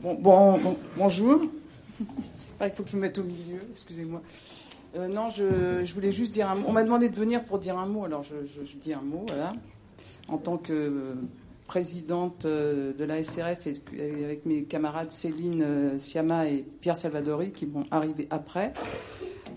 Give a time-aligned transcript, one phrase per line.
[0.00, 1.40] Bon, bon, bonjour.
[2.00, 4.22] il faut que je me mette au milieu, excusez-moi.
[4.96, 6.66] Euh, non, je, voulais juste dire un mot.
[6.68, 9.54] On m'a demandé de venir pour dire un mot, alors je, dis un mot, voilà.
[10.28, 11.16] En tant que
[11.66, 17.50] présidente euh, de la SRF et avec mes camarades Céline euh, Siama et Pierre Salvadori
[17.50, 18.72] qui vont arriver après.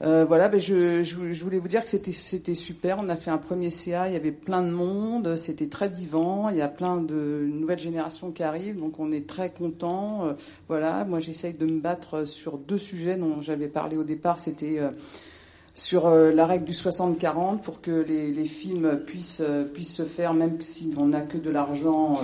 [0.04, 2.98] Euh, voilà, ben je, voulais vous dire que c'était c'était super.
[3.00, 6.50] On a fait un premier CA, il y avait plein de monde, c'était très vivant.
[6.50, 10.26] Il y a plein de nouvelles générations qui arrivent, donc on est très content.
[10.26, 10.34] Euh,
[10.68, 14.40] voilà, moi j'essaye de me battre sur deux sujets dont j'avais parlé au départ.
[14.40, 14.90] C'était euh,
[15.74, 21.06] sur la règle du 60-40 pour que les, films puissent se faire même si on
[21.06, 22.20] n'a que de l'argent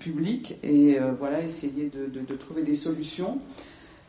[0.00, 3.38] public et voilà essayer de trouver des solutions.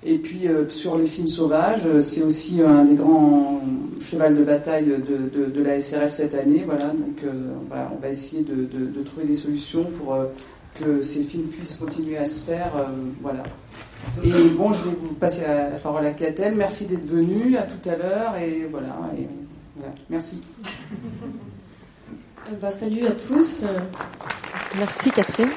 [0.08, 3.60] Et puis euh, sur les films sauvages, euh, c'est aussi un des grands
[4.00, 6.64] chevals de bataille de, de, la SRF cette année.
[6.64, 10.16] Voilà, donc euh, on va essayer de, de, trouver des solutions pour
[10.80, 12.72] que ces films puissent continuer à se faire.
[13.20, 13.44] voilà.
[14.24, 16.54] Et bon, je vais vous passer la, parole à Catel.
[16.54, 17.58] Merci d'être venu.
[17.58, 18.36] À tout à l'heure.
[18.38, 18.96] Et voilà.
[19.18, 19.28] Et,
[19.76, 19.94] voilà.
[20.12, 20.40] Merci.
[22.62, 23.64] Bah, salut à tous.
[24.78, 25.50] Merci Catherine.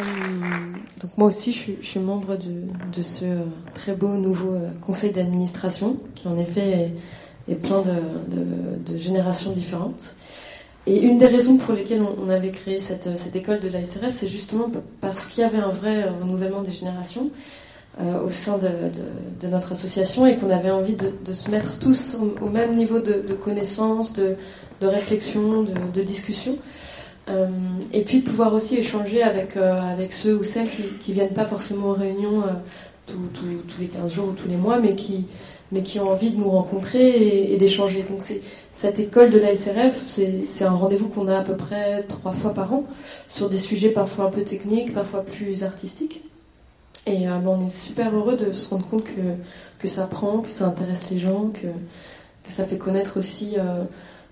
[0.00, 0.02] Euh,
[1.00, 3.24] donc moi aussi, je suis, membre de, ce
[3.74, 6.92] très beau nouveau euh, conseil d'administration, qui en effet
[7.48, 10.14] est, plein de, générations différentes.
[10.86, 14.28] Et une des raisons pour lesquelles on, avait créé cette, école de la SRF, c'est
[14.28, 14.66] justement
[15.00, 17.30] parce qu'il y avait un vrai renouvellement des générations
[18.00, 22.48] euh, au sein de, notre association et qu'on avait envie de, se mettre tous au,
[22.48, 24.36] même niveau de, connaissance, de,
[24.80, 26.56] réflexion, de, discussion.
[27.28, 27.48] Euh,
[27.92, 31.34] et puis de pouvoir aussi échanger avec, euh, avec ceux ou celles qui, qui viennent
[31.34, 35.26] pas forcément aux réunions euh, tous les 15 jours ou tous les mois, mais qui,
[35.72, 38.04] mais qui ont envie de nous rencontrer et, d'échanger.
[38.08, 38.20] Donc
[38.72, 42.54] cette école de la SRF, c'est un rendez-vous qu'on a à peu près trois fois
[42.54, 42.84] par an
[43.28, 46.22] sur des sujets parfois un peu techniques, parfois plus artistiques.
[47.06, 49.10] Et on est super heureux de se rendre compte que,
[49.80, 53.56] que ça prend, que ça intéresse les gens, que, que ça fait connaître aussi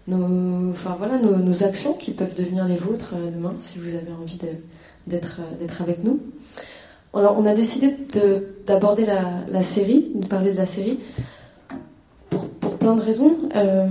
[0.08, 4.10] nos, enfin voilà, nos, actions qui peuvent devenir les vôtres euh, demain si vous avez
[4.20, 4.38] envie
[5.06, 6.20] d'être euh, d'être avec nous.
[7.14, 7.94] Alors, on a décidé
[8.66, 10.98] d'aborder la, série, de parler de la série,
[12.28, 13.36] pour, pour plein de raisons.
[13.56, 13.86] Euh,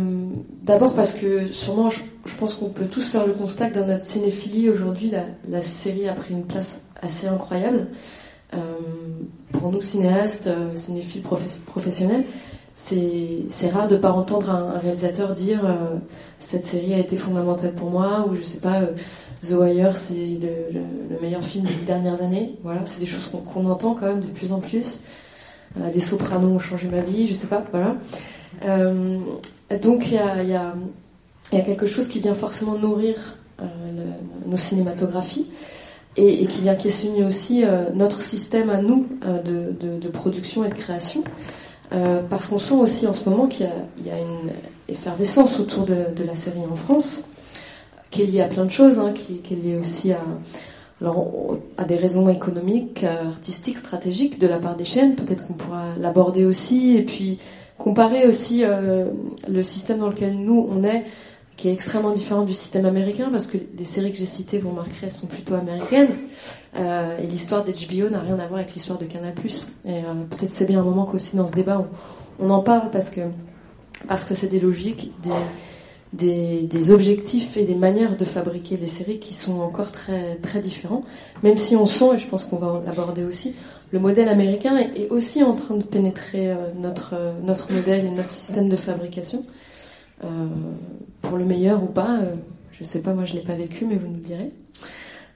[0.63, 2.01] d'abord parce que sûrement, je,
[2.38, 6.07] pense qu'on peut tous faire le constat que dans notre cinéphilie aujourd'hui, la, la, série
[6.07, 7.88] a pris une place assez incroyable.
[9.51, 11.23] pour nous, cinéastes, cinéphiles
[11.66, 12.23] professionnels,
[12.79, 15.97] c'est rare de ne pas entendre un, réalisateur dire euh,
[16.39, 18.91] cette série a été fondamentale pour moi ou je sais pas euh,
[19.43, 22.55] The Wire c'est le, meilleur film des dernières années.
[22.63, 24.99] Voilà c'est des choses qu'on entend quand même de plus en plus.
[25.79, 27.95] Euh, les Sopranos ont changé ma vie je sais pas voilà.
[29.81, 30.73] Donc il y a,
[31.51, 33.38] quelque chose qui vient forcément nourrir
[34.45, 35.47] nos cinématographies
[36.15, 41.23] et, et, qui vient questionner aussi notre système à nous de production et de création
[41.93, 43.69] euh, parce qu'on sent aussi en ce moment qu'il
[44.05, 44.51] y, a une
[44.87, 47.21] effervescence autour de, la série en France,
[48.09, 50.21] qui est liée à plein de choses, hein, qui, est liée aussi à,
[51.01, 55.15] alors, à des raisons économiques, artistiques, stratégiques de la part des chaînes.
[55.15, 57.37] Peut-être qu'on pourra l'aborder aussi, et puis
[57.77, 59.05] comparer aussi euh,
[59.47, 61.05] le système dans lequel nous on est
[61.57, 64.69] qui est extrêmement différent du système américain parce que les séries que j'ai citées, vous
[64.69, 66.16] remarquerez, elles sont plutôt américaines.
[66.75, 69.34] Euh, et l'histoire d'HBO n'a rien à voir avec l'histoire de Canal+.
[69.84, 71.90] Et euh, peut-être c'est bien un moment qu'aussi dans ce débat,
[72.40, 73.22] on, en parle parce que
[74.07, 75.12] parce que c'est des logiques,
[76.13, 80.59] des, des, objectifs et des manières de fabriquer les séries qui sont encore très très
[80.59, 81.01] différents.
[81.41, 83.56] Même si on sent, et je pense qu'on va l'aborder aussi,
[83.91, 88.29] le modèle américain est, aussi en train de pénétrer euh, notre notre modèle et notre
[88.29, 89.44] système de fabrication.
[90.23, 90.47] Euh,
[91.22, 92.19] pour le meilleur ou pas.
[92.19, 92.35] Euh,
[92.72, 94.51] je sais pas, moi je l'ai pas vécu, mais vous nous direz.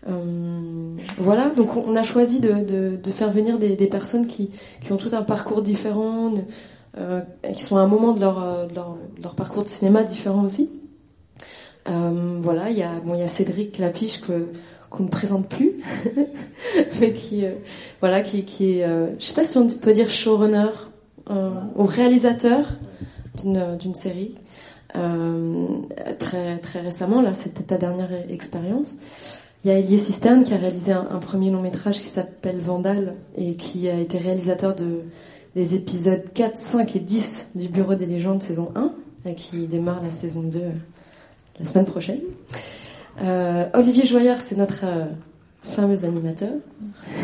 [0.10, 4.50] Euh, voilà, donc on a choisi de, de, faire venir des, des, personnes qui,
[4.84, 6.34] qui ont tout un parcours différent,
[6.98, 7.22] euh,
[7.54, 10.70] qui sont à un moment de leur, de leur, leur, parcours de cinéma différent aussi.
[11.90, 14.48] Euh, voilà, il y a bon, il y a Cédric Lapiche que
[14.90, 15.80] qu'on ne présente plus,
[17.00, 17.46] mais qui
[18.02, 18.88] voilà qui, qui est,
[19.20, 20.70] je sais pas si on peut dire showrunner
[21.30, 22.66] ou réalisateur
[23.38, 24.36] d'une d'une série.
[24.96, 25.68] Euh,
[26.20, 28.96] très, très récemment, là, c'était ta dernière expérience.
[29.64, 33.16] Il y a Elie Cisterne qui a réalisé un, premier long métrage qui s'appelle Vandal
[33.36, 35.02] et qui a été réalisateur de,
[35.56, 38.92] des épisodes 4, 5 et 10 du Bureau des légendes saison 1
[39.26, 40.62] et qui démarre la saison 2
[41.60, 42.22] la semaine prochaine.
[43.22, 45.06] Euh, Olivier Joyard, c'est notre euh,
[45.62, 46.54] fameux animateur,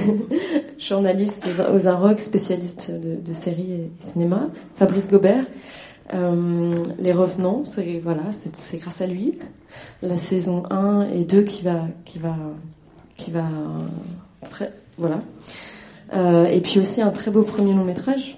[0.77, 4.49] journaliste aux, aux spécialiste de, de séries et cinéma.
[4.75, 5.45] Fabrice Gobert,
[6.13, 9.37] euh, les revenants, c'est voilà, c'est grâce à lui.
[10.01, 12.35] La saison 1 et 2 qui va qui va
[13.17, 13.43] qui va
[14.97, 15.19] voilà.
[16.49, 18.37] et puis aussi un très beau premier long métrage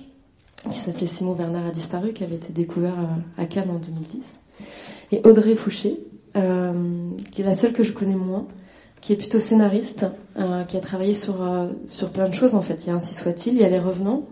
[0.69, 2.95] qui s'appelait Simon Bernard a disparu, qui avait été découvert
[3.37, 4.39] à Cannes en 2010.
[5.11, 5.99] Et Audrey Fouché,
[6.33, 8.47] qui est la seule que je connais moins,
[8.99, 10.05] qui est plutôt scénariste,
[10.67, 11.47] qui a travaillé sur,
[11.87, 12.83] sur plein de choses en fait.
[12.83, 14.27] Il y a Ainsi soit-il, il y a Les Revenants,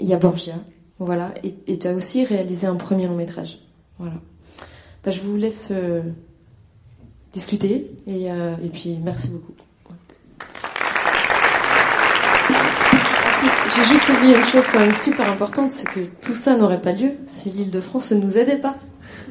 [0.00, 0.56] il y a Borgia,
[1.04, 1.32] voilà.
[1.42, 3.58] Et tu as aussi réalisé un premier long métrage.
[3.98, 4.14] Voilà.
[5.04, 6.00] Bah, je vous laisse euh,
[7.32, 9.52] discuter et, euh, et, puis merci beaucoup.
[13.74, 16.92] J'ai juste oublié une chose quand même super importante, c'est que tout ça n'aurait pas
[16.92, 18.76] lieu si l'île de France ne nous aidait pas.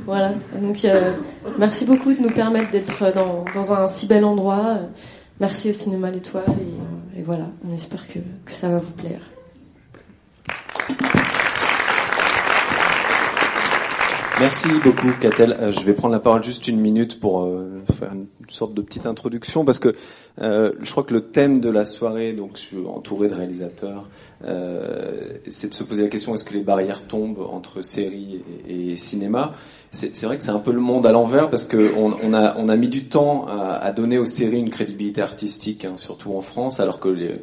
[0.05, 0.33] Voilà.
[0.59, 1.13] Donc euh,
[1.57, 4.79] merci beaucoup de nous permettre d'être dans, dans, un si bel endroit.
[5.39, 6.43] Merci au cinéma L'Étoile
[7.15, 7.47] et, et, voilà.
[7.65, 9.21] On espère que, que ça va vous plaire.
[14.41, 15.55] Merci beaucoup, Catel.
[15.59, 18.81] Euh, je vais prendre la parole juste une minute pour euh, faire une sorte de
[18.81, 19.93] petite introduction parce que
[20.41, 24.09] euh, je crois que le thème de la soirée, donc je suis entouré de réalisateurs,
[25.47, 29.53] c'est de se poser la question est-ce que les barrières tombent entre série et, cinéma?
[29.91, 32.67] C'est vrai que c'est un peu le monde à l'envers parce que on, a, on
[32.67, 36.79] a mis du temps à, donner aux séries une crédibilité artistique, hein, surtout en France,
[36.79, 37.41] alors que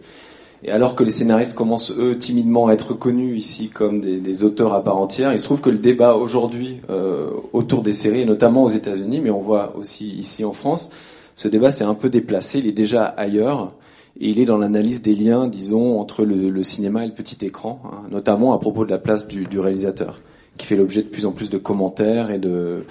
[0.65, 4.73] et alors que les scénaristes commencent eux timidement à être connus ici comme des, auteurs
[4.73, 8.25] à part entière, il se trouve que le débat aujourd'hui euh, autour des séries, et
[8.25, 10.91] notamment aux États-Unis, mais on voit aussi ici en France,
[11.37, 12.59] ce débat s'est un peu déplacé.
[12.59, 13.73] Il est déjà ailleurs
[14.21, 17.81] et il est dans l'analyse des liens, disons, entre le, cinéma et le petit écran,
[17.85, 20.21] hein, notamment à propos de la place du réalisateur,
[20.57, 22.85] qui fait l'objet de plus en plus de commentaires et de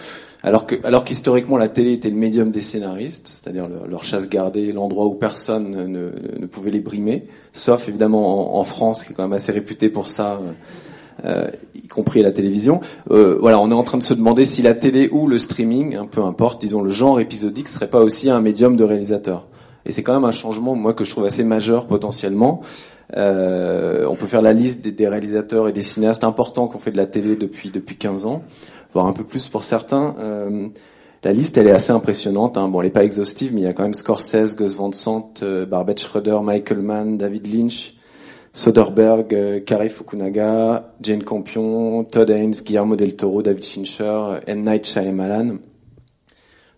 [0.44, 4.72] alors que, alors qu'historiquement la télé était le médium des scénaristes, c'est-à-dire leur, chasse gardée,
[4.72, 9.34] l'endroit où personne ne, pouvait les brimer, sauf évidemment en, France, qui est quand même
[9.34, 10.40] assez réputé pour ça,
[11.26, 12.82] euh, y compris la télévision.
[13.10, 15.96] Euh, voilà, on est en train de se demander si la télé ou le streaming,
[15.96, 19.48] un peu importe, disons le genre épisodique, serait pas aussi un médium de réalisateur.
[19.86, 22.62] Et c'est quand même un changement, moi, que je trouve assez majeur potentiellement.
[23.16, 26.80] Euh, on peut faire la liste des, des, réalisateurs et des cinéastes importants qui ont
[26.80, 28.44] fait de la télé depuis depuis 15 ans
[29.06, 30.16] un peu plus pour certains.
[30.20, 30.70] Euh,
[31.24, 32.58] la liste, elle est assez impressionnante.
[32.58, 32.70] Hein.
[32.70, 35.44] Bon, elle n'est pas exhaustive, mais il y a quand même Scorsese, Gus Van Sant,
[35.44, 37.96] euh, Barbette Schroeder, Michael Mann, David Lynch,
[38.54, 44.62] Soderbergh, euh, Kari Fukunaga, Jane Campion, Todd Haynes, Guillermo del Toro, David Fincher, M.
[44.64, 45.58] Night Shyamalan.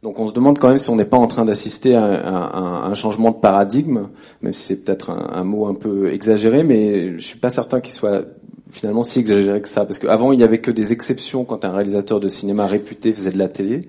[0.02, 2.94] Donc on se demande quand même si on n'est pas en train d'assister à, un
[2.94, 4.08] changement de paradigme,
[4.42, 7.82] même si c'est peut-être un, un, mot un peu exagéré, mais je suis pas certain
[7.82, 8.24] qu'il soit
[8.72, 11.72] finalement si exagéré que ça, parce qu'avant il n'y avait que des exceptions quand un
[11.72, 13.88] réalisateur de cinéma réputé faisait de la télé,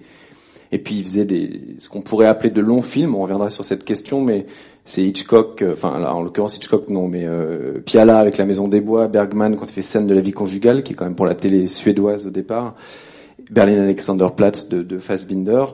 [0.72, 3.14] et puis il faisait des ce qu'on pourrait appeler de longs films.
[3.14, 4.46] On reviendra sur cette question, mais
[4.84, 8.80] c'est Hitchcock, euh, enfin en l'occurrence Hitchcock non, mais euh, Piala avec La Maison des
[8.80, 11.26] Bois, Bergman quand il fait Scène de la vie conjugale, qui est quand même pour
[11.26, 12.74] la télé suédoise au départ,
[13.50, 15.64] Berlin Alexanderplatz de, de Fassbinder.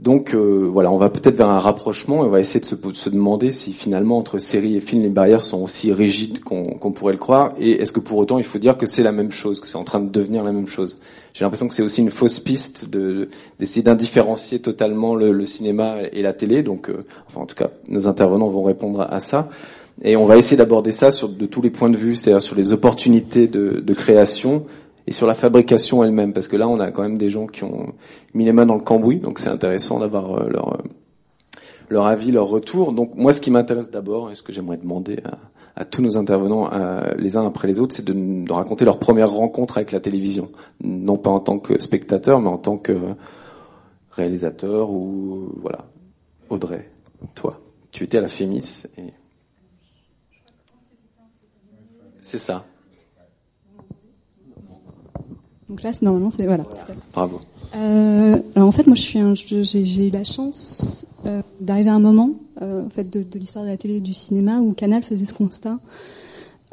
[0.00, 3.10] Donc euh, voilà, on va peut-être vers un rapprochement et on va essayer de se,
[3.10, 7.18] demander si finalement entre séries et films les barrières sont aussi rigides qu'on pourrait le
[7.18, 9.68] croire et est-ce que pour autant il faut dire que c'est la même chose, que
[9.68, 10.98] c'est en train de devenir la même chose?
[11.34, 12.88] J'ai l'impression que c'est aussi une fausse piste
[13.58, 16.62] d'essayer d'indifférencier totalement le, cinéma et la télé.
[16.62, 19.50] Donc, euh, enfin en tout cas, nos intervenants vont répondre à, ça.
[20.02, 22.56] Et on va essayer d'aborder ça sur de tous les points de vue, c'est-à-dire sur
[22.56, 24.64] les opportunités de création,
[25.06, 27.64] et sur la fabrication elle-même, parce que là, on a quand même des gens qui
[27.64, 27.92] ont
[28.34, 30.82] mis les mains dans le cambouis, donc c'est intéressant d'avoir euh, leur euh,
[31.88, 32.92] leur avis, leur retour.
[32.92, 35.20] Donc moi, ce qui m'intéresse d'abord, et ce que j'aimerais demander
[35.74, 36.70] à, tous nos intervenants,
[37.16, 40.50] les uns après les autres, c'est de, de, raconter leur première rencontre avec la télévision,
[40.84, 42.92] non pas en tant que spectateur, mais en tant que
[44.12, 45.86] réalisateur ou voilà.
[46.50, 46.90] Audrey,
[47.34, 47.60] toi,
[47.92, 49.12] tu étais à la Fémis et
[52.20, 52.64] c'est ça.
[55.70, 56.66] Donc là, normalement, c'est voilà.
[57.14, 57.40] Bravo.
[57.76, 62.00] Euh, alors en fait, moi, je suis, j'ai eu la chance euh, d'arriver à un
[62.00, 65.02] moment, euh, en fait, de, de l'histoire de la télé et du cinéma où Canal
[65.02, 65.78] faisait ce constat.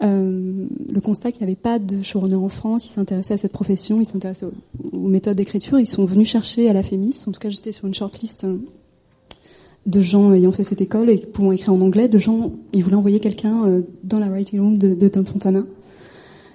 [0.04, 3.52] Euh, le constat qu'il n'y avait pas de showrunner en France, ils s'intéressaient à cette
[3.52, 7.24] profession, ils s'intéressaient aux, aux, méthodes d'écriture, ils sont venus chercher à la Fémis.
[7.28, 8.58] En tout cas, j'étais sur une shortlist euh,
[9.88, 12.96] de gens ayant fait cette école et pouvant écrire en anglais, de gens, ils voulaient
[12.96, 15.64] envoyer quelqu'un euh, dans la writing room de, de Tom Fontana.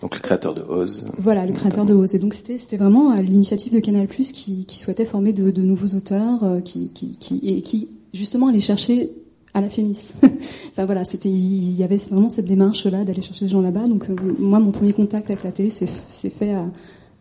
[0.03, 1.05] Donc le créateur de Oz.
[1.17, 2.15] Voilà, le créateur de Oz.
[2.15, 5.97] Et donc c'était c'était vraiment l'initiative de Canal+ qui, qui souhaitait former de, de nouveaux
[5.97, 9.13] auteurs, euh, qui, qui, qui et qui justement allait chercher
[9.55, 10.13] à la Fémis.
[10.71, 13.87] enfin voilà, c'était il y avait vraiment cette démarche là d'aller chercher les gens là-bas.
[13.87, 16.67] Donc euh, moi mon premier contact avec la télé c'est c'est fait à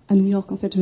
[0.10, 0.78] à New York en fait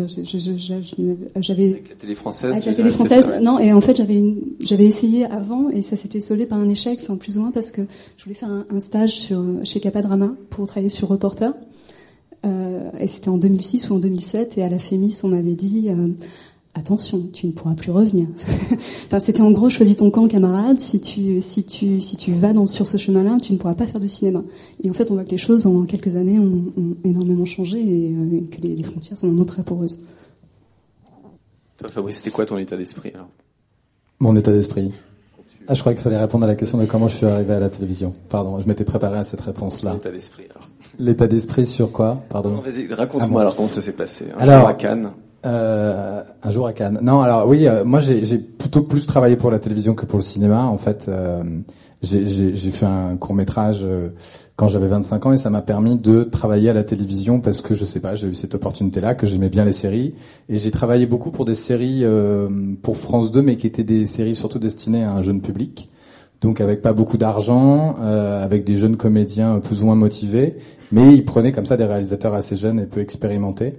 [1.35, 4.23] j'avais avec la télé française avec la télé française non et en fait j'avais
[4.59, 7.69] j'avais essayé avant et ça s'était soldé par un échec enfin plus ou moins parce
[7.69, 7.81] que
[8.17, 11.53] je voulais faire un, un stage sur chez Capadrama pour travailler sur Reporter
[12.45, 14.57] euh, et c'était en 2006 ou en 2007.
[14.57, 16.07] Et à la Fémis, on m'avait dit, euh,
[16.73, 18.27] attention, tu ne pourras plus revenir.
[19.05, 20.79] enfin, c'était en gros choisis ton camp, camarade.
[20.79, 23.87] Si tu si tu si tu vas dans sur ce chemin-là, tu ne pourras pas
[23.87, 24.43] faire de cinéma.
[24.83, 26.71] Et en fait, on voit que les choses en quelques années ont,
[27.03, 29.99] énormément changé et, euh, que les, frontières sont maintenant très poreuses.
[31.77, 33.29] Toi, Fabrice, c'était quoi ton état d'esprit alors?
[34.19, 34.91] Mon état d'esprit?
[35.67, 37.59] Ah, je crois qu'il fallait répondre à la question de comment je suis arrivé à
[37.59, 38.13] la télévision.
[38.29, 39.93] Pardon, je m'étais préparé à cette réponse-là.
[39.93, 40.69] L'état d'esprit alors.
[40.97, 42.21] L'état d'esprit sur quoi?
[42.29, 42.61] Pardon.
[42.61, 44.25] Vas-y, raconte-moi ah alors comment ça s'est passé.
[44.35, 45.11] Un alors, jour à Cannes.
[45.45, 46.99] Euh, un jour à Cannes.
[47.01, 50.25] Non, alors oui, euh, moi j'ai plutôt plus travaillé pour la télévision que pour le
[50.25, 50.65] cinéma.
[50.65, 51.43] En fait, euh,
[52.01, 54.09] j'ai fait un court métrage euh,
[54.55, 57.73] quand j'avais 25 ans et ça m'a permis de travailler à la télévision parce que
[57.73, 60.13] je sais pas, j'ai eu cette opportunité-là, que j'aimais bien les séries
[60.47, 62.05] et j'ai travaillé beaucoup pour des séries
[62.81, 65.89] pour France 2, mais qui étaient des séries surtout destinées à un jeune public.
[66.41, 70.55] Donc avec pas beaucoup d'argent, avec des jeunes comédiens plus ou moins motivés,
[70.91, 73.75] mais ils prenaient comme ça des réalisateurs assez jeunes et peu expérimentés.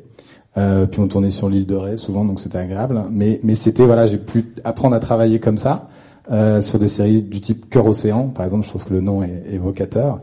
[0.56, 3.04] Euh, puis on tournait sur l'île de Ré souvent, donc c'était agréable.
[3.10, 5.88] Mais, mais c'était voilà, j'ai pu apprendre à travailler comme ça
[6.30, 8.66] euh, sur des séries du type Cœur Océan, par exemple.
[8.66, 10.20] Je pense que le nom est évocateur.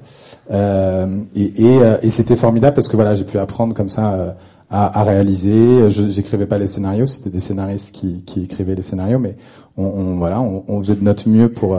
[0.52, 4.14] Euh, et, et, euh, et c'était formidable parce que voilà, j'ai pu apprendre comme ça
[4.14, 4.32] euh,
[4.70, 5.90] à, réaliser.
[5.90, 9.36] J'écrivais pas les scénarios, c'était des scénaristes qui, écrivaient les scénarios, mais
[9.78, 11.78] on, voilà, on, faisait de notre mieux pour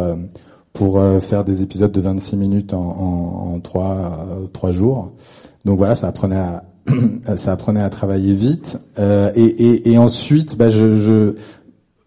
[0.73, 5.12] pour faire des épisodes de 26 minutes en, en, en 3, 3 jours.
[5.66, 6.62] Donc voilà, ça apprenait à,
[7.37, 8.78] ça apprenait à travailler vite.
[8.99, 11.35] Euh, et, et, et, ensuite, bah, je, je,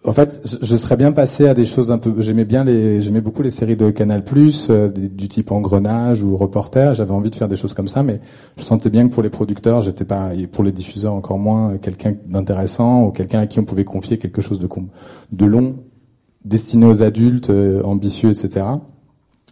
[0.04, 2.14] en fait, je serais bien passé à des choses un peu.
[2.22, 4.24] J'aimais bien les, j'aimais beaucoup les séries de Canal+,
[4.70, 6.96] euh, du type Engrenage ou Reporter.
[6.96, 8.20] J'avais envie de faire des choses comme ça, mais
[8.58, 11.78] je sentais bien que pour les producteurs, j'étais pas, et pour les diffuseurs encore moins,
[11.78, 15.76] quelqu'un d'intéressant ou quelqu'un à qui on pouvait confier quelque chose de, long,
[16.46, 18.66] destiné aux adultes, euh, ambitieux, etc.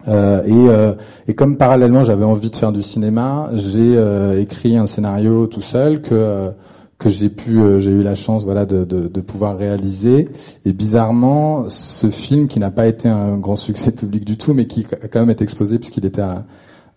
[0.07, 0.93] Euh, et, euh,
[1.27, 5.61] et, comme parallèlement j'avais envie de faire du cinéma, j'ai euh, écrit un scénario tout
[5.61, 6.51] seul que euh,
[6.99, 10.29] que j'ai pu, j'ai eu la chance voilà de, de, de, pouvoir réaliser.
[10.65, 14.67] Et bizarrement, ce film qui n'a pas été un grand succès public du tout, mais
[14.67, 16.43] qui a quand même été exposé puisqu'il était à,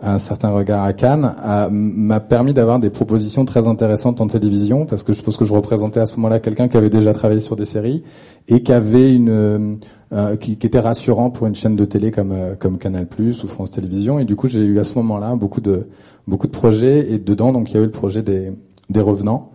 [0.03, 1.35] un certain regard à Cannes,
[1.71, 5.53] m'a permis d'avoir des propositions très intéressantes en télévision, parce que je pense que je
[5.53, 8.03] représentais à ce moment-là quelqu'un qui avait déjà travaillé sur des séries
[8.49, 9.75] et qui avait une euh,
[10.13, 13.71] euh, qui, était rassurant pour une chaîne de télé comme euh, comme Canal+ ou France
[13.71, 14.19] Télévisions.
[14.19, 15.87] Et du coup, j'ai eu à ce moment-là beaucoup de
[16.27, 18.53] beaucoup de projets et dedans, donc il y a eu le projet des
[18.91, 19.53] des revenants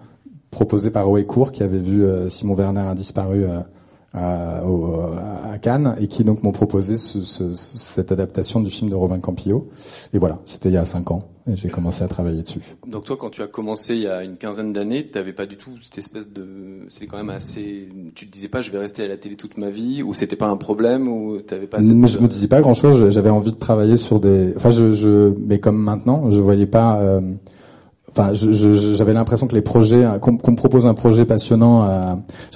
[0.51, 3.68] proposé par Oecourt qui avait vu Simon Werner a disparu à,
[4.13, 9.20] à, Cannes et qui donc m'ont proposé ce, ce, cette adaptation du film de Robin
[9.20, 9.70] Campillo.
[10.13, 12.60] Et voilà, c'était il y a cinq ans et j'ai commencé à travailler dessus.
[12.86, 15.46] Donc toi, quand tu as commencé il y a une quinzaine d'années, tu n'avais pas
[15.46, 18.77] du tout cette espèce de, c'était quand même assez, tu te disais pas je vais
[18.77, 21.82] rester à la télé toute ma vie ou c'était pas un problème ou t'avais pas.
[21.82, 21.94] Cette...
[21.94, 23.10] Mais je me disais pas grand chose.
[23.10, 27.00] J'avais envie de travailler sur des, enfin je, je, mais comme maintenant, je voyais pas.
[27.00, 27.22] Euh,
[28.17, 31.88] Enfin, j'avais l'impression que les projets, euh, qu'on me propose un projet passionnant.
[31.88, 32.15] Euh,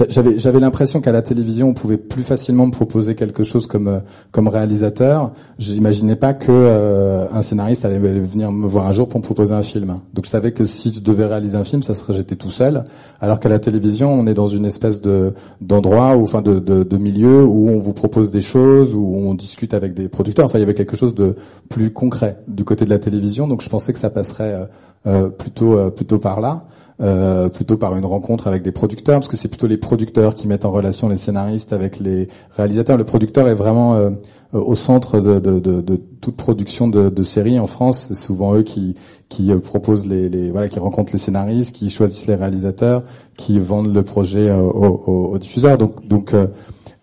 [0.09, 3.87] j'avais j'avais l'impression qu'à la télévision, on pouvait plus facilement me proposer quelque chose comme
[3.87, 3.99] euh,
[4.31, 5.31] comme réalisateur.
[5.59, 9.61] J'imaginais pas que un scénariste allait venir me voir un jour pour me proposer un
[9.61, 9.99] film.
[10.13, 12.85] Donc je savais que si je devais réaliser un film, ça serait j'étais tout seul.
[13.19, 16.83] Alors qu'à la télévision, on est dans une espèce de d'endroit ou enfin de, de,
[16.83, 20.45] de milieu où on vous propose des choses, où on discute avec des producteurs.
[20.45, 21.35] Enfin, il y avait quelque chose de
[21.69, 23.47] plus concret du côté de la télévision.
[23.47, 24.65] Donc je pensais que ça passerait euh,
[25.03, 26.65] plutôt euh, plutôt par là.
[27.01, 30.47] Euh, plutôt par une rencontre avec des producteurs, parce que c'est plutôt les producteurs qui
[30.47, 32.95] mettent en relation les scénaristes avec les réalisateurs.
[32.95, 34.11] Le producteur est vraiment euh,
[34.53, 38.05] au centre de, de, de, de, toute production de, séries en France.
[38.09, 38.93] C'est souvent eux qui,
[39.29, 43.01] qui proposent les, les, voilà, qui rencontrent les scénaristes, qui choisissent les réalisateurs,
[43.35, 45.79] qui vendent le projet aux, aux, diffuseurs.
[45.79, 46.35] Donc, donc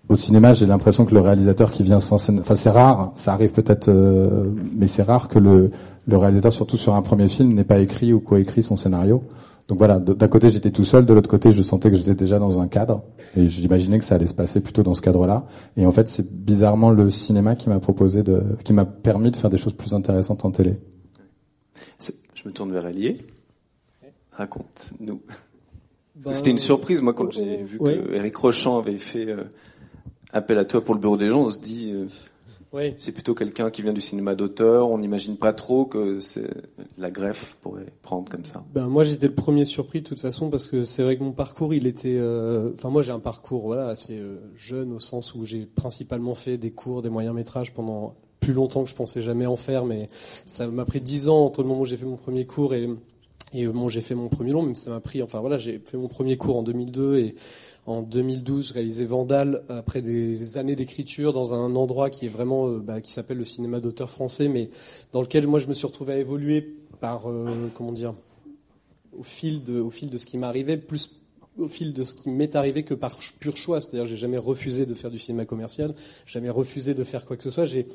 [0.08, 3.34] au cinéma, j'ai l'impression que le réalisateur qui vient sans scène, enfin c'est rare, ça
[3.34, 5.70] arrive peut-être, euh, mais c'est rare que le,
[6.08, 9.22] le réalisateur, surtout sur un premier film, n'ait pas écrit ou coécrit son scénario.
[9.68, 12.38] Donc voilà, d'un côté j'étais tout seul, de l'autre côté je sentais que j'étais déjà
[12.38, 13.02] dans un cadre
[13.36, 15.44] et j'imaginais que ça allait se passer plutôt dans ce cadre-là.
[15.76, 19.36] Et en fait, c'est bizarrement le cinéma qui m'a proposé de, qui m'a permis de
[19.36, 20.78] faire des choses plus intéressantes en télé.
[22.34, 23.18] Je me tourne vers Allier.
[24.32, 25.20] Raconte-nous.
[26.24, 29.44] Bah, C'était une surprise, moi, quand j'ai vu que Eric Rochant avait fait euh,
[30.32, 32.06] appel à toi pour le bureau des gens, on se dit, euh,
[32.72, 32.94] oui.
[32.96, 34.90] c'est plutôt quelqu'un qui vient du cinéma d'auteur.
[34.90, 36.18] On n'imagine pas trop que
[36.98, 38.64] la greffe pourrait prendre comme ça.
[38.74, 41.32] Ben moi, j'étais le premier surpris de toute façon parce que c'est vrai que mon
[41.32, 42.16] parcours, il était.
[42.18, 46.34] Euh, enfin, moi, j'ai un parcours voilà assez euh, jeune au sens où j'ai principalement
[46.34, 49.84] fait des cours, des moyens métrages pendant plus longtemps que je pensais jamais en faire,
[49.84, 50.06] mais
[50.46, 52.88] ça m'a pris dix ans entre le moment où j'ai fait mon premier cours et
[53.54, 55.22] et bon, j'ai fait mon premier long, même ça m'a pris.
[55.22, 57.34] Enfin voilà, j'ai fait mon premier cours en 2002 et
[57.88, 62.68] en 2012, je réalisais Vandal après des années d'écriture dans un endroit qui est vraiment,
[62.68, 64.68] euh, bah, qui s'appelle le cinéma d'auteur français, mais
[65.12, 68.12] dans lequel moi je me suis retrouvé à évoluer par, euh, comment dire,
[69.18, 71.18] au fil de, au fil de ce qui m'arrivait, plus
[71.56, 73.80] au fil de ce qui m'est arrivé que par pur choix.
[73.80, 75.94] C'est-à-dire, j'ai jamais refusé de faire du cinéma commercial,
[76.26, 77.64] jamais refusé de faire quoi que ce soit.
[77.64, 77.86] J'ai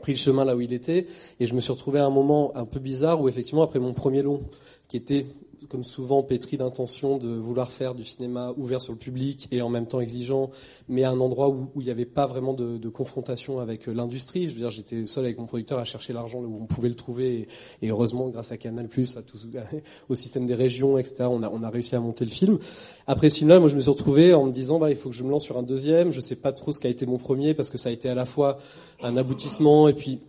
[0.00, 1.06] pris le chemin là où il était
[1.38, 3.92] et je me suis retrouvé à un moment un peu bizarre où effectivement après mon
[3.92, 4.40] premier long
[4.88, 5.26] qui était
[5.68, 9.68] comme souvent pétri d'intention de vouloir faire du cinéma ouvert sur le public et en
[9.68, 10.50] même temps exigeant,
[10.88, 14.46] mais à un endroit où, il n'y avait pas vraiment de, confrontation avec euh, l'industrie.
[14.46, 16.94] Je veux dire, j'étais seul avec mon producteur à chercher l'argent où on pouvait le
[16.94, 17.48] trouver,
[17.82, 18.88] et, heureusement, grâce à Canal+,
[20.08, 22.58] au système des régions, etc., on a, réussi à monter le film.
[23.06, 25.14] Après ce film-là, moi, je me suis retrouvé en me disant, bah, il faut que
[25.16, 26.10] je me lance sur un deuxième.
[26.10, 28.14] Je sais pas trop ce qu'a été mon premier parce que ça a été à
[28.14, 28.58] la fois
[29.02, 30.20] un aboutissement et puis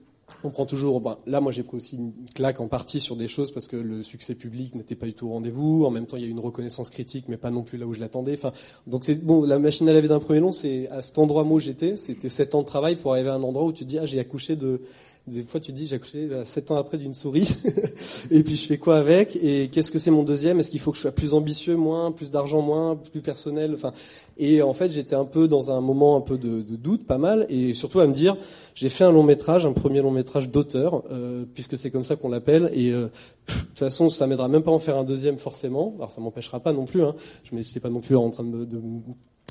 [0.43, 1.01] on prend toujours.
[1.01, 3.75] Ben, là, moi, j'ai pris aussi une claque en partie sur des choses parce que
[3.75, 5.85] le succès public n'était pas du tout au rendez-vous.
[5.85, 7.85] En même temps, il y a eu une reconnaissance critique, mais pas non plus là
[7.85, 8.33] où je l'attendais.
[8.33, 8.51] Enfin,
[8.87, 9.43] donc c'est bon.
[9.43, 11.97] La machine à laver d'un premier long, c'est à cet endroit où j'étais.
[11.97, 14.05] C'était sept ans de travail pour arriver à un endroit où tu te dis ah
[14.05, 14.81] j'ai accouché de
[15.27, 17.57] des fois, tu te dis, j'ai accouché euh, sept ans après d'une souris,
[18.31, 19.35] et puis je fais quoi avec?
[19.41, 20.59] Et qu'est-ce que c'est mon deuxième?
[20.59, 23.73] Est-ce qu'il faut que je sois plus ambitieux, moins, plus d'argent, moins, plus personnel?
[23.73, 23.91] Enfin,
[24.37, 27.17] et en fait, j'étais un peu dans un moment un peu de, de, doute, pas
[27.17, 28.37] mal, et surtout à me dire,
[28.75, 32.15] j'ai fait un long métrage, un premier long métrage d'auteur, euh, puisque c'est comme ça
[32.15, 33.05] qu'on l'appelle, et euh,
[33.47, 35.95] de toute façon, ça m'aidera même pas à en faire un deuxième forcément.
[35.97, 37.03] Alors, ça m'empêchera pas non plus.
[37.03, 37.15] Hein.
[37.43, 38.79] Je n'étais pas non plus en train de, de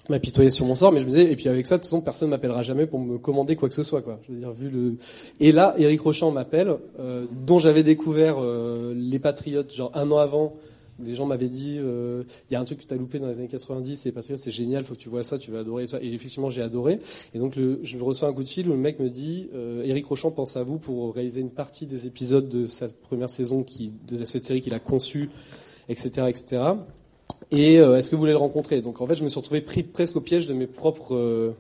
[0.09, 2.01] m'apitoyer sur mon sort, mais je me disais, et puis avec ça, de toute façon,
[2.01, 4.21] personne m'appellera jamais pour me commander quoi que ce soit, quoi.
[4.27, 4.97] Je veux dire, vu le.
[5.41, 10.19] Et là, Eric Rochant m'appelle, euh, dont j'avais découvert euh, les Patriotes, genre un an
[10.19, 10.55] avant.
[11.01, 13.27] Des gens m'avaient dit, euh, il y a un truc que tu as loupé dans
[13.27, 15.87] les années 90, les Patriotes, c'est génial, faut que tu vois ça, tu vas adorer.
[16.01, 17.01] Et effectivement, j'ai adoré.
[17.35, 19.49] Et donc, le, je reçois un coup de fil où le mec me dit,
[19.83, 23.65] Eric Rochant pense à vous pour réaliser une partie des épisodes de sa première saison,
[23.65, 25.31] qui, de cette série qu'il a conçue,
[25.89, 26.63] etc., etc.
[27.55, 28.81] Et euh, est-ce que vous voulez le rencontrer?
[28.81, 31.53] Donc en fait, je me suis retrouvé pris presque au piège de mes propres euh,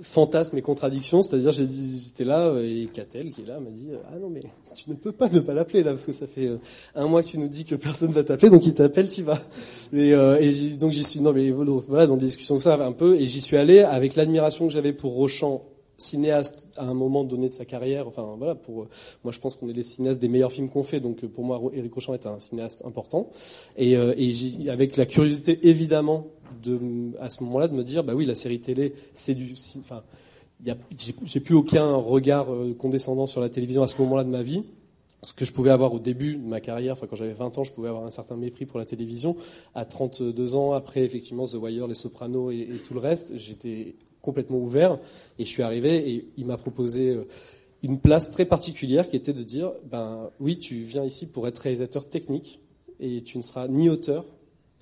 [0.00, 1.22] fantasmes et contradictions.
[1.22, 4.30] C'est-à-dire, j'ai dit, j'étais là euh, et Catel qui est là m'a dit ah non
[4.30, 4.40] mais
[4.74, 6.50] tu ne peux pas ne pas l'appeler là parce que ça fait
[6.94, 9.40] un mois que tu nous dis que personne va t'appeler donc il t'appelle, tu vas.
[9.92, 13.16] Et, et donc j'y suis non mais voilà dans des discussions comme ça un peu
[13.20, 15.62] et j'y suis allé avec l'admiration que j'avais pour Rochant
[16.02, 18.06] cinéaste à un moment donné de sa carrière.
[18.06, 18.86] Enfin voilà, pour
[19.24, 21.00] moi je pense qu'on est les cinéastes des meilleurs films qu'on fait.
[21.00, 23.30] Donc pour moi, Eric Rochant est un cinéaste important.
[23.76, 24.14] Et, euh,
[24.68, 26.26] avec la curiosité évidemment
[26.62, 26.78] de
[27.20, 30.02] à ce moment-là de me dire bah oui la série télé c'est du enfin
[31.24, 34.62] j'ai plus aucun regard euh, condescendant sur la télévision à ce moment-là de ma vie
[35.22, 37.64] ce que je pouvais avoir au début de ma carrière, enfin quand j'avais 20 ans,
[37.64, 39.36] je pouvais avoir un certain mépris pour la télévision.
[39.74, 44.58] À 32 ans, après effectivement The Wire, Les Sopranos et tout le reste, j'étais complètement
[44.58, 44.98] ouvert.
[45.38, 47.28] Et je suis arrivé et il m'a proposé euh,
[47.82, 51.58] une place très particulière qui était de dire, ben oui, tu viens ici pour être
[51.58, 52.60] réalisateur technique
[53.00, 54.24] et tu ne seras ni auteur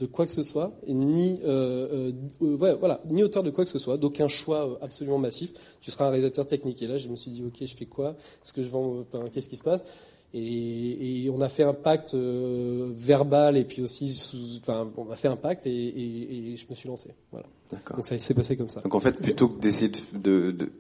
[0.01, 3.71] de quoi que ce soit, et ni euh, euh, voilà, ni auteur de quoi que
[3.71, 5.53] ce soit, d'aucun choix absolument massif.
[5.81, 6.83] Tu seras un réalisateur technique.
[6.83, 8.17] Et là, je me suis dit, ok, je fais quoi?
[8.43, 9.85] Est-ce que je vends Qu'est-ce qui se passe?
[10.33, 15.29] Et, et, on a fait un pacte verbal et puis aussi, enfin, on a fait
[15.29, 17.11] un pacte et, et, et je me suis lancé.
[17.33, 17.47] Voilà.
[17.71, 17.97] D'accord.
[17.97, 18.81] Donc ça s'est passé comme ça.
[18.81, 20.71] Donc en fait, plutôt que d'essayer de, de,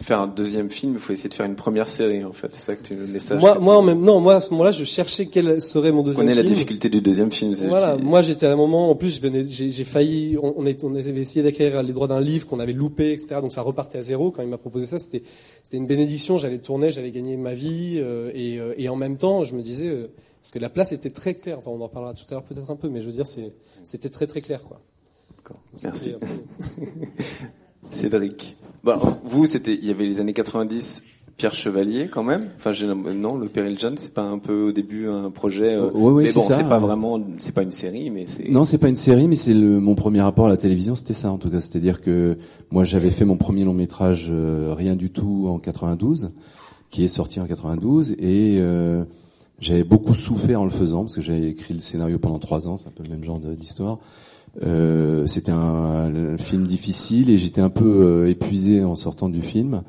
[0.00, 2.48] faire un deuxième film, il faut essayer de faire une première série en fait.
[2.52, 3.40] C'est ça que tu le message.
[3.40, 6.24] Moi, moi, en même, non, moi à ce moment-là, je cherchais quel serait mon deuxième.
[6.24, 6.42] On film.
[6.42, 7.54] la difficulté du deuxième film.
[7.68, 7.96] Voilà.
[7.96, 8.90] Moi, j'étais à un moment.
[8.90, 10.36] En plus, j'ai, failli.
[10.42, 13.40] On, on, on avait essayé d'écrire les droits d'un livre qu'on avait loupé, etc.
[13.40, 14.30] Donc ça repartait à zéro.
[14.30, 15.22] Quand il m'a proposé ça, c'était,
[15.62, 16.38] c'était une bénédiction.
[16.38, 19.62] J'avais tourné, j'avais gagné ma vie, euh, et, euh, et en même temps, je me
[19.62, 19.88] disais.
[19.88, 20.06] Euh,
[20.46, 21.58] parce que la place était très claire.
[21.58, 23.26] Enfin, on en parlera tout à l'heure peut-être un peu, mais je veux dire,
[23.82, 24.80] c'était très très clair, quoi.
[25.82, 26.14] Merci.
[27.90, 28.56] Cédric.
[28.86, 28.94] Bon,
[29.24, 31.02] vous, c'était, il y avait les années 90,
[31.36, 32.50] Pierre Chevalier quand même.
[32.56, 35.74] Enfin, non, le Péril Jeune, c'est pas un peu au début un projet.
[35.74, 38.48] Euh, oui, mais bon, c'est pas vraiment, c'est pas une série, mais c'est.
[38.48, 41.14] Non, c'est pas une série, mais c'est le, mon premier rapport à la télévision, c'était
[41.14, 41.60] ça en tout cas.
[41.60, 42.38] C'est-à-dire que
[42.70, 46.30] moi, j'avais fait mon premier long métrage, euh, rien du tout, en 92,
[46.88, 49.04] qui est sorti en 92, et euh,
[49.58, 52.76] j'avais beaucoup souffert en le faisant parce que j'avais écrit le scénario pendant trois ans,
[52.76, 53.98] c'est un peu le même genre d'histoire.
[54.62, 59.82] Euh, c'était un, film difficile et j'étais un peu euh, épuisé en sortant du film.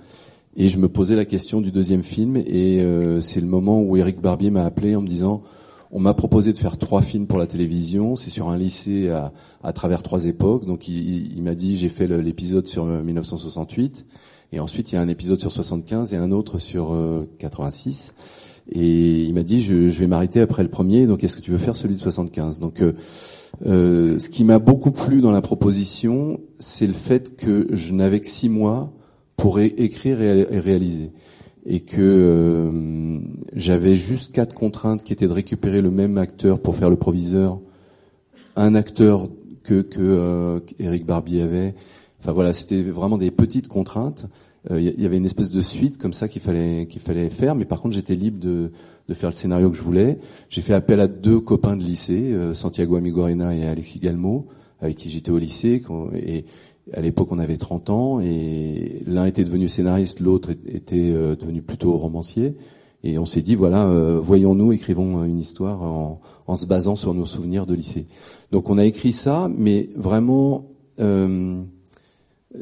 [0.56, 3.96] Et je me posais la question du deuxième film et euh, c'est le moment où
[3.96, 5.44] Eric Barbier m'a appelé en me disant
[5.92, 9.32] on m'a proposé de faire trois films pour la télévision, c'est sur un lycée à,
[9.64, 10.66] à travers trois époques.
[10.66, 14.06] Donc il, m'a dit j'ai fait l'épisode sur 1968
[14.52, 16.94] et ensuite il y a un épisode sur 75 et un autre sur
[17.38, 18.16] 86.
[18.70, 21.06] Et il m'a dit je, je vais m'arrêter après le premier.
[21.08, 22.82] Donc est-ce que tu veux faire celui de 75 Donc
[23.66, 28.20] euh, ce qui m'a beaucoup plu dans la proposition, c'est le fait que je n'avais
[28.20, 28.94] que six mois
[29.36, 31.12] pour écrire et réaliser,
[31.66, 33.20] et que euh,
[33.54, 37.60] j'avais juste quatre contraintes qui étaient de récupérer le même acteur pour faire le proviseur,
[38.56, 39.28] un acteur
[39.64, 41.76] que que euh, Eric Barbier avait.
[42.20, 44.26] Enfin voilà, c'était vraiment des petites contraintes.
[44.70, 47.66] Il y avait une espèce de suite comme ça qu'il fallait qu'il fallait faire, mais
[47.66, 48.72] par contre j'étais libre de,
[49.08, 50.20] de faire le scénario que je voulais.
[50.50, 54.48] J'ai fait appel à deux copains de lycée, Santiago Amigorena et Alexis Galmo,
[54.82, 55.82] avec qui j'étais au lycée,
[56.16, 56.46] et
[56.94, 61.98] à l'époque on avait 30 ans, et l'un était devenu scénariste, l'autre était devenu plutôt
[61.98, 62.56] romancier.
[63.04, 67.14] Et on s'est dit, voilà, euh, voyons-nous, écrivons une histoire en, en, se basant sur
[67.14, 68.06] nos souvenirs de lycée.
[68.52, 70.68] Donc on a écrit ça, mais vraiment,
[71.00, 71.62] euh,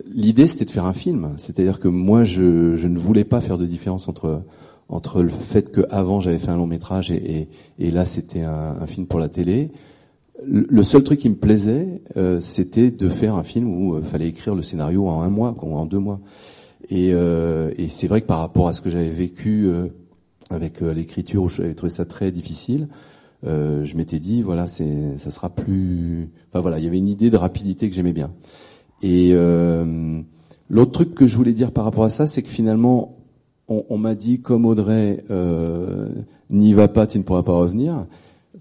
[0.08, 1.34] l'idée c'était de faire un film.
[1.38, 2.42] C'est-à-dire que moi, je,
[2.88, 4.44] ne voulais pas faire de différence entre
[4.88, 7.48] entre le fait qu'avant j'avais fait un long métrage et,
[7.80, 9.72] là c'était un, film pour la télé.
[10.46, 14.28] Le, seul truc qui me plaisait, euh, c'était de faire un film où il fallait
[14.28, 16.20] écrire le scénario en un mois, en deux mois.
[16.90, 19.72] Et, et c'est vrai que par rapport à ce que j'avais vécu
[20.50, 22.88] avec euh, l'écriture où j'avais trouvé ça très difficile.
[23.46, 24.84] Euh, je m'étais dit voilà ça
[25.30, 28.32] sera plus enfin voilà il y avait une idée de rapidité que j'aimais bien
[29.02, 30.22] et euh,
[30.70, 33.18] l'autre truc que je voulais dire par rapport à ça c'est que finalement
[33.68, 36.10] on, m'a dit comme Audrey euh,
[36.52, 38.06] n'y va pas tu ne pourras pas revenir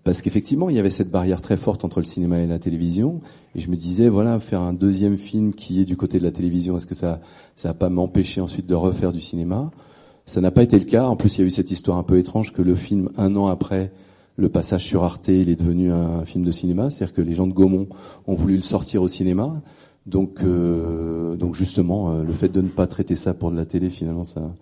[0.03, 3.20] parce qu'effectivement il y avait cette barrière très forte entre le cinéma et la télévision
[3.55, 6.33] et je me disais voilà faire un deuxième film qui est du côté de la
[6.33, 7.20] télévision est-ce que ça
[7.55, 9.70] ça va pas m'empêcher ensuite de refaire du cinéma?
[10.27, 11.07] Ça n'a pas été le cas.
[11.07, 13.37] En plus, il y a eu cette histoire un peu étrange que le film, un
[13.37, 13.92] an après
[14.37, 16.90] le passage sur Arte, il est devenu un film de cinéma.
[16.90, 17.88] C'est-à-dire que les gens de Gaumont
[18.27, 19.62] ont voulu le sortir au cinéma.
[20.07, 23.64] Donc, euh, donc justement, euh, le fait de ne pas traiter ça pour de la
[23.64, 24.55] télé, finalement, ça,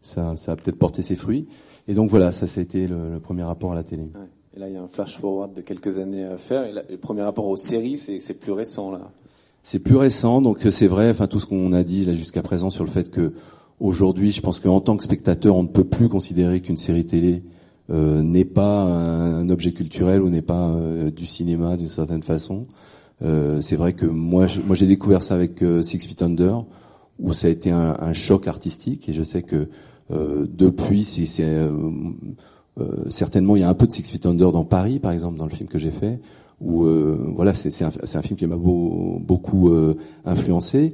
[0.00, 1.46] ça, ça a peut-être porté ses fruits.
[1.88, 4.02] Et donc voilà, ça, ça a été le, premier rapport à la télé.
[4.02, 4.20] Ouais.
[4.56, 6.64] Et là, il y a un flash forward de quelques années à faire.
[6.64, 9.10] Et le premier rapport aux séries, c'est plus récent là.
[9.62, 11.10] C'est plus récent, donc c'est vrai.
[11.10, 13.32] Enfin, tout ce qu'on a dit là jusqu'à présent sur le fait que
[13.78, 17.42] Aujourd'hui, je pense qu'en tant que spectateur, on ne peut plus considérer qu'une série télé
[17.90, 22.66] euh, n'est pas un, objet culturel ou n'est pas euh, du cinéma d'une certaine façon.
[23.22, 26.64] Euh, c'est vrai que moi, j'ai découvert ça avec euh, Six Feet Under,
[27.18, 29.68] où ça a été un, choc artistique, et je sais que
[30.10, 31.26] euh, depuis, c'est
[33.08, 35.46] certainement il y a un peu de Six Feet Under dans Paris, par exemple, dans
[35.46, 36.20] le film que j'ai fait,
[36.60, 36.84] où
[37.34, 39.72] voilà, c'est un, film qui m'a beaucoup
[40.26, 40.92] influencé.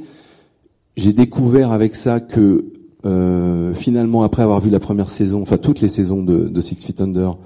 [0.96, 2.72] J'ai découvert avec ça que
[3.04, 6.76] euh, finalement, après avoir vu la première saison, enfin toutes les saisons de, de Six
[6.76, 7.36] Feet Under,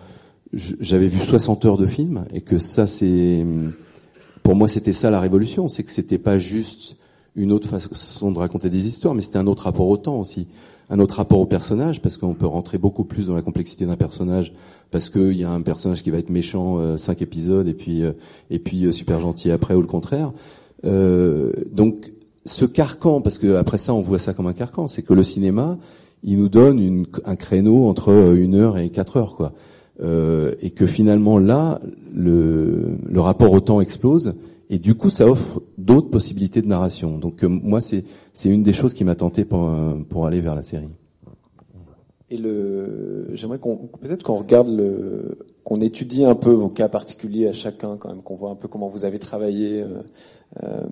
[0.53, 3.47] j'avais vu 60 heures de film et que ça, c'est
[4.47, 6.97] pour moi, c'était ça la révolution, c'est que c'était pas juste
[7.35, 10.47] une autre façon de raconter des histoires, mais c'était un autre rapport au temps aussi,
[10.89, 13.97] un autre rapport au personnage, parce qu'on peut rentrer beaucoup plus dans la complexité d'un
[13.97, 14.53] personnage,
[14.93, 18.05] parce qu'il y a un personnage qui va être méchant euh, cinq épisodes et puis
[18.05, 18.13] euh,
[18.49, 20.31] et puis euh, super gentil après ou le contraire.
[20.85, 22.13] Euh, donc
[22.45, 25.25] ce carcan, parce que après ça on voit ça comme un carcan, c'est que le
[25.25, 25.77] cinéma,
[26.23, 29.55] il nous donne une, un créneau entre euh, une heure et quatre heures, quoi.
[30.01, 31.81] Euh, et que finalement là,
[32.15, 34.35] le, le, rapport au temps explose,
[34.69, 37.17] et du coup ça offre d'autres possibilités de narration.
[37.17, 38.05] Donc euh, moi c'est
[38.45, 39.71] une des choses qui m'a tenté pour
[40.11, 40.91] pour aller vers la série.
[42.29, 47.49] Et le, j'aimerais qu'on peut-être qu'on regarde le, qu'on étudie un peu vos cas particuliers
[47.49, 49.83] à chacun quand même, qu'on voit un peu comment vous avez travaillé.
[49.83, 50.03] Euh,
[50.63, 50.87] euh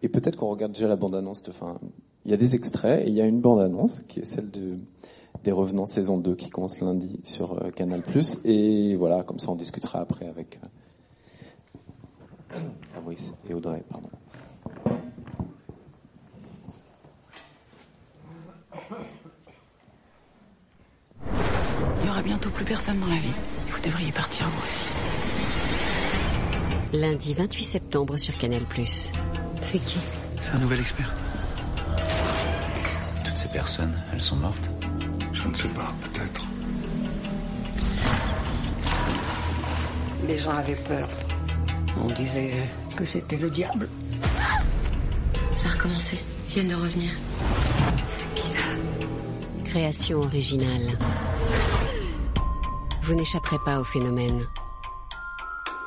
[0.00, 1.42] et peut-être qu'on regarde déjà la bande-annonce.
[1.48, 1.80] Enfin,
[2.24, 4.76] il y a des extraits et il y a une bande-annonce qui est celle de
[5.44, 8.02] des Revenants saison 2 qui commence lundi sur euh, Canal+.
[8.44, 10.58] Et voilà, comme ça on discutera après avec
[12.54, 12.58] euh,
[12.92, 14.08] Fabrice et Audrey, pardon.
[22.00, 23.30] Il y aura bientôt plus personne dans la ville.
[23.70, 24.90] Vous devriez partir vous aussi.
[26.92, 28.62] Lundi 28 septembre sur Canal+.
[28.84, 29.98] C'est qui?
[30.40, 31.12] C'est un nouvel expert.
[33.24, 34.70] Toutes ces personnes, elles sont mortes
[35.48, 36.42] Je ne sais pas, peut-être.
[40.26, 41.08] Les gens avaient peur.
[41.96, 43.88] On disait que c'était le diable.
[45.56, 46.18] Ça a recommencé.
[46.48, 47.12] Ils viennent de revenir.
[48.34, 48.58] Qui ça
[49.64, 50.98] Création originale.
[53.04, 54.46] Vous n'échapperez pas au phénomène.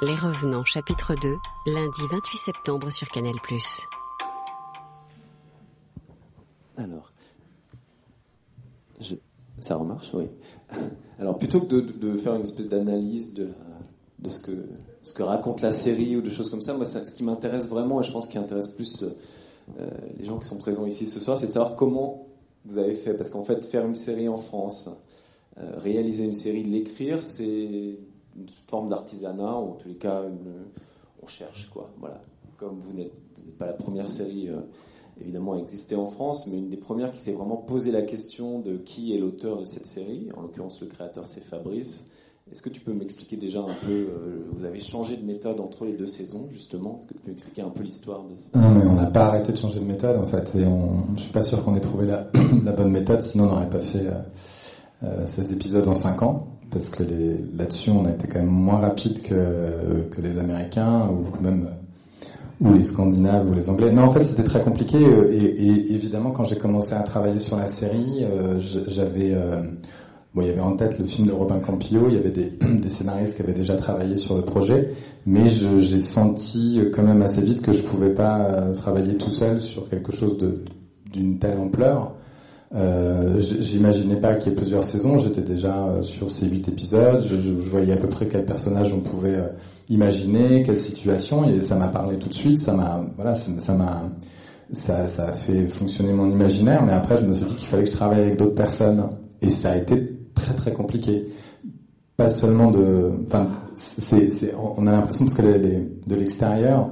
[0.02, 3.36] Les Revenants, chapitre 2, lundi 28 septembre sur Canal+.
[6.78, 7.12] Alors,
[9.00, 9.15] je...
[9.62, 10.26] ça remarche, oui.
[11.19, 13.50] Alors, plutôt que de, faire une espèce d'analyse de,
[14.28, 18.02] ce, que, raconte la série ou de choses comme ça, moi, ce qui m'intéresse vraiment,
[18.02, 21.38] et je pense qu'il intéresse plus euh, les gens qui sont présents ici ce soir,
[21.38, 22.28] c'est de savoir comment
[22.65, 23.13] vous avez fait.
[23.13, 24.89] Parce qu'en fait, faire une série en France,
[25.60, 30.24] euh, réaliser une série, l'écrire, c'est une forme d'artisanat, ou en tous les cas,
[31.21, 31.89] on cherche, quoi.
[32.00, 32.21] Voilà.
[32.58, 33.12] Comme vous n'êtes
[33.58, 34.60] pas la première série, euh,
[35.21, 38.60] évidemment, à exister en France, mais une des premières qui s'est vraiment posé la question
[38.60, 40.29] de qui est l'auteur de cette série.
[40.36, 42.07] En l'occurrence, le créateur, c'est Fabrice.
[42.51, 45.86] Est-ce que tu peux m'expliquer déjà un peu, euh, vous avez changé de méthode entre
[45.86, 46.99] les deux saisons, justement?
[46.99, 49.53] Est-ce que tu peux m'expliquer un peu l'histoire de Non, mais on n'a pas arrêté
[49.53, 52.07] de changer de méthode, en fait, et on, je suis pas sûr qu'on ait trouvé
[52.07, 52.23] la,
[52.75, 54.12] bonne méthode, sinon on n'aurait pas fait euh,
[55.03, 57.03] euh, ces épisodes en 5 ans, parce que
[57.53, 61.69] là-dessus, on a été quand même moins rapide que les Américains, ou même
[62.62, 63.91] ou les Scandinaves ou les Anglais.
[63.91, 64.97] Non, en fait, c'était très compliqué.
[65.00, 68.26] Et, et, évidemment, quand j'ai commencé à travailler sur la série,
[68.60, 69.36] j'avais
[70.34, 72.52] Bon, il y avait en tête le film de Robin Campillo, il y avait des,
[72.62, 74.93] des scénaristes qui avaient déjà travaillé sur le projet,
[75.26, 79.60] mais j'ai senti quand même assez vite que je pouvais pas euh, travailler tout seul
[79.60, 80.38] sur quelque chose
[81.12, 82.13] d'une telle ampleur.
[82.73, 87.21] Euh, J'imaginais pas qu'il y ait plusieurs saisons, j'étais déjà euh, sur ces huit épisodes,
[87.25, 89.47] je, voyais à peu près quel personnage on pouvait euh,
[89.89, 94.03] imaginer, quelle situation, et ça m'a parlé tout de suite, ça m'a, voilà, ça m'a,
[94.71, 97.84] ça, ça a fait fonctionner mon imaginaire, mais après je me suis dit qu'il fallait
[97.84, 99.10] que je travaille avec d'autres personnes,
[99.41, 101.27] et ça a été très très compliqué.
[102.15, 106.89] Pas seulement de, enfin, c'est, on a l'impression parce que les, de l'extérieur,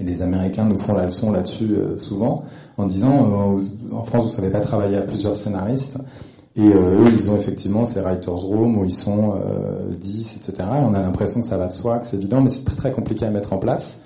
[0.00, 2.44] et les Américains nous font la leçon là-dessus euh, souvent,
[2.76, 5.98] en disant, euh, en France, vous savez pas travailler à plusieurs scénaristes.
[6.56, 9.34] Et euh, eux, ils ont effectivement ces writers room où ils sont
[10.00, 10.68] 10, etc.
[10.76, 12.76] Et on a l'impression que ça va de soi, que c'est évident, mais c'est très
[12.76, 13.98] très compliqué à mettre en place.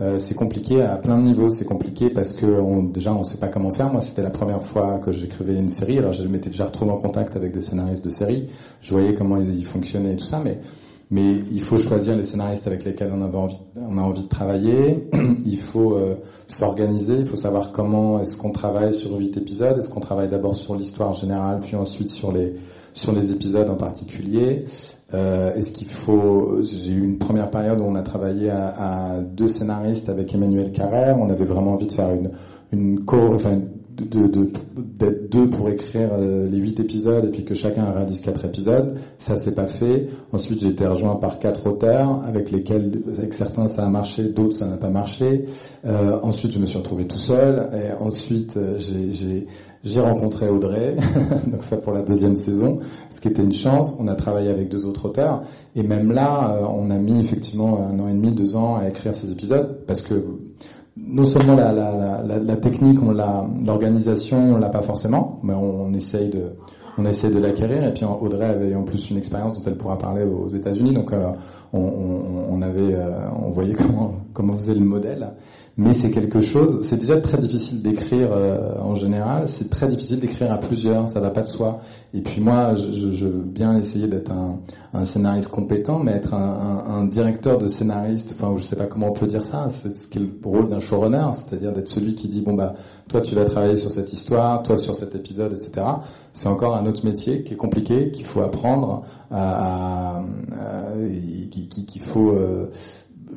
[0.00, 1.50] Euh, c'est compliqué à plein de niveaux.
[1.50, 3.90] C'est compliqué parce que on, déjà on sait pas comment faire.
[3.90, 5.98] Moi, c'était la première fois que j'écrivais une série.
[5.98, 8.48] Alors je m'étais déjà retrouvé en contact avec des scénaristes de série.
[8.80, 10.60] Je voyais comment ils, fonctionnaient et tout ça, mais
[11.10, 14.28] mais il faut choisir les scénaristes avec lesquels on, avait envie, on a envie de
[14.28, 15.08] travailler.
[15.46, 16.16] il faut euh,
[16.46, 17.14] s'organiser.
[17.14, 19.78] Il faut savoir comment est-ce qu'on travaille sur huit épisodes.
[19.78, 22.54] Est-ce qu'on travaille d'abord sur l'histoire générale, puis ensuite sur les
[22.92, 24.64] sur les épisodes en particulier?
[25.14, 29.48] Euh, Est-ce qu'il faut J'ai eu une première période où on a travaillé à, deux
[29.48, 31.16] scénaristes avec Emmanuel Carrère.
[31.18, 32.30] On avait vraiment envie de faire une
[32.70, 33.60] une co, enfin
[34.02, 38.20] de, de, d'être deux pour écrire euh, les huit épisodes et puis que chacun réalise
[38.20, 38.98] quatre épisodes.
[39.18, 40.08] Ça s'est pas fait.
[40.32, 44.56] Ensuite, j'ai été rejoint par quatre auteurs avec lesquels, avec certains ça a marché, d'autres
[44.56, 45.46] ça n'a pas marché.
[45.84, 47.68] Euh, ensuite, je me suis retrouvé tout seul.
[47.72, 48.78] Et ensuite, euh,
[49.84, 50.96] j'ai rencontré Audrey,
[51.46, 52.80] donc ça pour la deuxième saison,
[53.10, 53.96] ce qui était une chance.
[53.98, 55.42] On a travaillé avec deux autres auteurs
[55.74, 58.88] et même là, euh, on a mis effectivement un an et demi, deux ans à
[58.88, 60.14] écrire ces épisodes parce que
[61.06, 66.28] non seulement la, la, technique, on l'a, l'organisation, on l'a pas forcément, mais on, essaye
[66.28, 66.52] de,
[66.98, 67.84] on essaye de l'acquérir.
[67.84, 71.12] Et puis Audrey avait en plus une expérience dont elle pourra parler aux États-Unis, donc
[71.12, 71.36] alors,
[71.72, 75.32] on, on, on, avait, euh, on voyait comment comment faisait le modèle
[75.78, 76.80] mais c'est quelque chose.
[76.82, 79.46] C'est déjà très difficile d'écrire euh, en général.
[79.46, 81.08] C'est très difficile d'écrire à plusieurs.
[81.08, 81.78] Ça va pas de soi.
[82.12, 84.58] Et puis moi, je, je veux bien essayer d'être un,
[84.92, 88.34] un, scénariste compétent, mais être un, un, un, directeur de scénariste.
[88.36, 89.68] Enfin, je sais pas comment on peut dire ça.
[89.68, 92.74] C'est ce qui est le rôle d'un showrunner, c'est-à-dire d'être celui qui dit bon bah
[93.08, 95.86] toi tu vas travailler sur cette histoire, toi sur cet épisode, etc.
[96.32, 100.22] C'est encore un autre métier qui est compliqué, qu'il faut apprendre, à, à,
[101.86, 102.68] qu'il faut euh,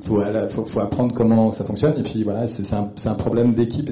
[0.05, 1.97] faut, faut, apprendre comment ça fonctionne.
[1.99, 3.89] Et puis voilà c'est un, problème d'équipe.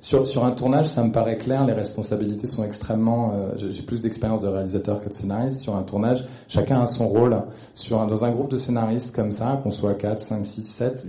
[0.00, 4.00] Sur sur un tournage ça me paraît clair les responsabilités sont extrêmement euh, j'ai plus
[4.00, 6.26] d'expérience de réalisateur que de scénariste sur un tournage.
[6.48, 7.42] Chacun a son rôle
[7.90, 11.06] dans un groupe de scénaristes comme ça qu'on soit 4 5 6 7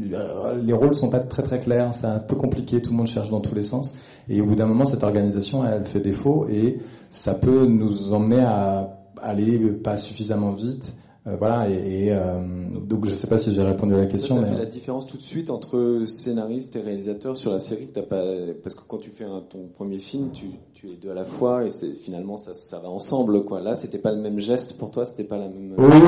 [0.62, 1.94] les rôles sont pas très très clairs.
[1.94, 2.82] C'est un peu compliqué.
[2.82, 3.94] Tout le monde cherche dans tous les sens.
[4.28, 6.48] Et au bout d'un moment cette organisation elle fait défaut.
[6.50, 10.96] Et ça peut nous emmener à aller pas suffisamment vite
[11.30, 12.40] euh, voilà, et, et euh,
[12.82, 14.38] donc je sais pas si j'ai répondu à la question.
[14.38, 17.88] Tu as fait la différence tout de suite entre scénariste et réalisateur sur la série
[17.88, 18.24] que pas,
[18.64, 21.26] parce que quand tu fais un, ton premier film, tu, tu es deux à la
[21.26, 23.62] fois et c'est finalement ça, ça va ensemble quoi.
[23.62, 25.76] Là, c'était pas le même geste pour toi, c'était pas la même.
[25.78, 26.02] Oui,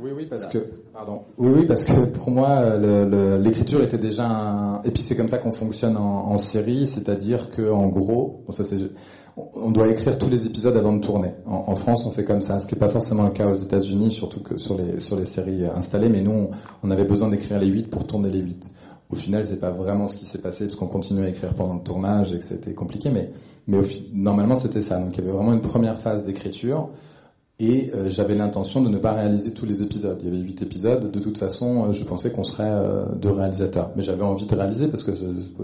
[0.00, 0.58] oui, oui, parce que
[0.92, 1.22] pardon.
[1.38, 2.76] Oui, oui, parce que pour moi,
[3.38, 4.82] l'écriture était déjà un.
[4.82, 8.52] Et puis c'est comme ça qu'on fonctionne en, en série, c'est-à-dire que en gros, bon,
[8.52, 8.78] ça c'est
[9.36, 11.32] on doit écrire tous les épisodes avant de tourner.
[11.46, 14.12] En, France, on fait comme ça, ce qui n'est pas forcément le cas aux États-Unis,
[14.12, 16.08] surtout que sur les sur les séries installées.
[16.08, 16.50] Mais nous,
[16.82, 18.72] on, avait besoin d'écrire les 8 pour tourner les 8.
[19.10, 21.74] Au final, c'est pas vraiment ce qui s'est passé parce qu'on continuait à écrire pendant
[21.74, 23.10] le tournage et que c'était compliqué.
[23.10, 23.30] Mais
[23.66, 23.78] mais
[24.12, 24.98] normalement, c'était ça.
[24.98, 26.90] Donc il y avait vraiment une première phase d'écriture.
[27.60, 30.18] Et euh, j'avais l'intention de ne pas réaliser tous les épisodes.
[30.22, 31.10] Il y avait huit épisodes.
[31.10, 33.92] De toute façon, euh, je pensais qu'on serait euh, deux réalisateurs.
[33.94, 35.12] Mais j'avais envie de réaliser parce que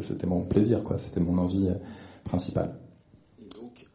[0.00, 0.98] c'était mon plaisir, quoi.
[0.98, 1.68] C'était mon envie
[2.22, 2.74] principale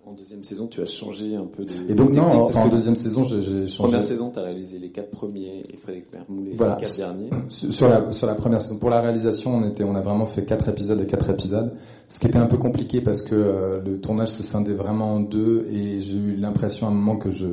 [0.08, 1.71] en deuxième saison, tu as changé un peu de.
[1.89, 3.77] Et donc non, en deuxième saison, j'ai changé.
[3.77, 7.29] Première saison, tu as réalisé les quatre premiers et Frédéric Mermoulé les quatre derniers.
[7.49, 10.45] Sur la sur la première saison, pour la réalisation, on était, on a vraiment fait
[10.45, 11.73] quatre épisodes et quatre épisodes,
[12.08, 15.19] ce qui était un peu compliqué parce que euh, le tournage se scindait vraiment en
[15.21, 17.47] deux et j'ai eu l'impression à un moment que je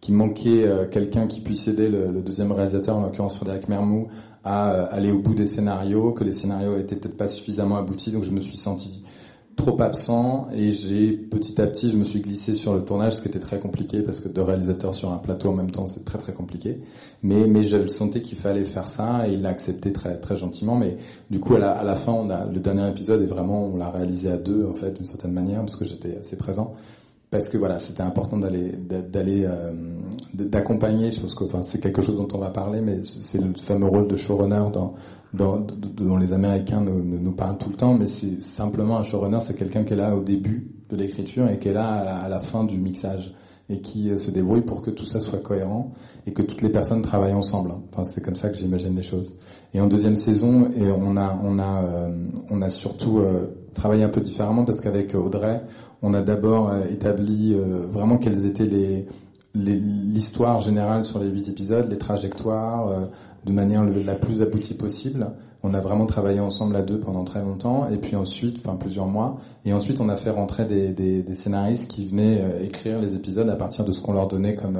[0.00, 4.08] qu'il manquait euh, quelqu'un qui puisse aider le, deuxième réalisateur, en l'occurrence Frédéric Mermou,
[4.44, 8.12] à euh, aller au bout des scénarios, que les scénarios étaient peut-être pas suffisamment aboutis,
[8.12, 9.04] donc je me suis senti
[9.56, 13.22] trop absent et j'ai petit à petit je me suis glissé sur le tournage ce
[13.22, 16.04] qui était très compliqué parce que deux réalisateurs sur un plateau en même temps c'est
[16.04, 16.78] très très compliqué.
[17.22, 20.76] Mais mais je sentais qu'il fallait faire ça et il l'a accepté très très gentiment.
[20.76, 20.98] Mais
[21.30, 24.30] du coup à la, fin on a le dernier épisode est vraiment on l'a réalisé
[24.30, 26.74] à deux en fait d'une certaine manière parce que j'étais assez présent
[27.30, 29.72] parce que voilà, c'était important d'aller d'aller euh,
[30.32, 31.10] d'accompagner.
[31.10, 33.88] Je pense que enfin c'est quelque chose dont on va parler, mais c'est le fameux
[33.88, 34.62] rôle de showrunner
[35.32, 37.94] dont les Américains nous, parlent tout le temps.
[37.94, 41.58] Mais c'est simplement un showrunner, c'est quelqu'un qui est là au début de l'écriture et
[41.58, 43.34] qui est là à la, fin du mixage
[43.68, 45.92] et qui euh, se débrouille pour que tout ça soit cohérent
[46.24, 47.72] et que toutes les personnes travaillent ensemble.
[47.92, 49.34] Enfin, c'est comme ça que j'imagine les choses.
[49.74, 53.18] Et en deuxième saison, et on a on a euh, on a surtout
[53.76, 55.62] travaillé un peu différemment parce qu'avec Audrey,
[56.02, 59.06] on a d'abord euh, établi euh, vraiment quelles étaient les
[59.54, 63.06] l'histoire générale sur les huit épisodes, les trajectoires, euh,
[63.46, 65.30] de manière la plus aboutie possible.
[65.62, 69.06] On a vraiment travaillé ensemble à deux pendant très longtemps, et puis ensuite, enfin plusieurs
[69.06, 73.56] mois, et ensuite on a fait rentrer des scénaristes qui venaient écrire les épisodes à
[73.56, 74.78] partir de ce qu'on leur donnait comme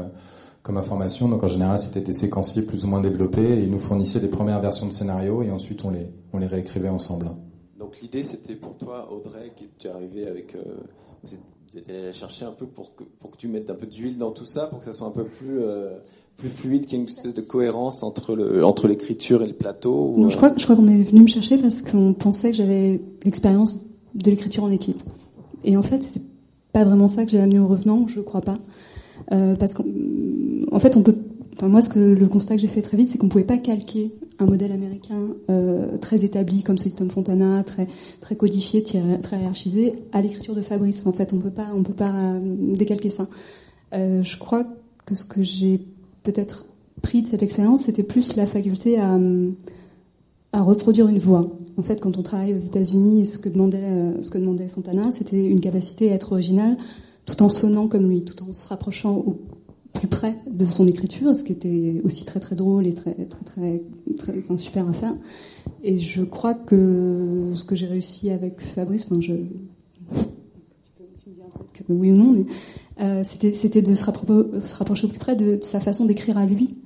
[0.63, 1.29] comme information.
[1.29, 4.29] Donc en général, c'était des séquenciers plus ou moins développés, et ils nous fournissaient des
[4.29, 7.31] premières versions de scénarios, et ensuite on les on les réécrivait ensemble.
[7.79, 10.57] Donc l'idée, c'était pour toi, Audrey, qui tu es arrivé avec
[11.23, 13.71] vous êtes, vous êtes allé la chercher un peu pour que, pour que tu mettes
[13.71, 15.97] un peu d'huile dans tout ça, pour que ça soit un peu plus, euh,
[16.37, 19.53] plus fluide, qu'il y ait une espèce de cohérence entre le, entre l'écriture et le
[19.53, 20.15] plateau.
[20.17, 23.01] Non, je crois, je crois qu'on est venu me chercher parce qu'on pensait que j'avais
[23.25, 25.03] l'expérience de l'écriture en équipe.
[25.65, 26.23] Et en fait, c'est
[26.73, 28.59] pas vraiment ça que j'ai amené au revenant, je crois pas.
[29.33, 29.85] Euh, parce qu'en
[30.71, 31.17] en fait, on peut
[31.57, 33.57] Enfin, moi, ce que le constat que j'ai fait très vite, c'est qu'on pouvait pas
[33.57, 37.89] calquer un modèle américain euh, très établi comme celui de Tom Fontana, très
[38.21, 41.07] très codifié, très hiérarchisé, à l'écriture de Fabrice.
[41.07, 42.41] En fait, on peut pas, on peut pas euh,
[42.75, 43.27] décalquer ça.
[43.95, 44.67] Euh, je crois
[45.07, 45.81] que ce que j'ai
[46.25, 46.67] peut-être
[47.01, 49.19] pris de cette expérience, c'était plus la faculté à,
[50.53, 51.57] à reproduire une voix.
[51.79, 55.61] En fait, quand on travaille aux États-Unis, ce que ce que demandait Fontana, c'était une
[55.61, 56.77] capacité à être original,
[57.25, 59.39] tout en sonnant comme lui, tout en se rapprochant au
[59.97, 63.83] plus près de son écriture, ce qui était aussi très très drôle et très très
[64.17, 65.15] très, super à faire.
[65.83, 69.35] Et je crois que ce que j'ai réussi avec Fabrice, enfin je,
[71.89, 72.33] oui ou non,
[73.01, 76.77] euh, c'était c'était de se, rapprocher au plus près de, sa façon d'écrire à lui,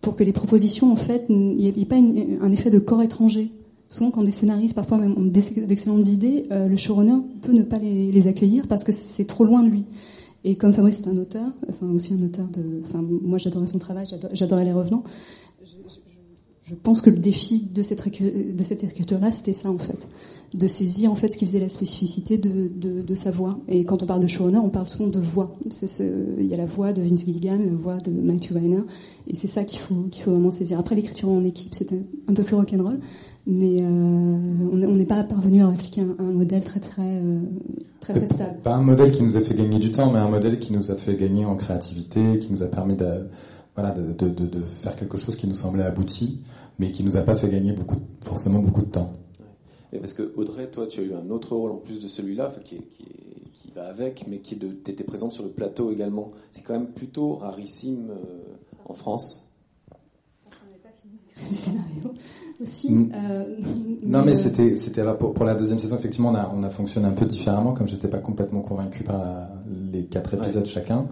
[0.00, 3.50] pour que les propositions en fait, il n'y ait pas un effet de corps étranger.
[3.88, 8.26] Souvent, quand des scénaristes parfois même d'excellentes idées, euh, le showrunner peut ne pas les
[8.26, 9.84] accueillir parce que c'est trop loin de lui.
[10.44, 13.78] Et comme Fabrice est un auteur, enfin aussi un auteur de, enfin moi j'adorais son
[13.78, 15.02] travail, j'adorais les revenants.
[16.66, 20.06] Je, pense que le défi de cette de cette écriture-là, c'était ça en fait,
[20.52, 23.58] de saisir en fait ce qui faisait la spécificité de, de, sa voix.
[23.68, 25.56] Et quand on parle de showrunner, on parle souvent de voix.
[25.64, 28.82] il y a la voix de Vince Gilligan, la voix de Mike Weiner,
[29.26, 30.78] et c'est ça qu'il faut qu'il faut vraiment saisir.
[30.78, 33.00] Après l'écriture en équipe, c'était un peu plus rock'n'roll
[33.46, 37.40] mais euh, on n'est pas parvenu à répliquer un, modèle très très euh,
[38.00, 38.58] très très stable.
[38.62, 40.90] Pas un modèle qui nous a fait gagner du temps, mais un modèle qui nous
[40.90, 43.28] a fait gagner en créativité, qui nous a permis de
[43.74, 46.40] voilà de, de, de, de faire quelque chose qui nous semblait abouti,
[46.78, 49.12] mais qui nous a pas fait gagner beaucoup forcément beaucoup de temps.
[49.94, 52.52] Et parce que Audrey, toi, tu as eu un autre rôle en plus de celui-là,
[52.64, 53.04] qui, qui,
[53.52, 56.32] qui, va avec, mais qui était présente sur le plateau également.
[56.50, 59.48] C'est quand même plutôt rarissime euh, en France.
[60.46, 62.14] On n'est pas fini le scénario
[62.62, 62.92] aussi.
[62.92, 63.12] Mm.
[63.14, 63.44] Euh,
[64.02, 66.70] non, mais euh, c'était c'était pour, pour, la deuxième saison effectivement on a on a
[66.70, 69.48] fonctionné un peu différemment comme j'étais pas complètement convaincu par
[69.92, 71.06] les quatre épisodes chacun.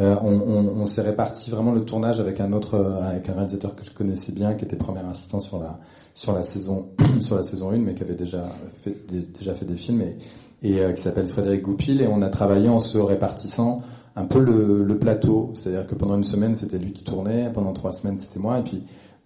[0.00, 3.76] Euh, on, on, on s'est réparti vraiment le tournage avec un autre avec un réalisateur
[3.76, 5.78] que je connaissais bien qui était premier assistant sur la
[6.14, 6.88] sur la saison
[7.20, 10.16] sur la saison 1 mais qui avait déjà fait déjà fait des films et,
[10.62, 13.82] et euh, qui s'appelle Frédéric Goupil et on a travaillé en se répartissant
[14.14, 17.72] un peu le, le plateau, c'est-à-dire que pendant une semaine c'était lui qui tournait, pendant
[17.72, 18.82] trois semaines c'était moi et puis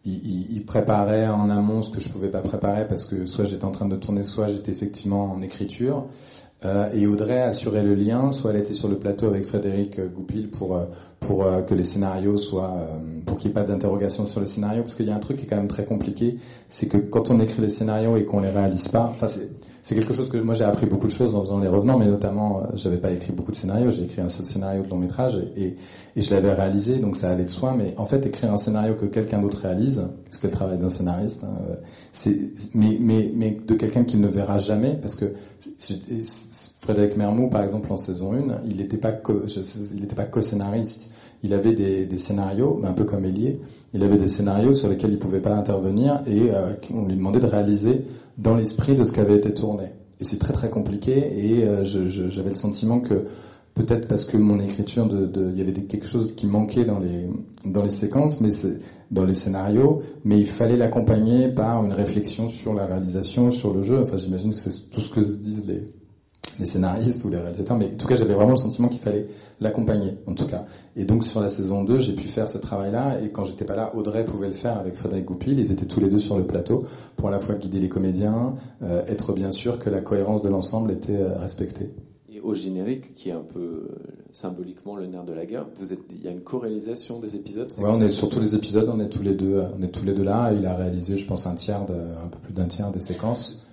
[0.07, 3.73] il, préparait en amont ce que je pouvais pas préparer parce que soit j'étais en
[3.73, 6.07] train de tourner, soit j'étais effectivement en écriture.
[6.65, 10.09] Euh, et Audrey assurait le lien, soit elle était sur le plateau avec Frédéric euh,
[10.09, 10.87] Goupil pour euh,
[11.27, 12.77] pour euh, que les scénarios soient,
[13.25, 15.39] pour qu'il n'y ait pas d'interrogation sur le scénario, parce qu'il y a un truc
[15.39, 18.41] qui est quand même très compliqué, c'est que quand on écrit les scénarios et qu'on
[18.41, 21.43] les réalise pas, enfin c'est quelque chose que moi j'ai appris beaucoup de choses en
[21.43, 24.45] faisant les revenants, mais notamment j'avais pas écrit beaucoup de scénarios, j'ai écrit un seul
[24.45, 25.77] scénario de long métrage et,
[26.17, 27.73] et, je l'avais réalisé, donc ça allait de soi.
[27.77, 30.89] Mais en fait, écrire un scénario que quelqu'un d'autre réalise, ce que le travail d'un
[30.89, 31.55] scénariste, hein,
[32.13, 32.37] c'est
[32.75, 35.35] mais mais mais de quelqu'un qui ne verra jamais, parce que
[36.79, 39.43] Frédéric Mermou, par exemple, en saison 1, il n'était pas co,
[39.93, 41.11] il n'était pas co-scénariste.
[41.47, 43.59] Il avait des, scénarios, un peu comme Elie,
[43.95, 47.39] il avait des scénarios sur lesquels il pouvait pas intervenir et euh, on lui demandait
[47.39, 48.03] de réaliser
[48.37, 49.85] dans l'esprit de ce qui avait été tourné.
[50.21, 53.27] Et c'est très très compliqué et euh, j'avais le sentiment que
[53.75, 57.29] peut-être parce que mon écriture, de, il y avait quelque chose qui manquait dans les
[57.65, 58.51] dans les séquences, mais
[59.13, 63.83] dans les scénarios, mais il fallait l'accompagner par une réflexion sur la réalisation, sur le
[63.83, 64.01] jeu.
[64.03, 65.85] Enfin, j'imagine que c'est tout ce que se disent les
[66.59, 69.27] les scénaristes ou les réalisateurs, mais en tout cas j'avais vraiment le sentiment qu'il fallait
[69.61, 70.67] l'accompagner, en tout cas.
[70.97, 73.77] Et donc sur la saison 2, j'ai pu faire ce travail-là, et quand j'étais pas
[73.77, 76.47] là, Audrey pouvait le faire avec Frédéric Goupil, ils étaient tous les deux sur le
[76.47, 76.85] plateau,
[77.17, 80.49] pour à la fois guider les comédiens, euh, être bien sûr que la cohérence de
[80.49, 81.91] l'ensemble était euh, respectée.
[82.29, 83.89] Et au générique, qui est un peu euh,
[84.33, 87.69] symboliquement le nerf de la guerre, vous êtes, il y a une co-réalisation des épisodes
[87.79, 90.05] Ouais, on est sur tous les épisodes, on est tous les deux, on est tous
[90.05, 92.67] les deux là, il a réalisé, je pense, un tiers, de, un peu plus d'un
[92.67, 93.66] tiers des séquences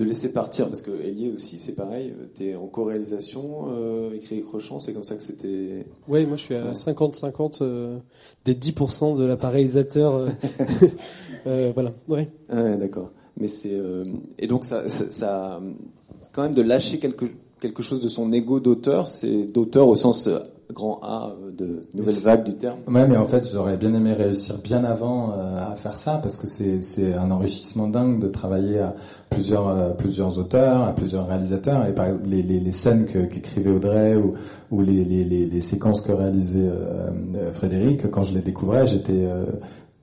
[0.00, 4.42] de laisser partir parce que Elie aussi c'est pareil t'es en co-réalisation euh, écrit et
[4.42, 7.98] crochant c'est comme ça que c'était ouais moi je suis à 50-50 euh,
[8.46, 10.28] des 10% de la part réalisateur euh,
[11.46, 11.92] euh, voilà.
[12.08, 13.10] Ouais, ouais d'accord.
[13.36, 14.04] Mais c'est euh,
[14.38, 15.60] et donc ça, ça, ça
[16.32, 17.26] quand même de lâcher quelque
[17.60, 20.28] quelque chose de son ego d'auteur c'est d'auteur au sens
[20.72, 22.78] grand A de nouvelle vague du terme.
[22.86, 26.36] Ouais, mais en fait, j'aurais bien aimé réussir bien avant euh, à faire ça parce
[26.36, 28.94] que c'est c'est un enrichissement dingue de travailler à
[29.28, 33.70] plusieurs euh, plusieurs auteurs, à plusieurs réalisateurs et par les les, les scènes que qu'écrivait
[33.70, 34.34] Audrey ou
[34.70, 39.28] ou les les les, séquences que réalisait euh, Frédéric, quand je les découvrais, j'étais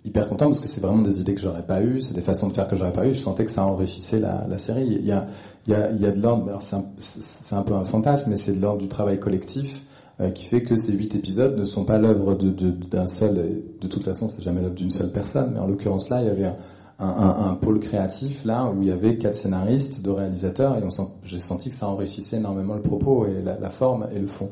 [0.07, 2.47] hyper content parce que c'est vraiment des idées que j'aurais pas eues, c'est des façons
[2.47, 3.13] de faire que j'aurais pas eues.
[3.13, 4.85] Je sentais que ça enrichissait la, la série.
[4.85, 5.27] Il y a,
[5.67, 6.47] il y a, il y a de l'ordre.
[6.47, 9.85] Alors c'est un, c'est un peu un fantasme, mais c'est de l'ordre du travail collectif
[10.19, 13.63] euh, qui fait que ces huit épisodes ne sont pas l'œuvre d'un seul.
[13.79, 16.31] De toute façon, c'est jamais l'œuvre d'une seule personne, mais en l'occurrence là, il y
[16.31, 16.51] avait
[16.99, 20.83] un, pôle créatif là où il y avait quatre scénaristes, deux réalisateurs, et
[21.23, 24.49] j'ai senti que ça enrichissait énormément le propos et la, forme et le fond.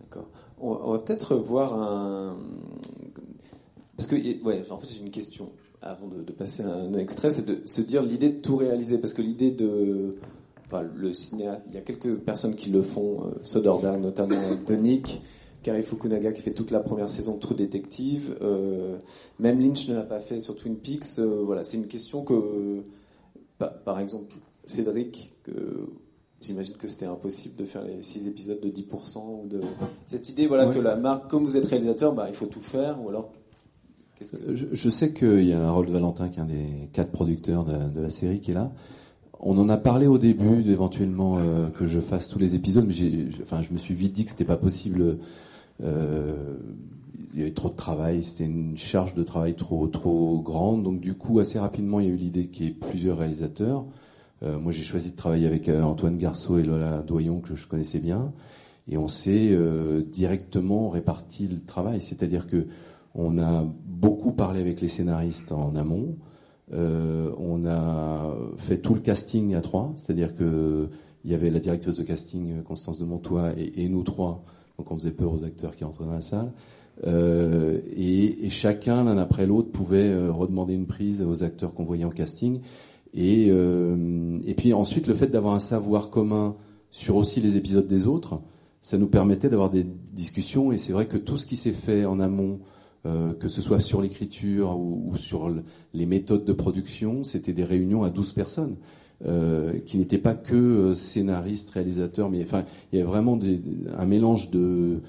[0.00, 0.28] D'accord.
[0.60, 2.36] On, va peut-être voir un
[3.98, 5.50] parce que, ouais, en fait, j'ai une question
[5.82, 9.22] avant de, passer un extrait, c'est de se dire l'idée de tout réaliser, parce que
[9.22, 10.14] l'idée de,
[10.68, 14.74] enfin, le cinéaste, il y a quelques personnes qui le font, euh, Soderbergh notamment, de
[14.74, 15.20] Nick,
[15.62, 18.96] Kari Fukunaga qui fait toute la première saison de True Detective, euh,
[19.40, 21.18] même Lynch ne l'a pas fait sur Twin Peaks.
[21.18, 22.82] Euh, voilà, c'est une question que,
[23.58, 25.52] par, par exemple, Cédric, que
[26.40, 29.60] J'imagine que c'était impossible de faire les six épisodes de 10% ou de
[30.06, 30.74] cette idée, voilà, Ouais.
[30.76, 33.32] que la marque, comme vous êtes réalisateur, bah, il faut tout faire, ou alors
[34.16, 37.64] que Je, je sais qu'il y a Harold Valentin, qui est un des quatre producteurs
[37.64, 38.70] de, de la série, qui est là.
[39.40, 43.28] On en a parlé au début, d'éventuellement euh, que je fasse tous les épisodes, mais
[43.42, 45.18] enfin, je me suis vite dit que c'était pas possible.
[45.82, 46.56] Euh,
[47.32, 50.82] il y avait trop de travail, c'était une charge de travail trop trop grande.
[50.82, 53.84] Donc du coup, assez rapidement, il y a eu l'idée qu'il y ait plusieurs réalisateurs.
[54.42, 58.00] Euh, moi, j'ai choisi de travailler avec Antoine Garceau et Lola Doyon, que je connaissais
[58.00, 58.32] bien,
[58.88, 59.56] et on s'est
[60.10, 62.00] directement réparti le travail.
[62.02, 62.66] C'est-à-dire que
[63.14, 66.16] on a beaucoup parlé avec les scénaristes en amont.
[66.72, 70.88] Euh, on a fait tout le casting à trois, c'est-à-dire que
[71.24, 74.44] il y avait la directrice de casting euh, Constance de Montois et, nous trois,
[74.78, 76.52] donc on faisait peur aux acteurs qui entraient dans la salle.
[77.06, 81.84] Euh, et, et chacun l'un après l'autre pouvait euh, redemander une prise aux acteurs qu'on
[81.84, 82.60] voyait en casting.
[83.14, 86.56] Et, euh, et puis ensuite le fait d'avoir un savoir commun
[86.90, 88.40] sur aussi les épisodes des autres,
[88.82, 90.72] ça nous permettait d'avoir des discussions.
[90.72, 92.60] Et c'est vrai que tout ce qui s'est fait en amont
[93.06, 95.62] euh, que ce soit sur l'écriture ou, sur le-
[95.94, 98.76] les méthodes de production, c'était des réunions à 12 personnes,
[99.26, 103.36] euh, qui n'étaient pas que euh, scénaristes, réalisateurs, mais enfin, il y avait vraiment
[103.96, 105.00] un mélange de,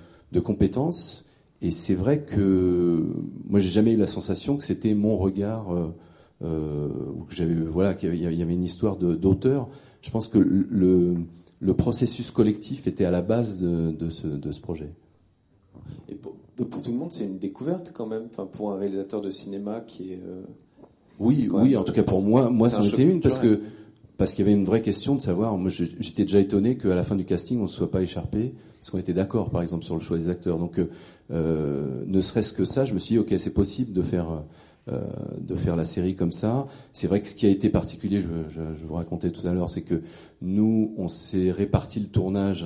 [0.44, 1.26] compétences.
[1.62, 3.06] Et c'est vrai que
[3.48, 5.94] moi, j'ai jamais eu la sensation que c'était mon regard, euh,
[6.42, 9.70] euh, ou que j'avais, voilà, qu'il y avait une histoire d'auteur.
[10.02, 14.92] Je pense que le, processus collectif était à la base de, ce, projet.
[16.64, 19.82] Pour tout le monde, c'est une découverte quand même, enfin, pour un réalisateur de cinéma
[19.86, 20.20] qui est.
[20.28, 20.42] euh,
[21.20, 23.62] Oui, oui, en tout cas pour moi, moi c'en un était une parce que
[24.18, 25.58] parce qu'il y avait une vraie question de savoir.
[25.58, 28.90] Moi, j'étais déjà étonné qu'à la fin du casting, on ne soit pas écharpé parce
[28.90, 30.58] qu'on était d'accord, par exemple, sur le choix des acteurs.
[30.60, 30.90] Donc, euh,
[31.32, 34.44] euh, ne serait-ce que ça, je me suis dit, ok, c'est possible de faire
[34.92, 35.02] euh,
[35.40, 36.68] de faire la série comme ça.
[36.92, 39.54] C'est vrai que ce qui a été particulier, je, je, je vous racontais tout à
[39.54, 40.02] l'heure, c'est que
[40.42, 42.66] nous, on s'est réparti le tournage,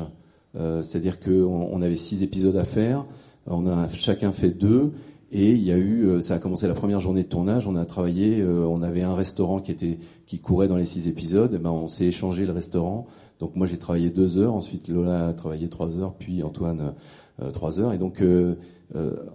[0.56, 3.06] euh, c'est-à-dire qu'on on avait six épisodes à faire,
[3.48, 4.94] on a chacun fait deux.
[5.36, 7.68] Et il y a eu, euh, ça a commencé la première journée de tournage.
[7.68, 11.08] On a travaillé, euh, on avait un restaurant qui était qui courait dans les six
[11.08, 11.56] épisodes.
[11.56, 13.08] Et ben on s'est échangé le restaurant.
[13.40, 16.94] Donc moi j'ai travaillé deux heures, ensuite Lola a travaillé trois heures, puis Antoine
[17.42, 17.94] euh, trois heures.
[17.94, 18.56] Et donc euh,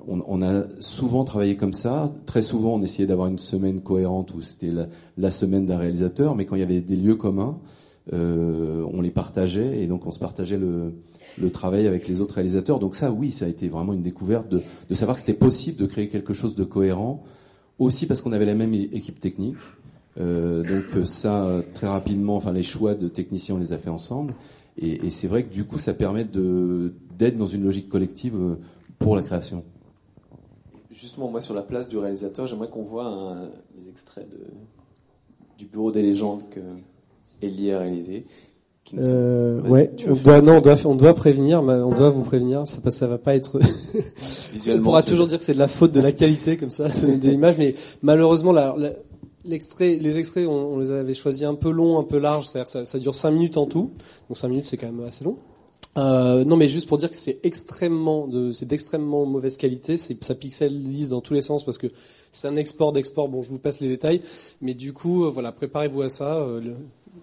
[0.07, 2.13] on, a souvent travaillé comme ça.
[2.27, 4.87] Très souvent on essayait d'avoir une semaine cohérente où c'était la,
[5.17, 6.37] la semaine d'un réalisateur.
[6.37, 7.59] Mais quand il y avait des lieux communs,
[8.13, 10.95] on les partageait et donc on se partageait le
[11.41, 12.79] le travail avec les autres réalisateurs.
[12.79, 14.63] Donc ça, oui, ça a été vraiment une découverte de,
[14.95, 17.23] savoir que c'était possible de créer quelque chose de cohérent,
[17.79, 19.57] aussi parce qu'on avait la même équipe technique.
[20.19, 23.79] Euh, donc euh, ça, euh, très rapidement, enfin les choix de techniciens, on les a
[23.79, 24.35] fait ensemble.
[24.81, 28.57] Et, c'est vrai que du coup, ça permet d'être dans une logique collective
[29.01, 29.65] pour la création.
[30.93, 34.29] Justement, moi, sur la place du réalisateur, j'aimerais qu'on voit les extraits
[35.59, 36.61] du Bureau des légendes que
[37.43, 38.25] Elie a réalisé.
[38.97, 42.67] Euh, ouais, tu on doit, non, on doit, on doit prévenir, on doit vous prévenir,
[42.67, 43.59] ça, ça va pas être.
[43.95, 46.57] on Visuellement, pourra tu veux toujours dire que c'est de la faute de la qualité,
[46.57, 48.93] comme ça, de, de l'image, mais malheureusement, la- la-
[49.45, 52.69] l'extrait, les extraits, on, on les avait choisis un peu longs, un peu larges, c'est-à-dire
[52.69, 53.91] ça, ça dure 5 minutes en tout,
[54.29, 55.37] donc 5 minutes c'est quand même assez long.
[55.97, 59.97] Euh, non, mais juste pour dire que c'est extrêmement de, c'est d'extrêmement mauvaise qualité.
[59.97, 61.89] C'est, ça pixelise dans tous les sens parce que
[62.31, 63.29] c'est un export d'export.
[63.29, 64.21] Bon, je vous passe les détails,
[64.61, 66.37] mais du coup, euh, voilà, préparez-vous à ça.
[66.37, 66.77] euh, le-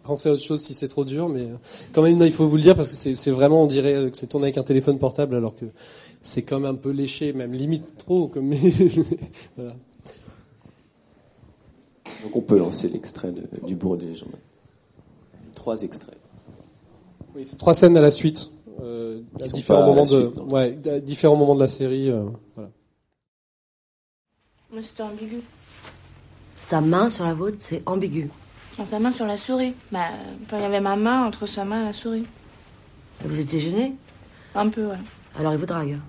[0.04, 1.58] pensez à autre chose si c'est trop dur, mais euh,
[1.94, 4.10] quand même, non, il faut vous le dire parce que c'est, vraiment, on dirait euh,
[4.10, 5.66] que c'est tourné avec un téléphone portable, alors que
[6.22, 8.28] c'est quand même un peu léché, même limite trop.
[8.28, 8.54] Comme,
[9.58, 9.76] voilà.
[12.24, 13.34] Donc on peut lancer l'extrait
[13.68, 14.30] du bourreau des légendes.
[15.54, 16.18] Trois extraits.
[17.36, 18.50] Oui, c'est trois scènes à la suite,
[18.82, 20.50] euh, à différents pas à la moments de, suite, non.
[20.50, 22.10] ouais, à différents moments de la série.
[22.10, 22.26] euh,
[22.56, 22.70] voilà.
[24.72, 25.42] Moi, c'était ambigu.
[26.58, 28.30] Sa main sur la vôtre, c'est ambigu.
[28.78, 29.73] Dans sa main sur la souris.
[29.91, 30.09] Bah,
[30.51, 32.26] il y avait ma main entre sa main et la souris.
[33.23, 33.93] Vous étiez gêné
[34.53, 34.97] Un peu, ouais.
[35.39, 35.99] Alors il vous drague.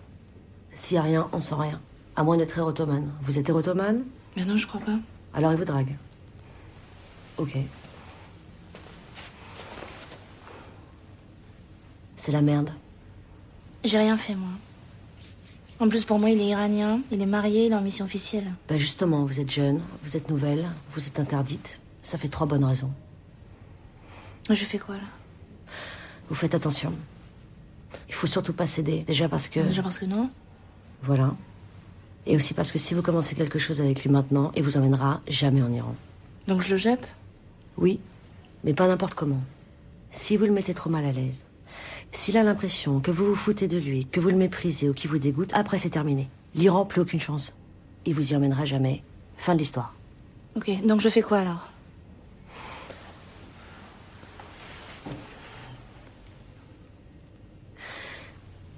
[0.74, 1.80] S'il y a rien, on sent rien.
[2.16, 3.12] À moins d'être érotomane.
[3.22, 4.04] Vous êtes érotomane?
[4.36, 4.98] Mais non, je crois pas.
[5.34, 5.96] Alors il vous drague.
[7.38, 7.56] Ok.
[12.16, 12.70] C'est la merde.
[13.84, 14.48] J'ai rien fait, moi.
[15.78, 18.50] En plus, pour moi, il est iranien, il est marié, il est en mission officielle.
[18.68, 21.78] Ben justement, vous êtes jeune, vous êtes nouvelle, vous êtes interdite.
[22.06, 22.92] Ça fait trois bonnes raisons.
[24.48, 25.08] Je fais quoi, là?
[26.28, 26.92] Vous faites attention.
[28.08, 29.02] Il faut surtout pas céder.
[29.02, 29.58] Déjà parce que...
[29.58, 30.30] Déjà parce que non?
[31.02, 31.34] Voilà.
[32.24, 35.20] Et aussi parce que si vous commencez quelque chose avec lui maintenant, il vous emmènera
[35.26, 35.96] jamais en Iran.
[36.46, 37.16] Donc je le jette?
[37.76, 37.98] Oui,
[38.62, 39.42] mais pas n'importe comment.
[40.12, 41.42] Si vous le mettez trop mal à l'aise,
[42.12, 45.10] s'il a l'impression que vous vous foutez de lui, que vous le méprisez ou qu'il
[45.10, 46.30] vous dégoûte, après c'est terminé.
[46.54, 47.52] L'Iran, plus aucune chance.
[48.04, 49.02] Il vous y emmènera jamais.
[49.38, 49.92] Fin de l'histoire.
[50.54, 51.72] Ok, donc je fais quoi, alors?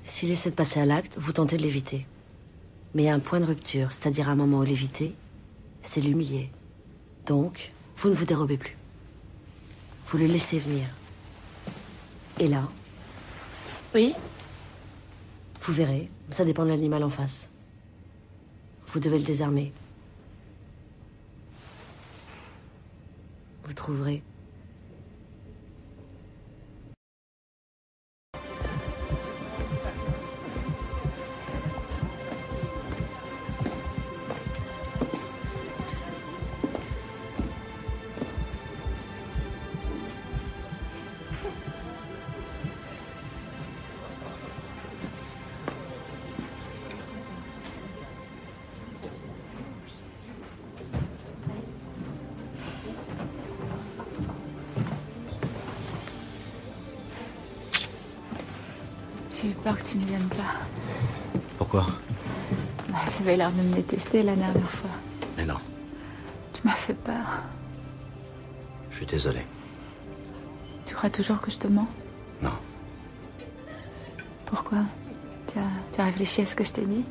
[0.08, 2.06] S'il essaie de passer à l'acte, vous tentez de l'éviter.
[2.94, 5.14] Mais il y a un point de rupture, c'est-à-dire un moment où l'éviter,
[5.82, 6.50] c'est l'humilier.
[7.26, 8.74] Donc, vous ne vous dérobez plus.
[10.06, 10.86] Vous le laissez venir.
[12.40, 12.66] Et là,
[13.94, 14.14] Oui
[15.60, 17.50] vous verrez, ça dépend de l'animal en face.
[18.86, 19.74] Vous devez le désarmer.
[23.64, 24.22] Vous trouverez.
[63.28, 64.90] Avais l'air de me détester la dernière fois.
[65.36, 65.58] Mais non,
[66.54, 67.42] Tu m'as fait peur.
[68.90, 69.44] je suis désolé.
[70.86, 71.86] Tu crois toujours que je te mens?
[72.40, 72.56] Non.
[74.46, 74.78] Pourquoi?
[75.46, 75.62] Tu as,
[75.94, 77.04] tu as réfléchi à ce que je t'ai dit?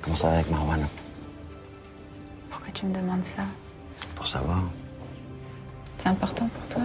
[0.00, 0.86] Comment ça va avec Marwan?
[2.50, 3.42] Pourquoi tu me demandes ça?
[4.14, 4.62] Pour savoir.
[5.98, 6.84] C'est important pour toi?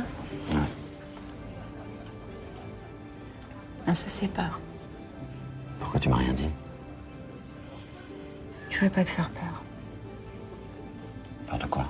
[3.91, 4.57] On se sépare.
[5.81, 6.47] Pourquoi tu m'as rien dit?
[8.69, 9.61] Je voulais pas te faire peur.
[11.45, 11.85] Peur de quoi?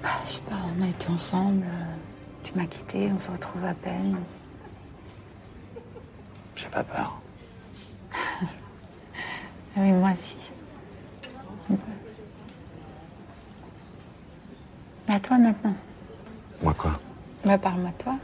[0.00, 1.64] Bah, je sais pas, on a été ensemble.
[1.66, 1.94] euh,
[2.44, 4.16] Tu m'as quitté, on se retrouve à peine.
[6.54, 7.18] J'ai pas peur.
[9.76, 10.36] Ah oui, moi aussi.
[15.08, 15.74] Mais à toi maintenant.
[16.62, 16.92] Moi quoi?
[17.44, 18.14] Bah, parle-moi toi.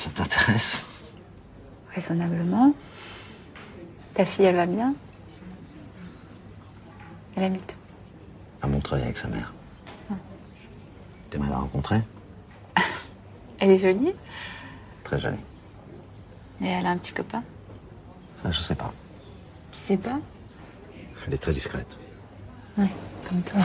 [0.00, 1.12] Ça t'intéresse
[2.10, 2.74] Raisonnablement.
[4.14, 4.94] Ta fille, elle va bien
[7.36, 7.76] Elle habite
[8.60, 9.52] À Montreuil avec sa mère.
[10.10, 10.14] Ah.
[11.30, 12.00] T'aimerais la rencontrer?
[13.60, 14.12] Elle est jolie?
[15.04, 15.36] Très jolie.
[16.60, 17.42] Et elle a un petit copain?
[18.42, 18.92] Ça, je sais pas.
[19.70, 20.18] Tu sais pas?
[21.26, 21.96] Elle est très discrète.
[22.76, 22.88] Oui,
[23.28, 23.62] comme toi.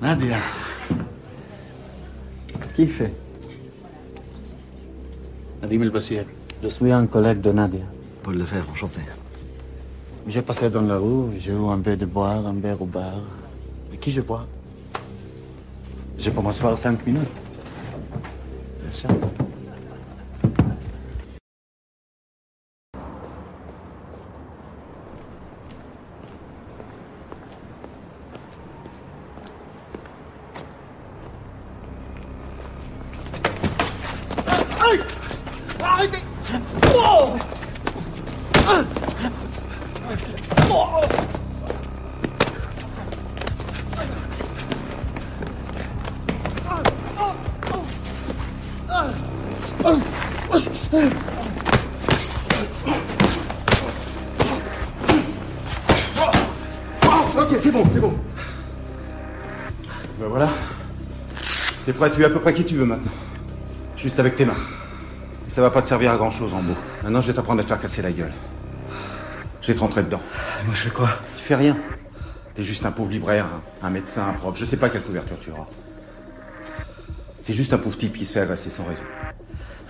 [0.00, 0.38] Nadia.
[2.76, 3.21] Qui fait?
[5.78, 6.24] Nadim.
[6.62, 7.80] Je suis un collègue de Nadia.
[8.22, 9.00] Paul Lefebvre, enchanté.
[10.28, 13.20] J'ai passé dans la rue, j'ai eu un verre de boire, un verre au bar.
[13.90, 14.46] Mais qui je vois?
[16.18, 17.22] Je peux m'asseoir cinq minutes.
[18.80, 19.08] Bien sûr.
[62.02, 63.12] T'es prêt à peu près qui tu veux maintenant.
[63.96, 64.56] Juste avec tes mains.
[65.46, 66.74] Et ça va pas te servir à grand chose en beau.
[67.04, 68.32] Maintenant, je vais t'apprendre à te faire casser la gueule.
[69.60, 70.20] Je vais te rentrer dedans.
[70.64, 71.08] Moi, je fais quoi?
[71.36, 71.76] Tu fais rien.
[72.54, 73.46] T'es juste un pauvre libraire,
[73.82, 74.56] un, médecin, un prof.
[74.58, 75.68] Je sais pas quelle couverture tu auras.
[77.44, 79.04] T'es juste un pauvre type qui se fait agresser sans raison.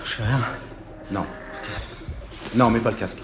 [0.05, 0.41] Je fais rien.
[1.11, 1.25] Non.
[2.55, 3.19] Non, mets pas le casque.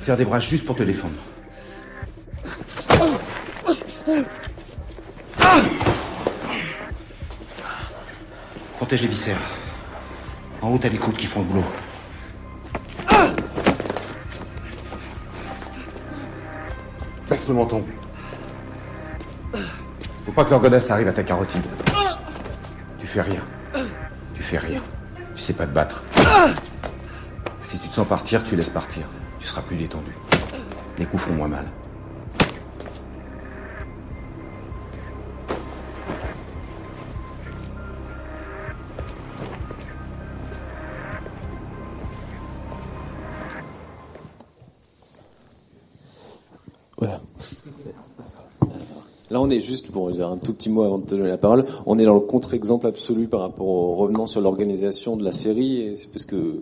[0.00, 1.14] Serre des bras juste pour te défendre.
[9.00, 9.40] Les viscères.
[10.62, 11.64] En haut, t'as les coudes qui font le boulot.
[17.28, 17.84] Baisse le menton.
[20.24, 21.64] Faut pas que leur godasse arrive à ta carotide.
[23.00, 23.42] Tu fais rien.
[24.32, 24.80] Tu fais rien.
[25.34, 26.04] Tu sais pas te battre.
[27.62, 29.02] Si tu te sens partir, tu laisses partir.
[29.40, 30.12] Tu seras plus détendu.
[30.98, 31.66] Les coups font moins mal.
[49.30, 51.38] Là, on est juste, pour dire un tout petit mot avant de te donner la
[51.38, 55.32] parole, on est dans le contre-exemple absolu par rapport au revenant sur l'organisation de la
[55.32, 56.60] série, c'est parce que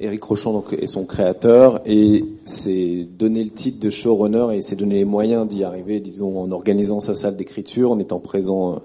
[0.00, 4.96] Eric Rochon est son créateur, et c'est donner le titre de showrunner, et c'est donner
[4.96, 8.78] les moyens d'y arriver, disons, en organisant sa salle d'écriture, en étant présent euh,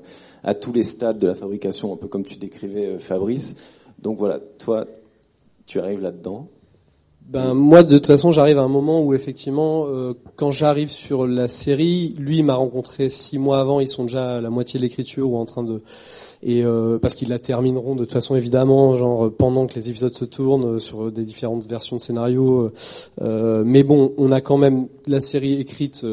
[0.44, 3.56] à tous les stades de la fabrication, un peu comme tu décrivais, euh, Fabrice.
[4.00, 4.86] Donc voilà, toi,
[5.66, 6.48] tu arrives là-dedans.
[7.26, 11.26] Ben moi de toute façon j'arrive à un moment où effectivement euh, quand j'arrive sur
[11.26, 14.84] la série, lui m'a rencontré six mois avant, ils sont déjà à la moitié de
[14.84, 15.82] l'écriture ou en train de
[16.43, 20.13] et euh, parce qu'ils la termineront de toute façon évidemment genre pendant que les épisodes
[20.13, 22.71] se tournent euh, sur des différentes versions de scénario.
[23.21, 26.05] euh, mais bon on a quand même la série écrite.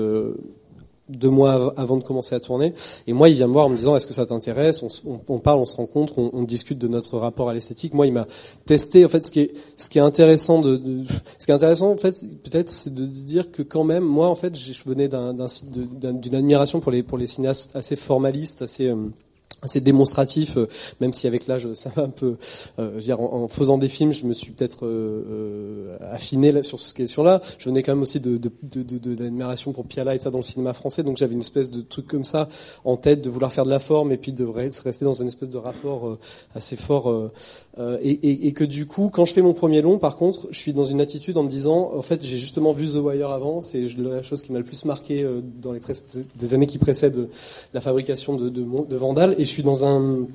[1.10, 2.72] Deux mois av- avant de commencer à tourner.
[3.06, 4.82] Et moi, il vient me voir en me disant est-ce que ça t'intéresse?
[5.28, 7.94] On, parle, on se rencontre, on, discute de notre rapport à l'esthétique.
[7.94, 8.26] Moi, il m'a
[8.66, 9.04] testé.
[9.04, 10.80] En fait, ce qui est, ce qui est intéressant de,
[11.38, 14.34] ce qui est intéressant, en fait, peut-être, c'est de dire que quand même, moi, en
[14.34, 18.96] fait, je venais d'une admiration pour les pour les cinéastes assez formalistes, assez euh,
[19.62, 20.66] assez démonstratif, euh,
[21.00, 22.36] même si avec l'âge ça va un peu.
[22.78, 26.80] euh, dire, en, faisant des films, je me suis peut-être euh, euh, affiné là, sur
[26.80, 27.40] cette question-là.
[27.58, 28.40] Je venais quand même aussi de,
[29.18, 32.06] l'admiration pour Piala et ça dans le cinéma français, donc j'avais une espèce de truc
[32.06, 32.48] comme ça
[32.84, 35.28] en tête, de vouloir faire de la forme et puis de re- rester dans une
[35.28, 36.18] espèce de rapport
[36.54, 37.30] assez fort.
[38.02, 40.84] et, que du coup, quand je fais mon premier long, par contre, je suis dans
[40.84, 44.22] une attitude en me disant, en fait, j'ai justement vu The Wire avant, c'est la
[44.22, 45.26] chose qui m'a le plus marqué
[45.60, 45.80] dans les
[46.36, 47.28] des années qui précèdent
[47.74, 50.26] la fabrication de, de Vandal, et je suis dans un,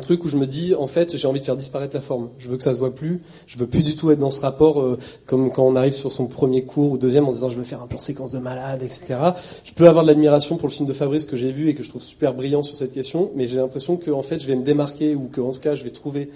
[0.00, 2.30] truc où je me dis, en fait, j'ai envie de faire disparaître la forme.
[2.38, 3.20] Je veux que ça se voit plus.
[3.46, 6.10] Je veux plus du tout être dans ce rapport euh, comme quand on arrive sur
[6.10, 8.82] son premier cours ou deuxième en disant, je veux faire un plan séquence de malade,
[8.82, 9.16] etc.
[9.62, 11.82] Je peux avoir de l'admiration pour le film de Fabrice que j'ai vu et que
[11.82, 14.64] je trouve super brillant sur cette question, mais j'ai l'impression que fait, je vais me
[14.64, 16.30] démarquer ou que en tout cas, je vais trouver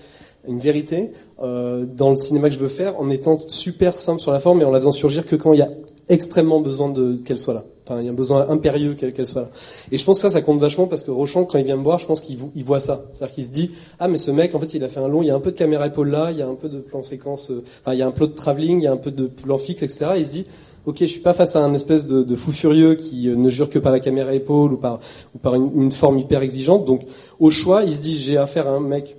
[0.47, 1.13] une vérité
[1.43, 4.61] euh, dans le cinéma que je veux faire en étant super simple sur la forme
[4.61, 5.71] et en la faisant surgir que quand il y a
[6.09, 7.65] extrêmement besoin de qu'elle soit là.
[7.99, 9.49] Il y a un besoin impérieux qu'elle soit là.
[9.91, 11.85] Et je pense que ça, ça compte vachement parce que Rochon, quand il vient me
[11.85, 13.05] voir, je pense qu'il vo- il voit ça.
[13.13, 15.23] C'est-à-dire qu'il se dit, ah mais ce mec, en fait, il a fait un long,
[15.23, 16.79] il y a un peu de caméra épaule là, il y a un peu de
[16.79, 18.97] plan séquence, euh, enfin il y a un peu de travelling, il y a un
[18.97, 20.07] peu de plan fixe, etc.
[20.17, 20.47] Et il se dit,
[20.87, 23.69] ok, je suis pas face à un espèce de, fou furieux qui euh, ne jure
[23.71, 25.01] que par la caméra épaule ou par
[25.55, 26.85] une forme hyper exigeante.
[26.85, 27.03] Donc
[27.39, 29.17] au choix, il se dit, j'ai affaire à un mec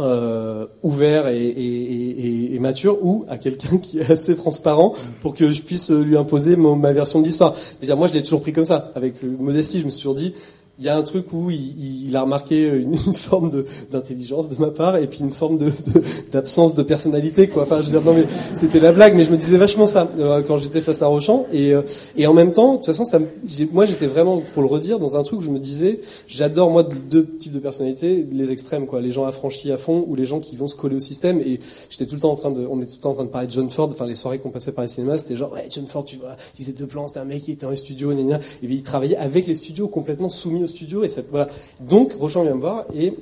[0.00, 5.90] euh, ouvert et, mature ou à quelqu'un qui est assez transparent pour que je puisse
[5.90, 7.54] lui imposer ma version de l'histoire.
[7.96, 8.90] Moi, je l'ai toujours pris comme ça.
[8.94, 10.34] Avec modestie, je me suis toujours dit,
[10.78, 14.48] il y a un truc où il, il- a remarqué une, une forme de d'intelligence
[14.48, 16.02] de ma part et puis une forme de de-
[16.32, 17.62] d'absence de, personnalité quoi.
[17.64, 20.10] Enfin, je veux dire non mais c'était la blague, mais je me disais vachement ça
[20.18, 21.82] euh, quand j'étais face à Rochant et euh,
[22.16, 23.18] et en même temps, de toute façon, ça,
[23.72, 26.82] moi j'étais vraiment pour le redire dans un truc où je me disais, j'adore moi
[26.84, 30.40] deux types de personnalités, les extrêmes quoi, les gens affranchis à fond ou les gens
[30.40, 31.58] qui vont se coller au système et
[31.90, 33.28] j'étais tout le temps en train de, on est tout le temps en train de
[33.30, 35.66] parler de John Ford, enfin les soirées qu'on passait par les cinémas, c'était genre ouais
[35.70, 38.12] John Ford tu vois, il faisait deux plans, c'était un mec qui était les studios,
[38.12, 38.40] gna, gna.
[38.62, 41.48] et bien il travaillait avec les studios complètement soumis aux studios et ça, voilà.
[41.80, 43.14] Donc Rochant vient me voir et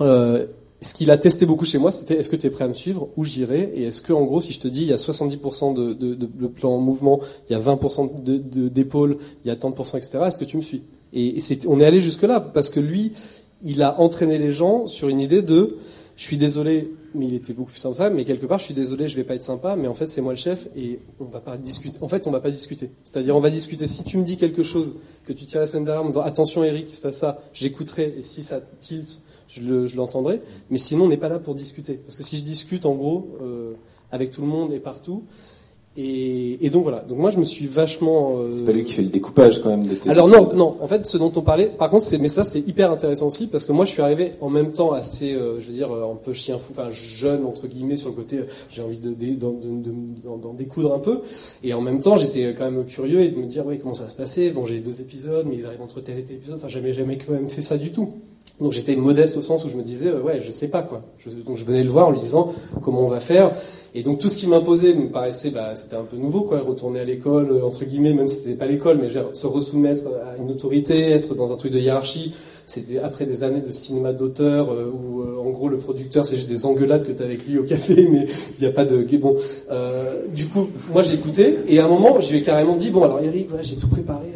[0.00, 0.46] euh,
[0.80, 2.74] ce qu'il a testé beaucoup chez moi, c'était est-ce que tu es prêt à me
[2.74, 4.96] suivre où j'irai et est-ce que en gros si je te dis il y a
[4.96, 9.18] 70% de, de, de, de plan en mouvement, il y a 20% de, de, d'épaules,
[9.44, 10.18] il y a tant de pourcents, etc.
[10.26, 10.82] Est-ce que tu me suis?
[11.12, 13.12] Et, et c'est, on est allé jusque là parce que lui,
[13.62, 15.78] il a entraîné les gens sur une idée de
[16.16, 18.10] je suis désolé, mais il était beaucoup plus sympa.
[18.10, 20.20] Mais quelque part, je suis désolé, je vais pas être sympa, mais en fait, c'est
[20.20, 21.98] moi le chef et on va pas discuter.
[22.00, 22.90] En fait, on va pas discuter.
[23.04, 23.86] C'est-à-dire, on va discuter.
[23.86, 24.94] Si tu me dis quelque chose
[25.24, 28.14] que tu tires la semaine d'alarme en disant attention, Eric, il se passe ça, j'écouterai
[28.18, 30.40] et si ça tilt, je le- je l'entendrai.
[30.70, 31.94] mais sinon, on n'est pas là pour discuter.
[31.96, 33.72] Parce que si je discute, en gros, euh,
[34.10, 35.24] avec tout le monde et partout.
[36.00, 37.00] Et, et donc voilà.
[37.00, 38.36] Donc moi, je me suis vachement.
[38.38, 40.76] euh, C'est pas lui qui fait le découpage quand même de tes alors non, non.
[40.80, 43.48] En fait, ce dont on parlait, par contre, c'est mais ça c'est hyper intéressant aussi
[43.48, 46.04] parce que moi je suis arrivé en même temps assez, euh, je veux dire, euh,
[46.12, 48.38] un peu chien fou, enfin jeune entre guillemets sur le côté,
[48.70, 51.20] j'ai envie de de- d'en de, découdre un peu,
[51.64, 54.04] et en même temps j'étais quand même curieux et de me dire oui comment ça
[54.04, 54.50] va se passer?
[54.50, 56.56] Bon j'ai deux épisodes, mais ils arrivent entre tel et tel épisode.
[56.58, 58.10] Enfin jamais jamais quand même fait ça du tout.
[58.60, 61.02] Donc j'étais modeste au sens où je me disais euh, ouais je sais pas quoi.
[61.46, 62.52] Donc je venais le voir en lui disant
[62.82, 63.52] comment on va faire.
[63.94, 66.60] Et donc tout ce qui m'imposait me paraissait bah c'était un peu nouveau quoi.
[66.60, 70.36] Retourner à l'école euh, entre guillemets même si c'était pas l'école mais se resoumettre à
[70.40, 72.34] une autorité, être dans un truc de hiérarchie.
[72.68, 76.36] C'était après des années de cinéma d'auteur euh, où euh, en gros le producteur c'est
[76.36, 78.26] juste des engueulades que tu as avec lui au café mais
[78.58, 79.36] il n'y a pas de bon.
[79.70, 82.90] Euh, du coup moi j'ai écouté et à un moment je lui ai carrément dit
[82.90, 84.26] bon alors Eric voilà j'ai tout préparé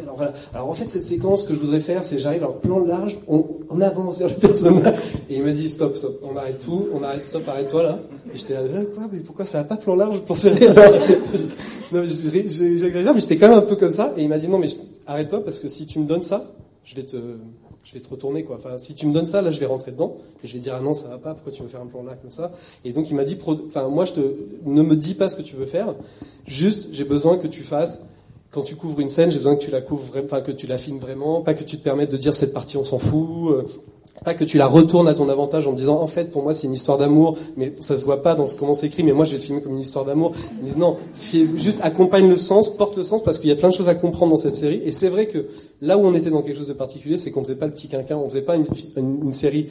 [0.53, 3.43] alors en fait cette séquence que je voudrais faire c'est j'arrive alors plan large on,
[3.81, 4.95] avance vers le personnage
[5.29, 7.99] et il m'a dit stop stop on arrête tout on arrête stop arrête-toi là
[8.33, 10.93] et j'étais là euh, quoi mais pourquoi ça va pas plan large pour serrer alors
[11.91, 14.57] non j'exagère mais j'étais quand même un peu comme ça et il m'a dit non
[14.57, 14.67] mais
[15.07, 16.45] arrête-toi parce que si tu me donnes ça
[16.83, 17.17] je vais te
[17.83, 18.55] je vais te retourner quoi.
[18.55, 20.75] Enfin, si tu me donnes ça, là, je vais rentrer dedans et je vais dire
[20.77, 21.33] ah non, ça va pas.
[21.33, 22.51] Pourquoi tu veux faire un plan là comme ça?
[22.85, 23.37] Et donc il m'a dit,
[23.67, 24.21] enfin moi, je te,
[24.65, 25.93] ne me dis pas ce que tu veux faire.
[26.47, 28.05] Juste, j'ai besoin que tu fasses.
[28.53, 30.77] Quand tu couvres une scène, j'ai besoin que tu la couvres enfin que tu la
[30.77, 33.51] filmes vraiment, pas que tu te permettes de dire cette partie on s'en fout.
[33.51, 33.63] euh,
[34.23, 36.67] pas que tu la retournes à ton avantage en disant en fait pour moi c'est
[36.67, 39.25] une histoire d'amour mais ça se voit pas dans ce comment c'est écrit mais moi
[39.25, 40.31] je vais le filmer comme une histoire d'amour
[40.77, 40.97] non
[41.55, 43.95] juste accompagne le sens porte le sens parce qu'il y a plein de choses à
[43.95, 45.47] comprendre dans cette série et c'est vrai que
[45.81, 47.87] là où on était dans quelque chose de particulier c'est qu'on faisait pas le petit
[47.87, 49.67] quinquin on faisait pas une, série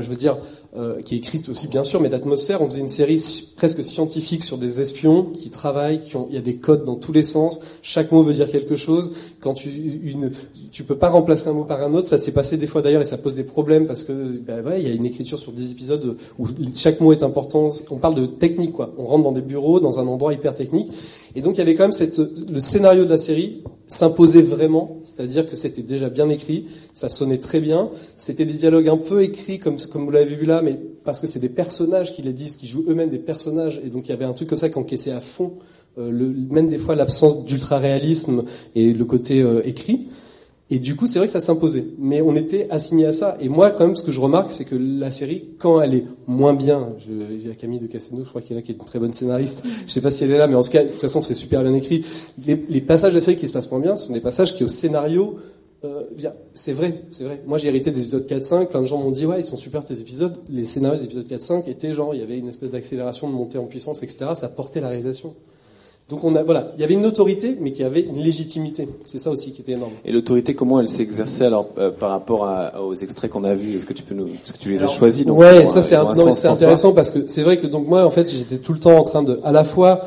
[0.00, 0.38] je veux dire
[0.76, 2.62] euh, qui est écrite aussi bien sûr mais d'atmosphère.
[2.62, 3.20] On faisait une série
[3.56, 6.94] presque scientifique sur des espions qui travaillent qui ont il y a des codes dans
[6.94, 7.60] tous les sens.
[7.82, 9.12] Chaque mot veut dire quelque chose.
[9.40, 10.30] Quand tu une
[10.70, 12.06] tu peux pas remplacer un mot par un autre.
[12.06, 14.80] Ça s'est passé des fois d'ailleurs et ça pose des problèmes parce que ben ouais
[14.80, 17.70] il y a une écriture sur des épisodes où chaque mot est important.
[17.90, 18.94] On parle de technique quoi.
[18.96, 20.92] On rentre dans des bureaux dans un endroit hyper technique.
[21.34, 24.98] Et donc il y avait quand même cette, le scénario de la série s'imposait vraiment,
[25.02, 29.20] c'est-à-dire que c'était déjà bien écrit, ça sonnait très bien, c'était des dialogues un peu
[29.20, 32.32] écrits comme, comme vous l'avez vu là, mais parce que c'est des personnages qui les
[32.32, 34.68] disent, qui jouent eux-mêmes des personnages, et donc il y avait un truc comme ça
[34.68, 35.54] qui encaissait à fond,
[35.98, 38.44] euh, le, même des fois l'absence d'ultra-réalisme
[38.76, 40.06] et le côté euh, écrit.
[40.72, 41.84] Et du coup, c'est vrai que ça s'imposait.
[41.98, 43.36] Mais on était assigné à ça.
[43.40, 46.04] Et moi, quand même, ce que je remarque, c'est que la série, quand elle est
[46.28, 48.74] moins bien, il y a Camille de Casseno, je crois qu'il est là, qui est
[48.74, 49.64] une très bonne scénariste.
[49.86, 51.34] Je sais pas si elle est là, mais en tout cas, de toute façon, c'est
[51.34, 52.04] super bien écrit.
[52.46, 54.62] Les, les passages de la série qui se passent moins bien sont des passages qui,
[54.62, 55.38] au scénario,
[55.84, 56.02] euh,
[56.54, 57.42] c'est vrai, c'est vrai.
[57.46, 58.66] Moi, j'ai hérité des épisodes 4-5.
[58.66, 60.36] Plein de gens m'ont dit, ouais, ils sont super tes épisodes.
[60.50, 63.58] Les scénarios des épisodes 4-5 étaient genre, il y avait une espèce d'accélération, de montée
[63.58, 64.30] en puissance, etc.
[64.34, 65.34] Ça portait la réalisation.
[66.10, 68.88] Donc on a, voilà, il y avait une autorité, mais qui avait une légitimité.
[69.06, 69.92] C'est ça aussi qui était énorme.
[70.04, 73.76] Et l'autorité, comment elle s'exerçait alors euh, par rapport à- aux extraits qu'on a vus?
[73.76, 75.24] Est-ce que tu peux nous, est-ce que tu les as choisis?
[75.24, 78.28] Donc, Ouais, ça un- c'est intéressant parce que c'est vrai que donc moi en fait
[78.30, 80.02] j'étais tout le temps en train de à la fois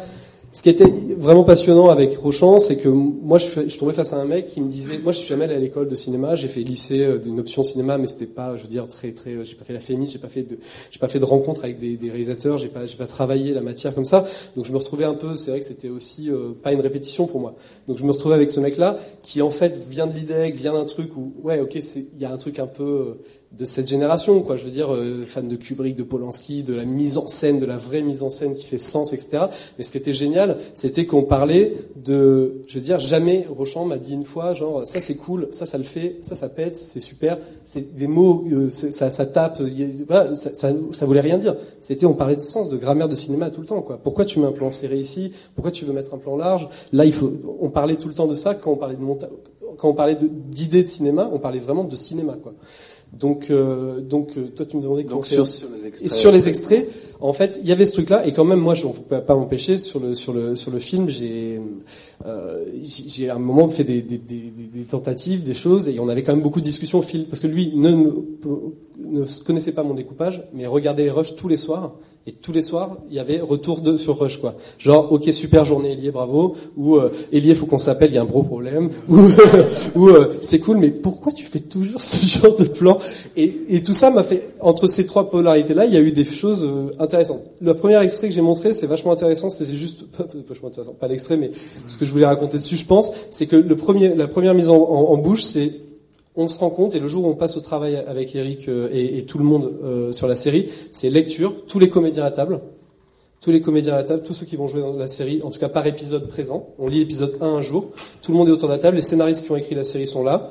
[0.54, 0.86] ce qui était
[1.18, 4.62] vraiment passionnant avec Rochant, c'est que moi je, je tombais face à un mec qui
[4.62, 7.18] me disait, moi je suis jamais allé à l'école de cinéma, j'ai fait lycée euh,
[7.18, 9.80] d'une option cinéma, mais c'était pas, je veux dire très très, j'ai pas fait la
[9.80, 10.60] FEMI, j'ai pas fait de,
[10.91, 13.95] j'ai pas fait de rencontres avec des, réalisateurs, j'ai pas, j'ai pas travaillé la matière
[13.95, 16.72] comme ça, donc je me retrouvais un peu, c'est vrai que c'était aussi euh, pas
[16.72, 17.56] une répétition pour moi,
[17.88, 20.74] donc je me retrouvais avec ce mec là qui en fait vient de l'IDEC, vient
[20.74, 23.24] d'un truc où ouais ok il y a un truc un peu euh,
[23.58, 24.58] de cette génération, quoi.
[24.58, 27.66] Je veux dire, euh, fan de Kubrick, de Polanski, de la mise en scène, de
[27.66, 29.43] la vraie mise en scène qui fait sens, etc.
[29.78, 33.97] Mais ce qui était génial, c'était qu'on parlait de, je veux dire, jamais Rochant m'a
[33.97, 36.99] dit une fois, genre, ça c'est cool, ça ça le fait, ça ça pète, c'est
[36.99, 37.38] super.
[37.64, 39.62] C'est des mots, euh, ça, ça tape,
[40.08, 41.56] voilà, ça, ça, voulait rien dire.
[41.80, 43.99] C'était, on parlait de sens, de grammaire de cinéma tout le temps, quoi.
[44.04, 45.32] Pourquoi tu mets un plan serré ici?
[45.54, 46.68] Pourquoi tu veux mettre un plan large?
[46.91, 47.32] Là, il faut,
[47.62, 49.01] on parlait tout le temps de ça quand on parlait de
[49.78, 52.54] quand on parlait de- d'idées de cinéma, on parlait vraiment de cinéma, quoi.
[53.20, 56.11] Donc, euh, donc euh, toi tu me demandais Donc, sur- sur les extraits.
[56.11, 56.89] Et sur les extraits,
[57.22, 59.36] en fait, il y avait ce truc-là, et quand même, moi, je ne pouvais pas
[59.36, 61.07] m'empêcher sur le sur le sur le film.
[61.09, 61.61] J'ai
[62.26, 66.07] euh, j'ai à un moment fait des, des, des, des- tentatives, des choses, et on
[66.09, 68.11] avait quand même beaucoup de discussions au fil, parce que lui ne
[68.99, 71.93] ne, connaissait pas mon découpage, mais regardait les rushs tous les soirs.
[72.26, 74.55] Et tous les soirs, il y avait retour de sur rush quoi.
[74.78, 78.21] Genre OK super journée Elie, bravo ou euh, Elie, faut qu'on s'appelle, il y a
[78.21, 79.17] un gros problème ou
[79.95, 82.97] ou euh, c'est cool mais pourquoi tu fais toujours ce genre de plan?
[83.36, 86.13] Et, et tout ça m'a fait entre ces trois polarités là, il y a eu
[86.13, 87.41] des choses euh, intéressantes.
[87.59, 90.05] Le premier extrait que j'ai montré, c'est vachement intéressant, c'était juste
[90.47, 91.51] vachement intéressant, pas l'extrait mais
[91.88, 95.43] ce que je voulais raconter dessus, je pense, c'est que la première mise en, bouche,
[95.43, 95.72] c'est
[96.36, 98.89] on se rend compte, et le jour où on passe au travail avec Eric euh,
[98.91, 102.59] et, tout le monde euh, sur la série, c'est lecture, tous les comédiens à table,
[103.39, 105.59] tous les comédiens à table, tous ceux qui vont jouer dans la série, en tout
[105.59, 106.70] cas par épisode présent.
[106.80, 107.91] On lit l'épisode 1 un jour,
[108.22, 110.07] tout le monde est autour de la table, les scénaristes qui ont écrit la série
[110.07, 110.49] sont là,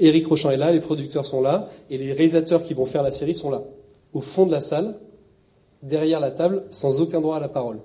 [0.00, 3.10] Eric Rochant est là, les producteurs sont là, et les réalisateurs qui vont faire la
[3.10, 3.62] série sont là.
[4.14, 4.98] Au fond de la salle,
[5.82, 7.78] derrière la table, sans aucun droit à la parole.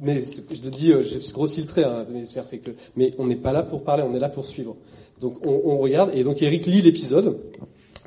[0.00, 3.36] Mais je le dis, euh, j'ai grossi le trait, hein, c'est que, mais on n'est
[3.36, 4.76] pas là pour parler, on est là pour suivre.
[5.20, 7.38] Donc on, on regarde, et donc Eric lit l'épisode,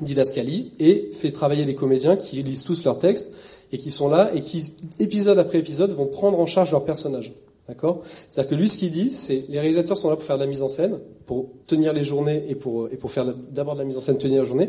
[0.00, 3.32] Didascali, et fait travailler les comédiens qui lisent tous leurs textes,
[3.72, 7.34] et qui sont là, et qui, épisode après épisode, vont prendre en charge leur personnage.
[7.68, 8.02] D'accord?
[8.30, 10.48] C'est-à-dire que lui, ce qu'il dit, c'est les réalisateurs sont là pour faire de la
[10.48, 13.84] mise en scène, pour tenir les journées et pour, et pour faire d'abord de la
[13.84, 14.68] mise en scène, tenir la journée,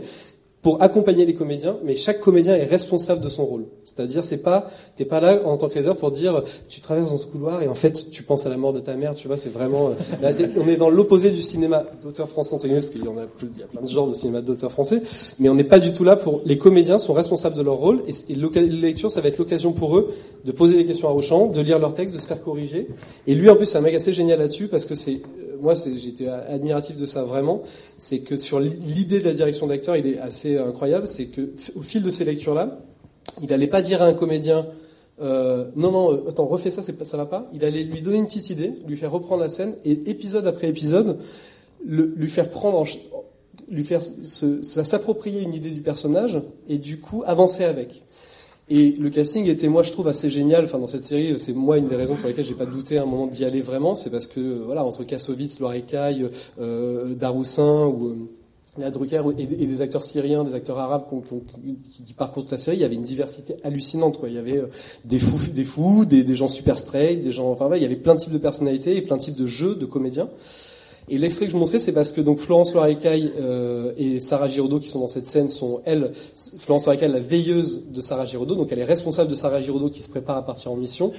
[0.68, 3.68] pour accompagner les comédiens, mais chaque comédien est responsable de son rôle.
[3.86, 7.18] C'est-à-dire, c'est pas, t'es pas là en tant que réalisateur pour dire, tu traverses dans
[7.18, 9.38] ce couloir et en fait, tu penses à la mort de ta mère, tu vois,
[9.38, 9.92] c'est vraiment,
[10.22, 13.48] euh, on est dans l'opposé du cinéma d'auteur français, parce qu'il y en a plus,
[13.56, 15.02] il y a plein de genres de cinéma d'auteur français,
[15.40, 18.04] mais on n'est pas du tout là pour, les comédiens sont responsables de leur rôle
[18.06, 20.14] et, et la lecture, ça va être l'occasion pour eux
[20.44, 22.90] de poser des questions à Rochant, de lire leur texte, de se faire corriger.
[23.26, 25.22] Et lui, en plus, c'est un mec assez génial là-dessus parce que c'est,
[25.62, 27.62] moi, j'étais admiratif de ça vraiment.
[27.98, 31.08] C'est que sur l'idée de la direction d'acteur, il est assez incroyable.
[31.08, 32.80] C'est que au fil de ces lectures-là,
[33.42, 34.66] il n'allait pas dire à un comédien
[35.20, 38.28] euh, non non euh, attends refais ça ça va pas il allait lui donner une
[38.28, 41.18] petite idée lui faire reprendre la scène et épisode après épisode
[41.84, 42.86] lui faire prendre
[43.70, 46.40] lui faire s'approprier une idée du personnage
[46.70, 48.04] et du coup avancer avec
[48.70, 50.66] et le casting était, moi, je trouve assez génial.
[50.66, 53.04] Enfin, dans cette série, c'est moi une des raisons pour lesquelles j'ai pas douté à
[53.04, 53.96] un moment d'y aller vraiment.
[53.96, 56.28] C'est parce que, euh, voilà, entre Kassovitz, Loire Caille,
[56.60, 58.16] euh, Daroussin ou euh,
[58.78, 61.06] Léa Drucker et, des acteurs syriens, des acteurs arabes
[62.06, 64.20] qui, parcourent toute la série, il y avait une diversité hallucinante.
[64.20, 64.30] Quoi.
[64.30, 64.68] Il y avait euh,
[65.06, 67.50] des fous, des fous, des, des gens super straight, des gens.
[67.52, 69.48] Enfin, voilà, il y avait plein de types de personnalités et plein de types de
[69.48, 70.30] jeux, de comédiens.
[71.10, 74.80] Et l'extrait que je montrais, c'est parce que donc Florence Loirecaille euh, et Sarah Giraudot
[74.80, 76.12] qui sont dans cette scène sont elles,
[76.58, 80.02] Florence Loirecaille la veilleuse de Sarah Giraudot, donc elle est responsable de Sarah Giraudot qui
[80.02, 81.14] se prépare à partir en mission.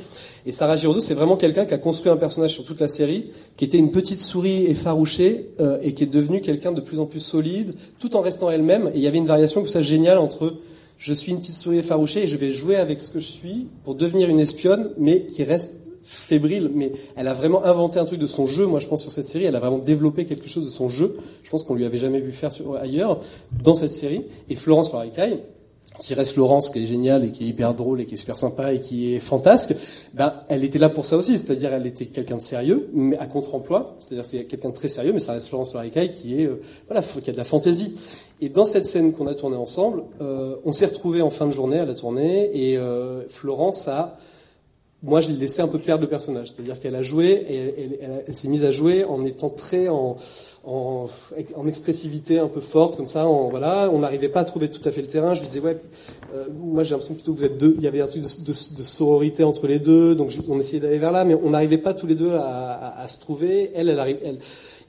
[0.44, 3.30] Et Sarah Giraudot, c'est vraiment quelqu'un qui a construit un personnage sur toute la série,
[3.56, 7.06] qui était une petite souris effarouchée euh, et qui est devenue quelqu'un de plus en
[7.06, 8.88] plus solide, tout en restant elle-même.
[8.88, 10.54] Et il y avait une variation comme ça géniale entre
[10.98, 13.68] je suis une petite souris effarouchée et je vais jouer avec ce que je suis
[13.84, 18.18] pour devenir une espionne, mais qui reste fébrile, mais elle a vraiment inventé un truc
[18.18, 18.66] de son jeu.
[18.66, 21.16] Moi, je pense sur cette série, elle a vraiment développé quelque chose de son jeu.
[21.44, 22.50] Je pense qu'on lui avait jamais vu faire
[22.80, 23.20] ailleurs
[23.62, 24.24] dans cette série.
[24.48, 25.40] Et Florence Laricaille,
[26.00, 28.36] qui reste Florence, qui est géniale et qui est hyper drôle et qui est super
[28.36, 29.74] sympa et qui est fantasque,
[30.14, 31.38] ben, elle était là pour ça aussi.
[31.38, 33.96] C'est-à-dire, elle était quelqu'un de sérieux, mais à contre-emploi.
[33.98, 37.02] C'est-à-dire, c'est quelqu'un de très sérieux, mais ça reste Florence Laricaille qui est, euh, voilà,
[37.02, 37.96] qui a de la fantaisie.
[38.40, 41.50] Et dans cette scène qu'on a tournée ensemble, euh, on s'est retrouvés en fin de
[41.50, 44.16] journée à la tournée et euh, Florence a
[45.00, 46.48] moi, je l'ai laissé un peu perdre le personnage.
[46.48, 50.16] C'est-à-dire qu'elle a joué et elle, s'est mise à jouer en étant très en,
[51.66, 53.24] expressivité un peu forte, comme ça.
[53.24, 55.34] Voilà, on n'arrivait pas à trouver tout à fait le terrain.
[55.34, 55.78] Je lui disais, ouais,
[56.34, 57.76] euh, moi j'ai l'impression plutôt que vous êtes deux.
[57.78, 61.12] Il y avait un truc de, sororité entre les deux, donc on essayait d'aller vers
[61.12, 63.70] là, mais on n'arrivait pas tous les deux à, se trouver.
[63.76, 64.18] Elle, elle arrive,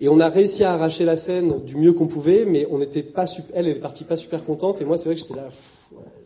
[0.01, 3.03] et on a réussi à arracher la scène du mieux qu'on pouvait, mais on n'était
[3.03, 5.49] pas, elle, elle est partie pas super contente, et moi c'est vrai que j'étais là.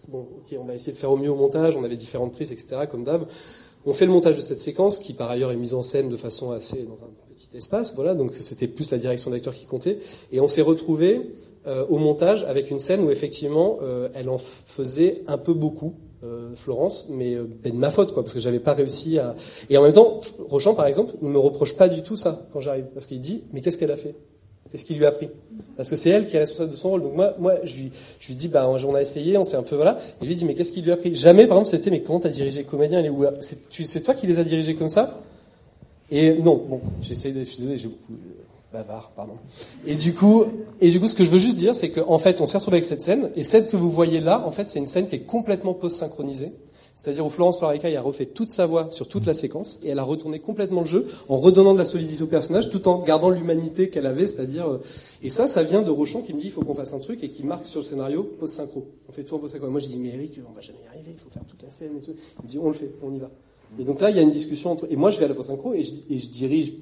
[0.07, 1.75] bon, ok, on va essayer de faire au mieux au montage.
[1.75, 2.77] On avait différentes prises, etc.
[2.89, 3.25] Comme d'hab.
[3.85, 6.17] On fait le montage de cette séquence qui par ailleurs est mise en scène de
[6.17, 9.99] façon assez dans un petit espace, voilà, donc c'était plus la direction d'acteur qui comptait.
[10.31, 11.21] Et on s'est retrouvé
[11.67, 15.95] euh, au montage avec une scène où effectivement euh, elle en faisait un peu beaucoup,
[16.23, 19.35] euh, Florence, mais euh, ben, de ma faute quoi, parce que j'avais pas réussi à.
[19.69, 22.61] Et en même temps, Rochant par exemple ne me reproche pas du tout ça quand
[22.61, 24.15] j'arrive, parce qu'il dit mais qu'est-ce qu'elle a fait?
[24.73, 25.29] Qu'est-ce qu'il lui a appris?
[25.77, 27.03] Parce que c'est elle qui est responsable de son rôle.
[27.03, 29.61] Donc moi, moi, je lui, je lui dis, bah, on a essayé, on s'est un
[29.61, 29.99] peu voilà.
[30.19, 31.13] Et lui dit, mais qu'est-ce qu'il lui a appris?
[31.13, 33.23] Jamais, par exemple, c'était, mais comment t'as dirigé les comédiens les où?
[33.39, 35.19] C'est toi qui les as dirigés comme ça?
[36.09, 38.13] Et non, bon, j'essaie de, je suis désolé, j'ai beaucoup
[38.73, 39.33] bavard, pardon.
[39.85, 40.45] Et du coup,
[40.81, 42.77] et du coup, ce que je veux juste dire, c'est qu'en fait, on s'est retrouvé
[42.77, 45.17] avec cette scène, et celle que vous voyez là, en fait, c'est une scène qui
[45.17, 46.51] est complètement post-synchronisée.
[46.95, 49.99] C'est-à-dire où Florence Laricaille a refait toute sa voix sur toute la séquence et elle
[49.99, 53.29] a retourné complètement le jeu en redonnant de la solidité au personnage tout en gardant
[53.29, 54.77] l'humanité qu'elle avait, c'est-à-dire euh,
[55.21, 57.23] et ça, ça vient de Rochon qui me dit il faut qu'on fasse un truc
[57.23, 58.87] et qui marque sur le scénario post-synchro.
[59.09, 59.69] On fait tout en post-synchro.
[59.69, 61.71] Moi je dis mais Eric, on va jamais y arriver, il faut faire toute la
[61.71, 62.13] scène et tout.
[62.39, 63.31] Il me dit on le fait, on y va.
[63.79, 65.35] Et donc là il y a une discussion entre et moi je vais à la
[65.35, 66.73] post-synchro et je, et je dirige,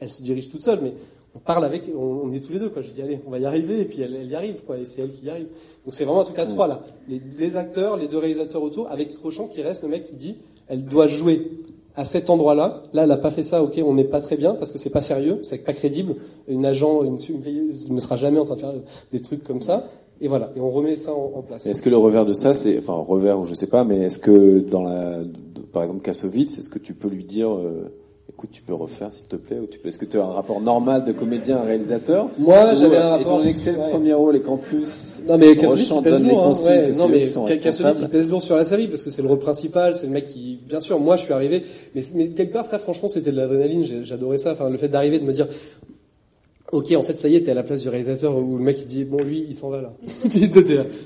[0.00, 0.94] elle se dirige toute seule mais
[1.38, 2.82] on parle avec, on, on est tous les deux quoi.
[2.82, 4.84] Je dis allez, on va y arriver et puis elle, elle y arrive quoi et
[4.84, 5.46] c'est elle qui y arrive.
[5.84, 6.82] Donc c'est vraiment un truc à trois là.
[7.08, 10.36] Les, les acteurs, les deux réalisateurs autour, avec Rochon qui reste le mec qui dit
[10.66, 11.50] elle doit jouer
[11.96, 12.84] à cet endroit-là.
[12.92, 13.62] Là, elle n'a pas fait ça.
[13.62, 16.16] Ok, on n'est pas très bien parce que c'est pas sérieux, c'est pas crédible.
[16.46, 18.74] Une agent, une, une veilleuse ne sera jamais en train de faire
[19.10, 19.88] des trucs comme ça.
[20.20, 21.66] Et voilà, et on remet ça en, en place.
[21.66, 24.18] Est-ce que le revers de ça, c'est, enfin revers ou je sais pas, mais est-ce
[24.18, 25.20] que dans la,
[25.72, 27.92] par exemple Kassovitz, est-ce que tu peux lui dire, euh,
[28.30, 29.88] Écoute, tu peux refaire s'il te plaît ou tu peux...
[29.88, 33.08] Est-ce que tu as un rapport normal de comédien à réalisateur Moi, j'avais euh, un
[33.08, 33.88] rapport- Étant donné que c'est le ouais.
[33.90, 36.90] premier rôle et qu'en plus, Non mais Kassovitz il pèse lourd, hein, ouais.
[36.92, 37.24] non mais
[37.58, 40.12] Kassovitz il pèse lourd sur la série parce que c'est le rôle principal, c'est le
[40.12, 41.64] mec qui, bien sûr, moi je suis arrivé,
[41.94, 45.18] mais, mais quelque part ça franchement c'était de l'adrénaline, j'adorais ça, enfin le fait d'arriver
[45.18, 45.48] de me dire,
[46.72, 48.78] ok en fait ça y est t'es à la place du réalisateur où le mec
[48.80, 49.94] il dit bon lui il s'en va là,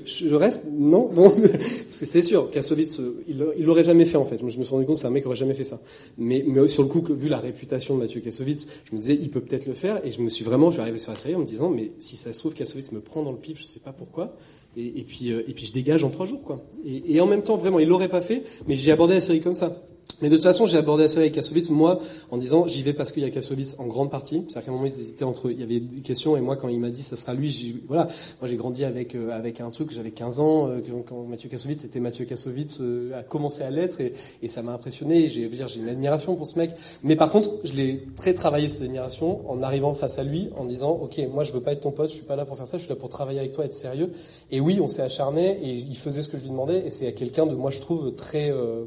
[0.05, 0.65] je, reste?
[0.71, 1.29] Non bon.
[1.39, 4.73] Parce que c'est sûr Kassovitz il l'aurait jamais fait en fait, moi je me suis
[4.73, 5.79] rendu compte c'est un mec qui aurait jamais fait ça,
[6.17, 9.29] mais, mais sur le coup vu la réputation de Mathieu Kassovitz, je me disais il
[9.29, 10.05] peut peut-être le faire.
[10.05, 11.91] Et je me suis vraiment je suis arrivé sur la série en me disant mais
[11.99, 14.35] si ça se trouve Kassovitz me prend dans le pif je sais pas pourquoi.
[14.75, 16.61] Et, et puis euh, et puis je dégage en trois jours quoi.
[16.85, 19.41] Et, et en même temps vraiment il l'aurait pas fait, mais j'ai abordé la série
[19.41, 19.81] comme ça.
[20.21, 21.99] Mais de toute façon, j'ai abordé la série avec Kassovitz, moi,
[22.31, 24.45] en disant, j'y vais parce qu'il y a Kassovitz en grande partie.
[24.47, 26.69] C'est-à-dire qu'à un moment, ils hésitaient entre, il y avait des questions, et moi, quand
[26.69, 28.07] il m'a dit, ça sera lui, j'ai, voilà.
[28.39, 31.81] Moi, j'ai grandi avec, euh, avec un truc, j'avais 15 ans, euh, quand, Mathieu Kassovitz,
[31.81, 35.67] c'était Mathieu Kassovitz, euh, a commencé à l'être, et, et ça m'a impressionné, j'ai, dire,
[35.67, 36.71] j'ai une admiration pour ce mec.
[37.03, 40.63] Mais par contre, je l'ai très travaillé, cette admiration, en arrivant face à lui, en
[40.63, 42.67] disant, ok, moi, je veux pas être ton pote, je suis pas là pour faire
[42.67, 44.11] ça, je suis là pour travailler avec toi, être sérieux.
[44.51, 47.11] Et oui, on s'est acharné, et il faisait ce que je lui demandais, et c'est
[47.13, 48.85] quelqu'un de, moi, je trouve, très, euh,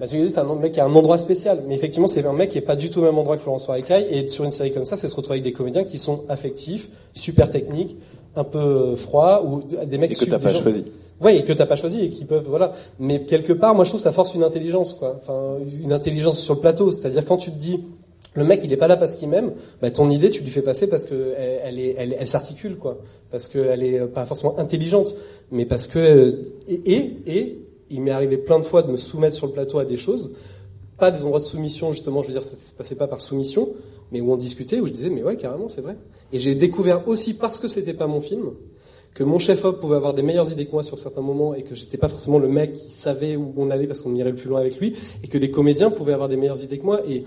[0.00, 1.62] Mathieu Gazzé, c'est un mec qui a un endroit spécial.
[1.68, 3.66] Mais effectivement, c'est un mec qui est pas du tout au même endroit que Florence
[3.66, 4.06] Foiracaille.
[4.10, 6.88] Et sur une série comme ça, c'est se retrouver avec des comédiens qui sont affectifs,
[7.12, 7.96] super techniques,
[8.34, 10.84] un peu euh, froids, ou des mecs Et que t'as pas gens- choisi.
[11.20, 12.72] Ouais, et que t'as pas choisi et qui peuvent, voilà.
[12.98, 15.16] Mais quelque part, moi, je trouve que ça force une intelligence, quoi.
[15.20, 16.92] Enfin, une intelligence sur le plateau.
[16.92, 17.80] C'est-à-dire quand tu te dis,
[18.32, 20.62] le mec, il est pas là parce qu'il m'aime, bah, ton idée, tu lui fais
[20.62, 22.96] passer parce que elle, est, elle, elle s'articule, quoi.
[23.30, 25.14] Parce qu'elle est pas forcément intelligente,
[25.50, 26.32] mais parce que, euh,
[26.68, 27.58] et, et, et
[27.90, 30.30] il m'est arrivé plein de fois de me soumettre sur le plateau à des choses,
[30.98, 33.70] pas des endroits de soumission, justement, je veux dire, ça se passait pas par soumission,
[34.12, 35.96] mais où on discutait, où je disais, mais ouais, carrément, c'est vrai.
[36.32, 38.50] Et j'ai découvert aussi, parce que c'était pas mon film,
[39.14, 41.74] que mon chef-op pouvait avoir des meilleures idées que moi sur certains moments et que
[41.74, 44.48] j'étais pas forcément le mec qui savait où on allait parce qu'on irait le plus
[44.48, 47.24] loin avec lui et que les comédiens pouvaient avoir des meilleures idées que moi et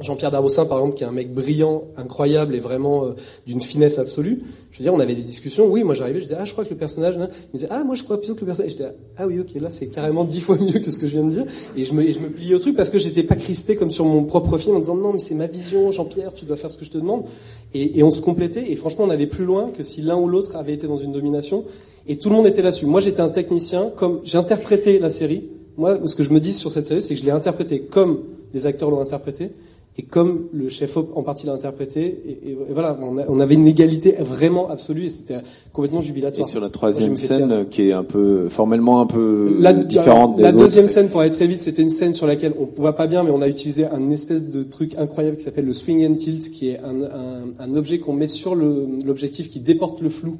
[0.00, 3.10] Jean-Pierre Darbossin, par exemple, qui est un mec brillant, incroyable et vraiment euh,
[3.46, 4.42] d'une finesse absolue.
[4.72, 5.66] Je veux dire, on avait des discussions.
[5.66, 7.84] Oui, moi j'arrivais, je disais ah je crois que le personnage, il me disait ah
[7.84, 8.72] moi je crois plutôt que le personnage.
[8.72, 11.12] Et j'étais ah oui ok là c'est carrément dix fois mieux que ce que je
[11.12, 11.44] viens de dire.
[11.76, 13.92] Et je me et je me pliais au truc parce que j'étais pas crispé comme
[13.92, 16.72] sur mon propre film en disant non mais c'est ma vision Jean-Pierre, tu dois faire
[16.72, 17.22] ce que je te demande.
[17.72, 20.26] Et, et on se complétait et franchement on allait plus loin que si l'un ou
[20.26, 21.64] l'autre avait été dans une domination.
[22.08, 22.86] Et tout le monde était là-dessus.
[22.86, 25.44] Moi j'étais un technicien, comme j'interprétais la série.
[25.76, 28.22] Moi ce que je me dis sur cette série c'est que je l'ai interprété comme
[28.52, 29.52] les acteurs l'ont interprété
[29.96, 33.24] et comme le chef op en partie l'a interprété, et, et- et voilà, on, a-
[33.28, 35.36] on avait une égalité vraiment absolue et c'était
[35.72, 36.46] complètement Et jubilatoire.
[36.48, 40.48] sur la troisième scène, qui est un peu formellement un peu la, différente des la
[40.48, 40.58] autres.
[40.58, 43.22] deuxième scène, pour aller très vite, c'était une scène sur laquelle on voit pas bien,
[43.22, 46.50] mais on a utilisé un espèce de truc incroyable qui s'appelle le swing and tilt,
[46.50, 50.38] qui est un, un, un objet qu'on met sur l'objectif qui déporte le flou.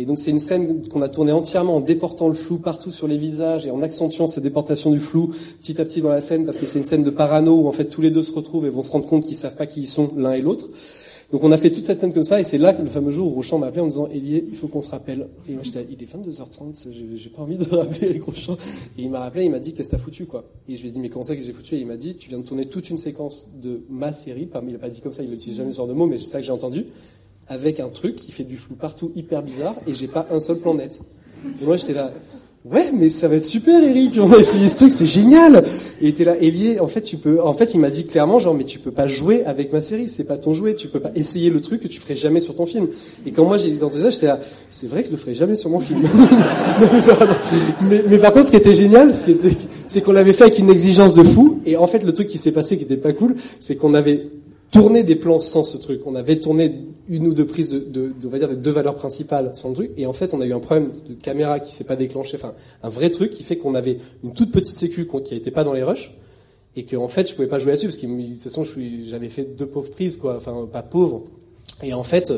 [0.00, 3.06] Et donc c'est une scène qu'on a tournée entièrement en déportant le flou partout sur
[3.06, 6.46] les visages et en accentuant cette déportation du flou petit à petit dans la scène
[6.46, 8.64] parce que c'est une scène de parano où en fait tous les deux se retrouvent
[8.64, 10.70] et vont se rendre compte qu'ils savent pas qui ils sont l'un et l'autre.
[11.32, 13.10] Donc on a fait toute cette scène comme ça et c'est là que le fameux
[13.10, 15.28] jour où Rochant m'a appelé en disant Elie, il faut qu'on se rappelle.
[15.46, 16.86] Et moi j'étais, il est 22h30,
[17.18, 18.56] j'ai- pas envie de rappeler Eric Rochant.
[18.96, 20.44] Et il m'a rappelé, il m'a dit qu'est-ce que t'as foutu quoi?
[20.66, 21.74] Et je lui ai dit mais comment ça que j'ai foutu?
[21.74, 24.62] Et il m'a dit tu viens de tourner toute une séquence de ma série, pas,
[24.66, 26.30] il a pas dit comme ça, il n'utilise jamais ce genre de mots, mais c'est
[26.30, 26.86] ça que j'ai entendu,
[27.50, 30.56] avec un truc qui fait du flou partout hyper bizarre et j'ai pas un seul
[30.56, 31.00] plan net.
[31.60, 32.12] Et moi j'étais là.
[32.66, 34.18] Ouais, mais ça va être super, Eric.
[34.20, 35.64] On a essayé ce truc, c'est génial.
[36.02, 38.52] Et était là, Elie, en fait, tu peux, en fait, il m'a dit clairement, genre,
[38.54, 41.10] mais tu peux pas jouer avec ma série, c'est pas ton jouet, tu peux pas
[41.14, 42.88] essayer le truc que tu ferais jamais sur ton film.
[43.24, 45.56] Et quand moi j'ai entendu ça, j'étais là, c'est vrai que je le ferais jamais
[45.56, 46.02] sur mon film.
[47.88, 50.44] Mais, mais par contre, ce qui était génial, ce qui était, c'est qu'on l'avait fait
[50.44, 51.60] avec une exigence de fou.
[51.64, 54.28] Et en fait, le truc qui s'est passé, qui était pas cool, c'est qu'on avait
[54.70, 56.02] tourné des plans sans ce truc.
[56.06, 58.70] On avait tourné une ou deux prises de, de, de, on va dire, des deux
[58.70, 59.92] valeurs principales sans le truc.
[59.96, 62.36] Et en fait, on a eu un problème de caméra qui s'est pas déclenché.
[62.36, 65.64] Enfin, un vrai truc qui fait qu'on avait une toute petite sécu qui n'était pas
[65.64, 66.14] dans les rushs.
[66.76, 68.64] Et que, en fait, je pouvais pas jouer là-dessus parce que, de toute façon,
[69.08, 70.36] j'avais fait deux pauvres prises, quoi.
[70.36, 71.24] Enfin, pas pauvres.
[71.82, 72.32] Et en fait,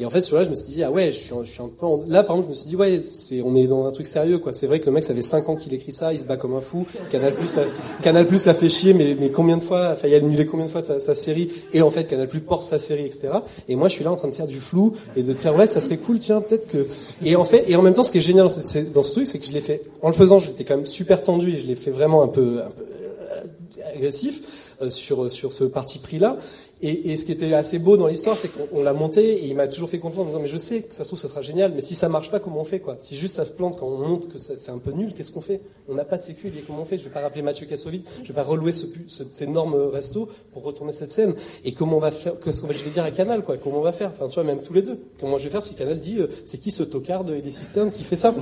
[0.00, 1.62] et en fait, sur là, je me suis dit, ah ouais, je suis, je suis
[1.62, 3.90] un peu, là, par exemple, je me suis dit, ouais, c'est, on est dans un
[3.92, 4.52] truc sérieux, quoi.
[4.54, 6.36] C'est vrai que le mec, ça fait 5 ans qu'il écrit ça, il se bat
[6.38, 6.86] comme un fou.
[7.10, 7.62] Canal Plus, l'a,
[8.02, 10.64] Canal Plus l'a fait chier, mais, mais combien de fois, enfin, il a annulé combien
[10.66, 13.28] de fois sa, sa série, et en fait, Canal Plus porte sa série, etc.
[13.68, 15.66] Et moi, je suis là en train de faire du flou, et de faire, ouais,
[15.66, 16.86] ça serait cool, tiens, peut-être que,
[17.22, 19.02] et en fait, et en même temps, ce qui est génial dans ce- c'est- dans
[19.02, 21.54] ce truc, c'est que je l'ai fait, en le faisant, j'étais quand même super tendu,
[21.54, 25.64] et je l'ai fait vraiment un peu, un peu euh, agressif euh, sur sur ce
[25.64, 26.36] parti pris là.
[26.82, 29.46] Et, et ce qui était assez beau dans l'histoire, c'est qu'on on l'a monté et
[29.46, 31.18] il m'a toujours fait confiance en me disant mais je sais que ça se trouve
[31.18, 32.96] ça sera génial, mais si ça marche pas, comment on fait quoi?
[33.00, 35.42] Si juste ça se plante quand on monte que c'est un peu nul, qu'est-ce qu'on
[35.42, 35.60] fait?
[35.90, 36.96] On n'a pas de sécu, comment on fait?
[36.96, 40.28] Je vais pas rappeler Mathieu Kassovitz, je vais pas relouer ce, ce- cet énorme resto
[40.54, 41.34] pour retourner cette scène.
[41.64, 43.78] Et comment on va faire Qu'est-ce qu'on va je vais dire à Canal quoi Comment
[43.80, 44.12] on va faire?
[44.14, 44.98] Enfin tu vois même tous les deux.
[45.20, 47.92] Comment je vais faire si Canal dit euh, c'est qui ce tocard de les cisternes
[47.92, 48.34] qui fait ça?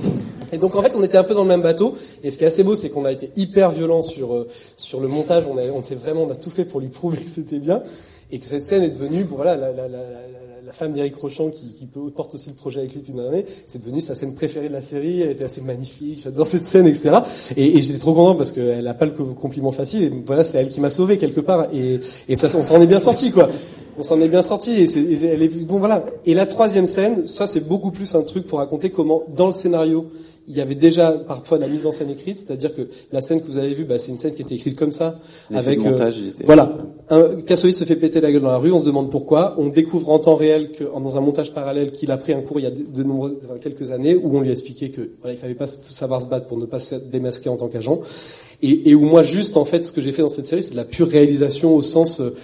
[0.53, 1.93] Et donc en fait, on était un peu dans le même bateau.
[2.23, 5.01] Et ce qui est assez beau, c'est qu'on a été hyper violent sur euh, sur
[5.01, 5.45] le montage.
[5.45, 7.83] On a, on vraiment, on a tout fait pour lui prouver que c'était bien,
[8.31, 9.99] et que cette scène est devenue, bon, voilà, la, la, la,
[10.69, 13.43] la femme d'Éric Rochon qui, qui, porte aussi le projet avec lui depuis une année,
[13.65, 15.21] c'est devenu sa scène préférée de la série.
[15.21, 16.21] Elle était assez magnifique.
[16.23, 17.09] J'adore cette scène, etc.
[17.57, 20.03] Et, et j'étais trop content parce qu'elle n'a pas le compliment facile.
[20.03, 21.69] Et voilà, c'est elle qui m'a sauvé quelque part.
[21.73, 23.49] Et, et ça, on s'en est bien sorti, quoi.
[23.97, 24.71] On s'en est bien sorti.
[24.81, 26.05] Et, c'est, et elle est bon, voilà.
[26.27, 29.53] Et la troisième scène, ça c'est beaucoup plus un truc pour raconter comment dans le
[29.53, 30.05] scénario
[30.49, 33.45] il y avait déjà parfois la mise en scène écrite, c'est-à-dire que la scène que
[33.45, 35.19] vous avez vue, bah, c'est une scène qui était écrite comme ça,
[35.53, 36.43] avec montage, il était...
[36.43, 36.75] voilà,
[37.09, 40.09] un se fait péter la gueule dans la rue, on se demande pourquoi, on découvre
[40.09, 42.65] en temps réel que dans un montage parallèle qu'il a pris un cours il y
[42.65, 45.53] a de, nombreuses, enfin, quelques années où on lui a expliqué que voilà, il fallait
[45.53, 48.01] pas savoir se battre pour ne pas se démasquer en tant qu'agent,
[48.63, 50.71] et, et où moi juste en fait ce que j'ai fait dans cette série c'est
[50.71, 52.35] de la pure réalisation au sens euh,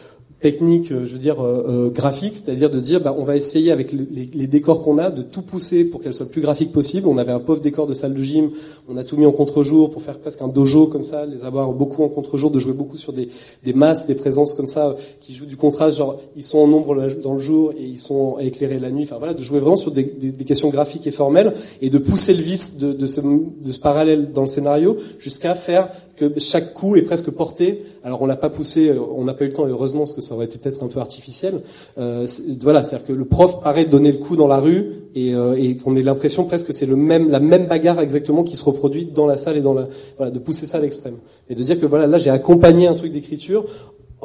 [0.45, 3.71] technique, euh, je veux dire euh, euh, graphique, c'est-à-dire de dire, bah, on va essayer
[3.71, 7.07] avec les, décors qu'on a de tout pousser pour qu'elles soient le plus graphiques possible.
[7.07, 8.51] On avait un pauvre décor de salle de gym,
[8.87, 11.71] on a tout mis en contre-jour pour faire presque un dojo comme ça, les avoir
[11.71, 13.27] beaucoup en contre-jour, de jouer beaucoup sur des,
[13.73, 17.33] masses, des présences comme ça qui jouent du contraste, genre ils sont en ombre dans
[17.33, 19.05] le jour et ils sont éclairés la nuit.
[19.05, 20.05] Enfin voilà, de jouer vraiment sur des,
[20.45, 24.47] questions graphiques et formelles et de pousser le vice de, de ce parallèle dans le
[24.47, 27.83] scénario jusqu'à faire que chaque coup est presque porté.
[28.03, 30.35] Alors on l'a pas poussé, on n'a pas eu le temps heureusement parce que ça
[30.35, 31.61] aurait été peut-être un peu artificiel.
[31.97, 32.27] Euh,
[32.61, 35.77] voilà, c'est-à-dire que le prof paraît donner le coup dans la rue et, euh, et
[35.77, 39.05] qu'on ait l'impression presque que c'est le même, la même bagarre exactement qui se reproduit
[39.05, 39.87] dans la salle et dans la,
[40.17, 41.17] voilà, de pousser ça à l'extrême
[41.49, 43.65] et de dire que voilà, là j'ai accompagné un truc d'écriture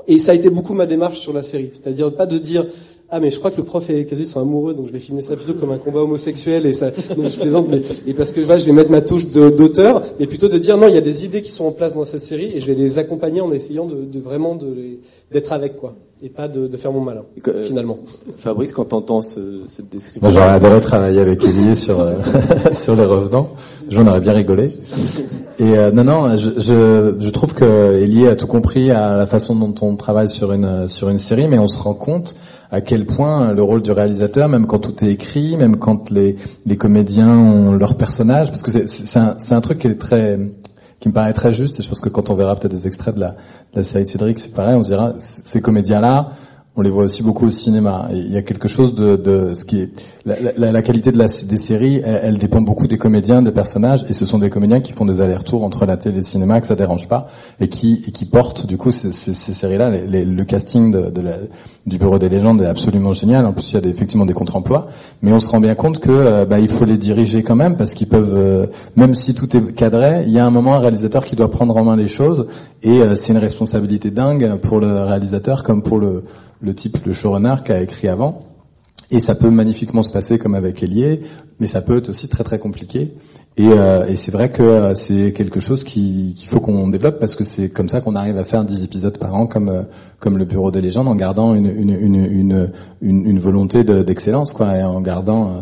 [0.06, 2.66] et ça a été beaucoup ma démarche sur la série, c'est-à-dire pas de dire
[3.10, 5.22] ah mais je crois que le prof et Kazuya sont amoureux donc je vais filmer
[5.22, 8.40] ça plutôt comme un combat homosexuel et ça non, je plaisante mais et parce que
[8.40, 11.02] voilà, je vais mettre ma touche d'auteur mais plutôt de dire non il y a
[11.02, 13.52] des idées qui sont en place dans cette série et je vais les accompagner en
[13.52, 14.98] essayant de, de vraiment de
[15.32, 17.98] d'être avec quoi et pas de, de faire mon malin euh, finalement.
[18.36, 20.30] Fabrice quand t'entends ce, cette description?
[20.30, 22.12] J'aurais adoré travailler avec Elie sur euh,
[22.74, 23.50] sur les revenants
[23.90, 24.66] j'en aurais bien rigolé.
[25.58, 29.26] Et euh, non, non, je, je, je trouve que Elie a tout compris à la
[29.26, 32.34] façon dont on travaille sur une sur une série, mais on se rend compte
[32.70, 36.36] à quel point le rôle du réalisateur, même quand tout est écrit, même quand les,
[36.66, 40.38] les comédiens ont leur personnage, parce que c'est un, un truc qui est très
[41.00, 43.14] qui me paraît très juste, et je pense que quand on verra peut-être des extraits
[43.14, 46.32] de la, série de Cédric, c'est pareil, on se dira, ces comédiens-là,
[46.80, 48.08] on les voit aussi beaucoup au cinéma.
[48.10, 49.90] Il y a quelque chose de, de ce qui est
[50.24, 54.50] la, qualité des séries, elle, dépend beaucoup des comédiens, des personnages, et ce sont des
[54.50, 57.26] comédiens qui font des allers-retours entre la télé et le cinéma, que ça dérange pas,
[57.58, 59.90] et qui, et qui portent du coup ces, séries-là.
[59.90, 60.94] le casting
[61.86, 63.46] du Bureau des légendes est absolument génial.
[63.46, 64.88] En plus, il y a effectivement des contre-emplois,
[65.22, 67.76] mais on se rend bien compte que euh, bah, il faut les diriger quand même
[67.76, 68.66] parce qu'ils peuvent, euh,
[68.96, 71.76] même si tout est cadré, il y a un moment un réalisateur qui doit prendre
[71.76, 72.46] en main les choses,
[72.82, 76.24] et euh, c'est une responsabilité dingue pour le réalisateur comme pour le
[76.60, 78.44] le type, le showrunner qui a écrit avant.
[79.12, 81.20] Et ça peut magnifiquement se passer comme avec Elie,
[81.58, 83.12] mais ça peut être aussi très très compliqué.
[83.56, 87.34] Et, euh, et c'est vrai que euh, c'est quelque chose qu'il faut qu'on développe parce
[87.34, 89.82] que c'est comme ça qu'on arrive à faire 10 épisodes par an comme euh,
[90.20, 94.52] comme le Bureau des légendes en gardant une une une une, une, une volonté d'excellence
[94.52, 95.60] quoi et en gardant euh,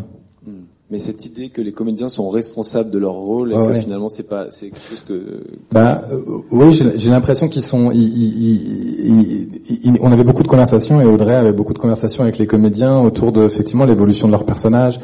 [0.91, 4.27] mais cette idée que les comédiens sont responsables de leur rôle et que finalement c'est
[4.27, 6.19] pas c'est quelque chose que, bah euh,
[6.51, 11.35] oui j'ai l'impression qu'ils sont ils, ils, ils, on avait beaucoup de conversations et Audrey
[11.35, 14.99] avait beaucoup de conversations avec les comédiens autour de effectivement l'évolution de leurs personnages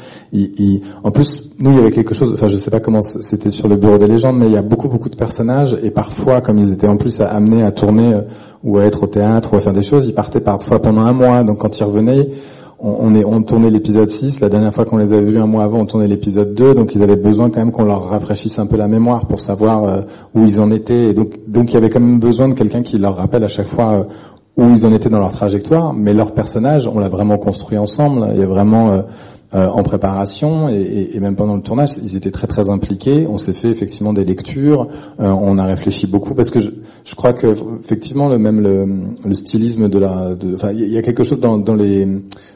[1.03, 3.67] en plus nous il y avait quelque chose enfin je sais pas comment c'était sur
[3.67, 6.57] le bureau des légendes mais il y a beaucoup beaucoup de personnages et parfois comme
[6.57, 8.21] ils étaient en plus amenés à tourner euh,
[8.63, 11.13] ou à être au théâtre ou à faire des choses ils partaient parfois pendant un
[11.13, 11.43] mois.
[11.43, 12.29] Donc quand ils revenaient
[12.85, 15.63] on, est, on tournait l'épisode 6, la dernière fois qu'on les avait vus un mois
[15.63, 18.67] avant, on tournait l'épisode 2, donc ils avaient besoin quand même qu'on leur rafraîchisse un
[18.67, 20.01] peu la mémoire pour savoir euh,
[20.35, 21.15] où ils en étaient.
[21.15, 23.93] Donc, il y avait quand même besoin de quelqu'un qui leur rappelle à chaque fois
[23.93, 24.03] euh,
[24.57, 28.27] où ils en étaient dans leur trajectoire, mais leur personnage, on l'a vraiment construit ensemble.
[28.33, 29.01] Il y a vraiment euh,
[29.51, 33.25] en préparation et, même pendant le tournage, ils étaient très très impliqués.
[33.27, 34.87] On s'est fait effectivement des lectures,
[35.17, 37.47] on a réfléchi beaucoup parce que je, crois que
[37.79, 42.07] effectivement le même le, stylisme de la, enfin il y a quelque chose dans les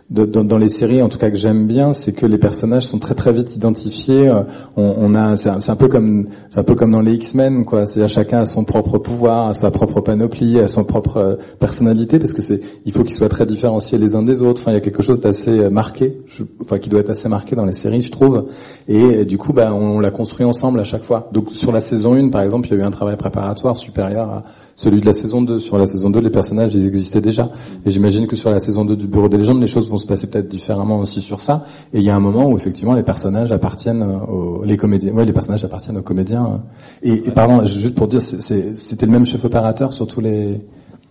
[0.09, 3.13] dans, les séries, en tout cas que j'aime bien, c'est que les personnages sont très
[3.13, 4.27] très vite identifiés.
[4.27, 4.41] Euh,
[4.75, 7.85] on, a, c'est un, peu comme, c'est un peu comme dans les X-Men, quoi.
[7.85, 11.35] C'est à chacun a son propre pouvoir, a sa propre panoplie, a son propre euh,
[11.59, 14.61] personnalité, parce que c'est, il faut qu'ils soient très différenciés les uns des autres.
[14.61, 16.19] Enfin, il y a quelque chose d'assez euh, marqué,
[16.61, 18.47] enfin qui doit être assez marqué dans les séries, je trouve.
[18.87, 21.29] Et, du coup, bah, on, on l'a construit ensemble à chaque fois.
[21.33, 24.29] Donc sur la saison 1, par exemple, il y a eu un travail préparatoire supérieur
[24.29, 24.43] à
[24.79, 25.59] celui de la saison 2.
[25.59, 27.51] Sur la saison 2, les personnages, ils existaient déjà.
[27.85, 30.05] Et j'imagine que sur la saison 2 du Bureau des légendes, les choses vont se
[30.05, 31.65] passer peut-être différemment aussi sur ça.
[31.93, 35.11] Et il y a un moment où effectivement les personnages appartiennent aux les comédiens.
[35.13, 36.61] Ouais, les personnages appartiennent aux comédiens.
[37.03, 40.61] Et, et pardon, juste pour dire, c'était le même chef opérateur sur tous les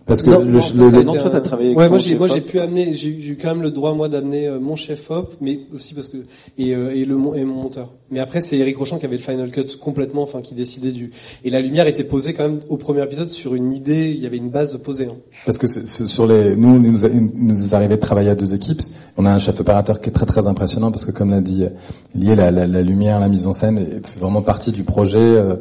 [0.09, 2.15] Parce que Non, le, non, le- le- été toi, t'as travaillé avec Ouais, moi j'ai,
[2.15, 5.09] moi j'ai pu amener, j'ai eu quand même le droit moi d'amener euh, mon chef
[5.11, 6.17] op, mais aussi parce que
[6.57, 7.93] et, euh, et le mon- et mon monteur.
[8.11, 11.11] Mais après c'est Eric Rochant qui avait le final cut complètement, enfin qui décidait du.
[11.45, 14.25] Et la lumière était posée quand même au premier épisode sur une idée, il y
[14.25, 15.05] avait une base posée.
[15.05, 15.15] hein.
[15.45, 18.35] Parce que c'est- c'est- sur les, nous, il nous, nous est arrivé de travailler à
[18.35, 18.81] deux équipes.
[19.15, 21.63] On a un chef opérateur qui est très très impressionnant parce que, comme l'a dit,
[21.65, 21.69] euh,
[22.15, 25.19] lié la, la, la lumière, la mise en scène est fait vraiment partie du projet.
[25.19, 25.57] euh,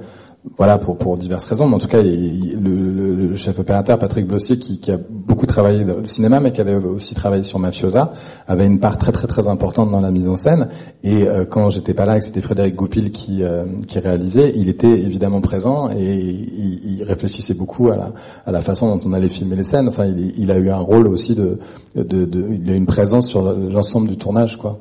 [0.56, 4.90] voilà pour pour diverses raisons, mais en tout cas, le, chef opérateur Patrick Blossier, qui,
[4.90, 8.12] a beaucoup travaillé dans le cinéma, mais qui avait aussi travaillé sur Mafiosa,
[8.46, 10.68] avait une part très très très importante dans la mise en scène.
[11.02, 14.52] Et euh, quand j'étais pas là, et que c'était Frédéric Goupil qui euh, qui réalisait,
[14.54, 18.12] il était évidemment présent et il, réfléchissait beaucoup à la
[18.44, 19.88] à la façon dont on allait filmer les scènes.
[19.88, 21.58] Enfin, il, a eu un rôle aussi de,
[21.94, 24.80] de, il a une présence sur l'ensemble du tournage, quoi.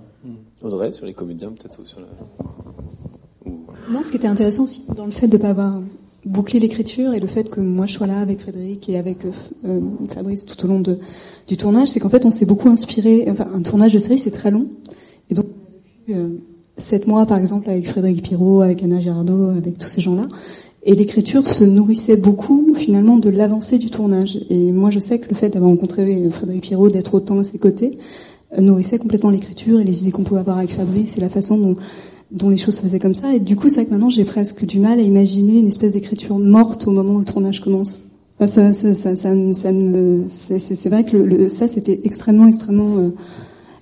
[0.64, 2.00] Audrey, sur les comédiens peut-être ou sur.
[3.92, 5.82] Non, ce qui était intéressant aussi dans le fait de ne pas avoir
[6.26, 9.32] bouclé l'écriture et le fait que moi je sois là avec Frédéric et avec euh,
[9.66, 9.80] euh,
[10.10, 13.26] Fabrice tout au long du tournage, c'est qu'en fait on s'est beaucoup inspiré.
[13.30, 14.68] Enfin, un tournage de série c'est très long
[15.30, 15.46] et donc
[16.10, 16.30] euh,
[16.78, 20.28] sept mois par exemple avec Frédéric Pirot, avec Anna Girardot, avec tous ces gens-là.
[20.84, 24.40] Et l'écriture se nourrissait beaucoup finalement de l'avancée du tournage.
[24.50, 27.58] Et moi je sais que le fait d'avoir rencontré Frédéric Pirot, d'être autant à ses
[27.58, 27.98] côtés,
[28.58, 31.58] euh, nourrissait complètement l'écriture et les idées qu'on pouvait avoir avec Fabrice et la façon
[31.58, 31.76] dont
[32.32, 33.34] dont les choses se faisaient comme ça.
[33.34, 35.94] Et du coup, c'est vrai que maintenant, j'ai presque du mal à imaginer une espèce
[35.94, 38.04] d'écriture morte au moment où le tournage commence.
[38.40, 39.72] Enfin, ça, ça, ça, ça,
[40.58, 42.98] c'est, vrai que le, le- ça, c'était extrêmement, extrêmement.
[42.98, 43.10] euh,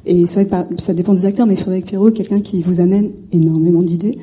[0.05, 2.61] et c'est vrai que par- ça dépend des acteurs, mais Frédéric Pierrot est quelqu'un qui
[2.61, 4.17] vous amène énormément d'idées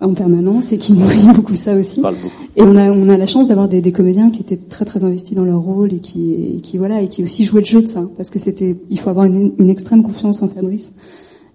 [0.00, 2.00] en permanence et qui nourrit beaucoup ça aussi.
[2.02, 2.14] beaucoup.
[2.56, 5.04] Et on a, on a la chance d'avoir des, des comédiens qui étaient très très
[5.04, 7.80] investis dans leur rôle et qui, et qui voilà et qui aussi jouaient le jeu
[7.82, 10.94] de ça, parce que c'était, il faut avoir une, une extrême confiance en Fabrice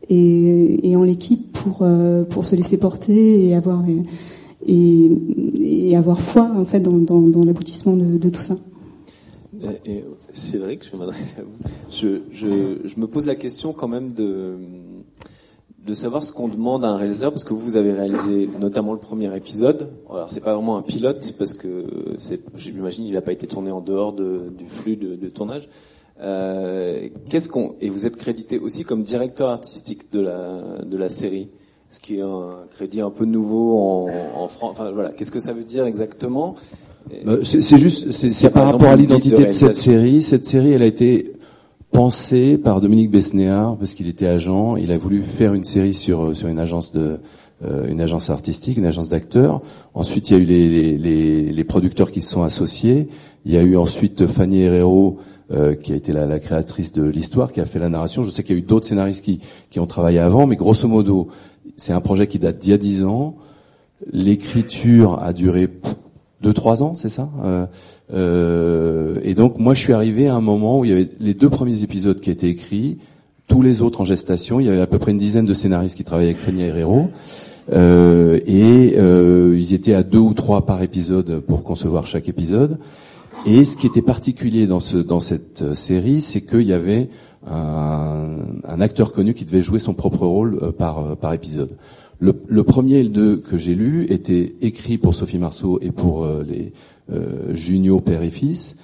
[0.10, 3.84] et, en l'équipe pour euh, pour se laisser porter et avoir
[4.66, 5.12] et,
[5.60, 8.58] et, avoir foi en fait dans, dans, l'aboutissement de, tout ça.
[10.34, 11.58] Cédric, je vais m'adresser à vous.
[11.90, 14.56] Je, je, je me pose la question quand même de,
[15.86, 19.00] de savoir ce qu'on demande à un réalisateur, parce que vous avez réalisé notamment le
[19.00, 19.90] premier épisode.
[20.10, 21.86] Alors c'est pas vraiment un pilote, parce que
[22.18, 25.70] c'est, j'imagine, il n'a pas été tourné en dehors de, du flux de tournage.
[26.20, 31.10] Euh, qu'est-ce qu'on et vous êtes crédité aussi comme directeur artistique de la de la
[31.10, 31.50] série,
[31.90, 34.72] ce qui est un crédit un peu nouveau en, en France.
[34.72, 36.56] Enfin voilà, qu'est-ce que ça veut dire exactement?
[37.28, 40.24] Euh, c'est juste, c'est par par rapport à l'identité de, de cette série.
[40.24, 41.34] Cette série, elle a été
[41.92, 44.76] pensée par Dominique Besnéard parce qu'il était agent.
[44.76, 47.20] Il a voulu faire une série sur euh, sur une agence de
[47.64, 49.62] euh, une agence artistique, une agence d'acteurs.
[49.94, 53.08] Ensuite, il y a eu les, les, les, les producteurs qui se sont associés.
[53.46, 55.18] Il y a eu ensuite Fanny Herrero,
[55.52, 58.24] euh, qui a été la, la créatrice de l'histoire, qui a fait la narration.
[58.24, 60.88] Je sais qu'il y a eu d'autres scénaristes qui, qui ont travaillé avant, mais grosso
[60.88, 61.28] modo,
[61.76, 63.36] c'est un projet qui date d'il y a dix ans.
[64.12, 65.70] L'écriture a duré
[66.42, 67.66] deux trois ans, c'est ça Euh,
[68.14, 71.34] euh, Et donc moi je suis arrivé à un moment où il y avait les
[71.34, 73.00] deux premiers épisodes qui étaient écrits,
[73.48, 74.60] tous les autres en gestation.
[74.60, 77.10] Il y avait à peu près une dizaine de scénaristes qui travaillaient avec Fanny Herrero.
[77.74, 82.78] Euh, et euh, ils étaient à deux ou trois par épisode pour concevoir chaque épisode.
[83.48, 87.10] Et ce qui était particulier dans, ce, dans cette euh, série, c'est qu'il y avait
[87.50, 91.78] un, acteur connu qui devait jouer son propre rôle euh, par, euh, par épisode.
[92.20, 92.34] Le,
[92.64, 96.74] premier et le deux que j'ai lu étaient écrits pour Sophie Marceau et pour les
[97.12, 98.76] euh, Junio père et fils.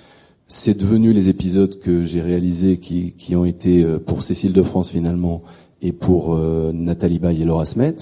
[0.47, 4.91] C'est devenu les épisodes que j'ai réalisés qui, qui ont été pour Cécile de France
[4.91, 5.41] finalement
[5.81, 6.37] et pour
[6.73, 7.95] Nathalie Baye et Laura Smet.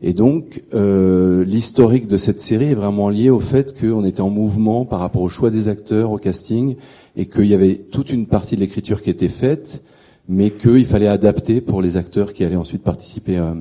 [0.00, 4.30] Et donc, euh, l'historique de cette série est vraiment lié au fait qu'on était en
[4.30, 6.76] mouvement par rapport au choix des acteurs, au casting,
[7.16, 9.82] et qu'il y avait toute une partie de l'écriture qui était faite,
[10.28, 13.38] mais qu'il fallait adapter pour les acteurs qui allaient ensuite participer.
[13.38, 13.54] euh.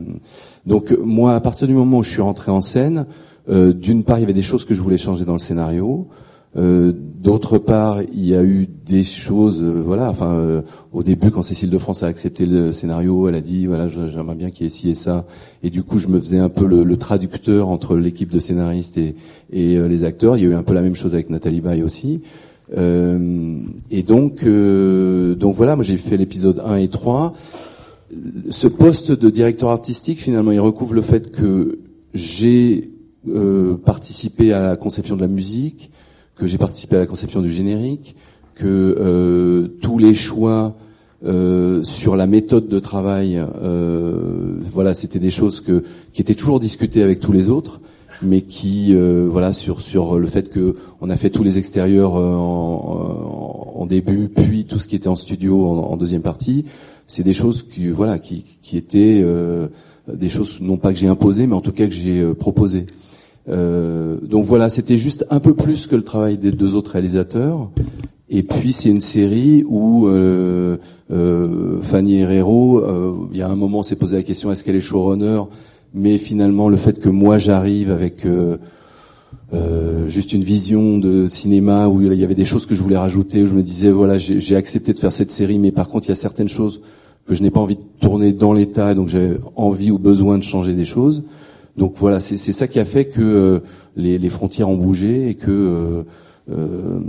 [0.65, 3.07] Donc, moi, à partir du moment où je suis rentré en scène,
[3.49, 6.07] euh, d'une part, il y avait des choses que je voulais changer dans le scénario.
[6.57, 6.93] Euh,
[7.27, 10.09] D'autre part, il y a eu des choses, euh, voilà.
[10.09, 10.61] Enfin, euh,
[10.93, 14.35] au début, quand Cécile de France a accepté le scénario, elle a dit, voilà, j'aimerais
[14.35, 15.25] bien qu'il y ait ci et ça.
[15.63, 19.15] Et du coup, je me faisais un peu le, traducteur entre l'équipe de scénaristes et,
[19.53, 20.38] euh, les acteurs.
[20.38, 22.21] Il y a eu un peu la même chose avec Nathalie Baye aussi.
[22.71, 27.34] Et donc, donc voilà, moi j'ai fait l'épisode 1 et 3.
[28.49, 31.79] Ce poste de directeur artistique, finalement, il recouvre le fait que
[32.13, 32.89] j'ai
[33.85, 35.91] participé à la conception de la musique,
[36.38, 38.15] que j'ai participé à la conception du générique,
[38.55, 40.76] que euh, tous les choix
[41.26, 45.84] euh, sur la méthode de travail, euh, voilà, c'était des choses que
[46.14, 47.81] qui étaient toujours discutées avec tous les autres,
[48.22, 52.15] mais qui, euh, voilà, sur sur le fait que on a fait tous les extérieurs
[52.18, 56.65] euh, en, début, puis tout ce qui était en studio en, deuxième partie,
[57.05, 59.68] c'est des choses qui, voilà, qui qui étaient euh,
[60.14, 62.85] des choses non pas que j'ai imposées, mais en tout cas que j'ai proposées.
[63.49, 67.69] Euh, donc voilà, c'était juste un peu plus que le travail des deux autres réalisateurs.
[68.30, 70.78] Et puis c'est une série où euh,
[71.11, 74.76] euh, Fanny Herrero, euh, il y a un moment, s'est posé la question est-ce qu'elle
[74.76, 75.44] est showrunner?
[75.94, 82.02] Mais finalement, le fait que moi j'arrive avec euh, juste une vision de cinéma où
[82.02, 84.41] il y avait des choses que je voulais rajouter, où je me disais voilà, j'ai
[84.41, 86.82] j'ai accepté de faire cette série, mais par contre il y a certaines choses
[87.26, 90.44] que je n'ai pas envie de tourner dans l'état, donc j'avais envie ou besoin de
[90.44, 91.24] changer des choses.
[91.78, 93.60] Donc voilà, c'est c'est ça qui a fait que euh,
[93.95, 96.04] les, les frontières ont bougé et que euh,
[96.49, 96.99] euh,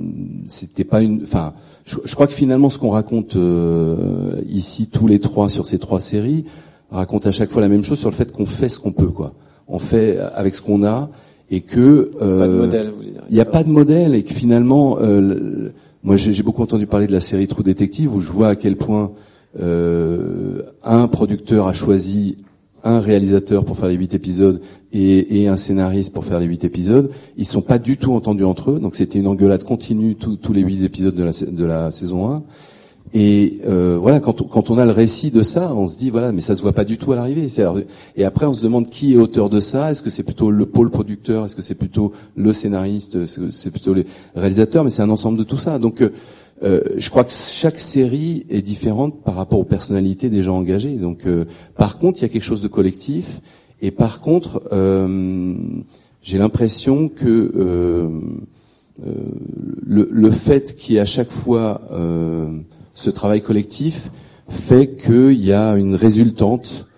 [0.46, 1.22] c'était pas une.
[1.22, 1.54] Enfin,
[1.86, 5.78] je, je crois que finalement, ce qu'on raconte euh, ici tous les trois sur ces
[5.78, 6.44] trois séries
[6.90, 9.08] raconte à chaque fois la même chose sur le fait qu'on fait ce qu'on peut,
[9.08, 9.32] quoi.
[9.68, 11.10] On fait avec ce qu'on a
[11.50, 12.56] et que euh,
[13.30, 15.72] il n'y a pas de modèle et que finalement, euh, le-
[16.02, 18.76] moi j'ai beaucoup entendu parler de la série True Detective où je vois à quel
[18.76, 19.12] point
[19.60, 22.36] euh, un producteur a choisi
[22.84, 24.60] un réalisateur pour faire les huit épisodes
[24.92, 27.10] et, et un scénariste pour faire les huit épisodes.
[27.36, 30.62] Ils sont pas du tout entendus entre eux, donc c'était une engueulade continue tous- les
[30.62, 32.42] huit épisodes de la, de la saison 1.
[33.14, 36.10] Et euh, voilà, quand on, quand on a le récit de ça, on se dit
[36.10, 37.48] voilà, mais ça se voit pas du tout à l'arrivée.
[38.16, 39.90] Et après, on se demande qui est auteur de ça.
[39.90, 41.46] Est-ce que c'est plutôt le pôle producteur?
[41.46, 43.24] Est-ce que c'est plutôt le scénariste?
[43.50, 44.04] C'est plutôt les
[44.36, 44.84] réalisateurs?
[44.84, 45.78] Mais c'est un ensemble de tout ça.
[45.78, 46.02] Donc,
[46.62, 50.96] euh, je crois que chaque série est différente par rapport aux personnalités des gens engagés.
[50.96, 51.44] Donc, euh,
[51.76, 53.40] par contre, il y a quelque chose de collectif.
[53.80, 55.54] Et par contre, euh,
[56.22, 58.10] j'ai l'impression que
[59.86, 61.80] le, fait qu'il y ait à chaque fois
[62.92, 64.10] ce travail collectif
[64.48, 66.88] fait qu'il y a une résultante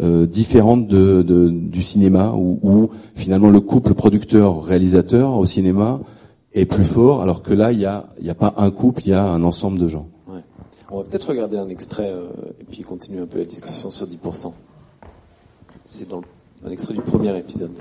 [0.00, 6.00] différente du cinéma où finalement le couple producteur-réalisateur au cinéma
[6.54, 9.02] est plus fort alors que là il y a, il y a pas un couple,
[9.04, 10.08] il y a un ensemble de gens.
[10.28, 10.40] Ouais.
[10.90, 12.28] On va peut-être regarder un extrait euh,
[12.60, 14.52] et puis continuer un peu la discussion sur 10%.
[15.84, 17.78] C'est dans le- un extrait du premier épisode.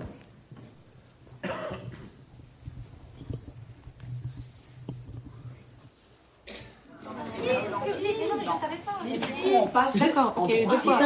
[9.53, 9.97] On passe.
[9.97, 10.99] D'accord, ok, deux fois.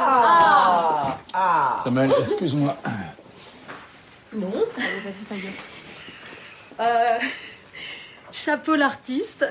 [0.00, 1.80] Ah, ah.
[1.84, 2.76] Samuel, excuse-moi.
[4.34, 4.50] Non.
[4.76, 5.52] Vas-y, gueule.
[6.80, 7.18] Euh,
[8.30, 9.46] chapeau l'artiste.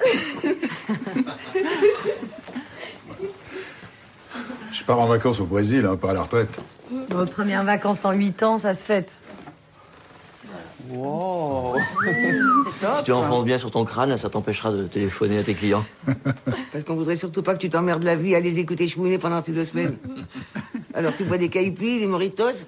[4.72, 6.60] Je pars en vacances au Brésil, hein, pas à la retraite.
[7.10, 9.12] Nos premières vacances en 8 ans, ça se fête.
[10.90, 11.76] Wow.
[12.04, 12.98] C'est top.
[12.98, 15.86] Si tu enfonces bien sur ton crâne, ça t'empêchera de téléphoner à tes clients.
[16.72, 19.44] Parce qu'on voudrait surtout pas que tu t'emmerdes la vie à les écouter chouiner pendant
[19.44, 19.98] ces deux semaines.
[20.94, 22.68] Alors tu bois des caipis, des moritos,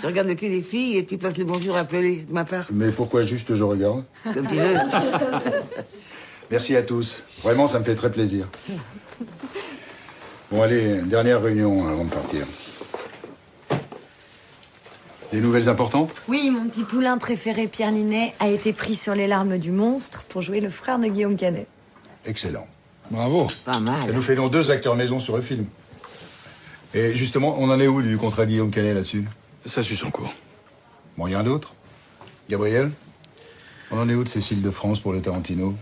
[0.00, 2.44] tu regardes le cul des filles et tu passes le bonjour à pleurer de ma
[2.44, 2.66] part.
[2.72, 4.74] Mais pourquoi juste je regarde Comme tu veux.
[6.50, 7.22] Merci à tous.
[7.42, 8.48] Vraiment, ça me fait très plaisir.
[10.50, 12.46] Bon, allez, dernière réunion avant de partir.
[15.32, 16.10] Des nouvelles importantes?
[16.28, 20.22] Oui, mon petit poulain préféré, Pierre Ninet, a été pris sur les larmes du monstre
[20.28, 21.66] pour jouer le frère de Guillaume Canet.
[22.24, 22.68] Excellent.
[23.10, 23.48] Bravo.
[23.64, 24.04] Pas mal.
[24.06, 25.66] Ça nous fait donc deux acteurs maison sur le film.
[26.94, 29.24] Et justement, on en est où du contrat Guillaume Canet là-dessus?
[29.66, 30.32] Ça suit son cours.
[31.16, 31.72] Bon, rien d'autre
[32.48, 32.90] Gabriel?
[33.90, 35.74] On en est où de Cécile de France pour le Tarantino?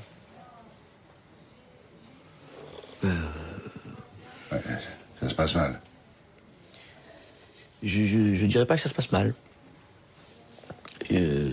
[3.02, 3.10] Ouais,
[5.20, 5.80] ça se passe mal.
[7.82, 9.34] Je, je, je dirais pas que ça se passe mal.
[11.10, 11.52] Euh,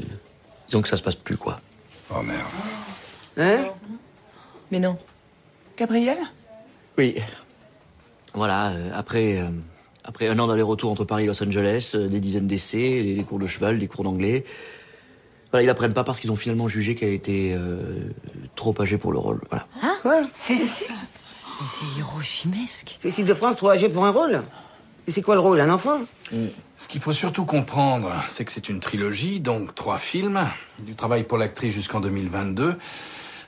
[0.67, 1.59] disons que ça se passe plus, quoi.
[2.13, 2.45] Oh merde.
[3.37, 3.69] Hein?
[4.69, 4.97] Mais non.
[5.77, 6.19] Gabriel?
[6.97, 7.19] Oui.
[8.33, 9.49] Voilà, euh, après, euh,
[10.09, 13.23] après un an d'aller-retour entre Paris et Los Angeles, euh, des dizaines d'essais, des, des
[13.23, 14.43] cours de cheval, des cours d'anglais.
[15.51, 18.09] Voilà, ils l'apprennent pas parce qu'ils ont finalement jugé qu'elle était euh,
[18.55, 19.39] trop âgée pour le rôle.
[19.49, 19.67] Voilà.
[20.01, 22.95] Quoi Cécile Mais c'est hiroshimesque.
[22.99, 24.43] Cécile de France, trop âgée pour un rôle
[25.07, 25.99] Et c'est quoi le rôle Un enfant?
[26.75, 30.39] Ce qu'il faut surtout comprendre, c'est que c'est une trilogie, donc trois films,
[30.79, 32.75] du travail pour l'actrice jusqu'en 2022,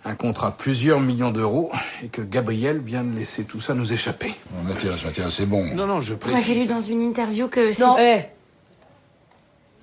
[0.04, 1.72] un contrat de plusieurs millions d'euros,
[2.04, 4.34] et que Gabriel vient de laisser tout ça nous échapper.
[4.52, 5.64] Bon, Mathias, Mathias, c'est bon.
[5.76, 6.46] Non, non, je précise.
[6.46, 7.80] J'ai lu dans une interview que...
[7.80, 8.26] Non, hé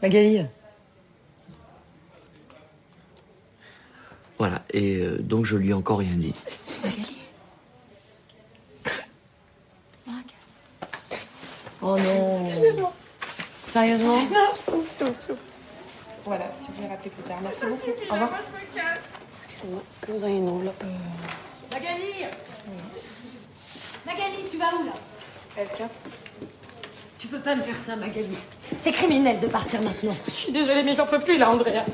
[0.03, 0.47] Magali
[4.39, 6.33] Voilà, et euh, donc je lui ai encore rien dit.
[11.81, 12.47] Oh non.
[12.47, 12.93] Excusez-moi.
[13.67, 14.17] Sérieusement?
[14.17, 15.39] Non, c'est bon, c'est bon, c'est bon.
[16.25, 17.39] Voilà, si vous voulez rappeler plus tard.
[17.43, 17.91] Merci beaucoup.
[18.11, 18.31] Au revoir.
[19.45, 20.83] Excusez-moi, est-ce que vous auriez une enveloppe
[21.71, 22.27] Magali
[24.07, 24.93] Magali, tu vas où là?
[25.57, 25.85] Est-ce que...
[27.19, 28.37] Tu peux pas me faire ça, Magali.
[28.83, 30.17] C'est criminel de partir maintenant.
[30.27, 31.85] Je suis désolée, mais j'en peux plus là, Andrea.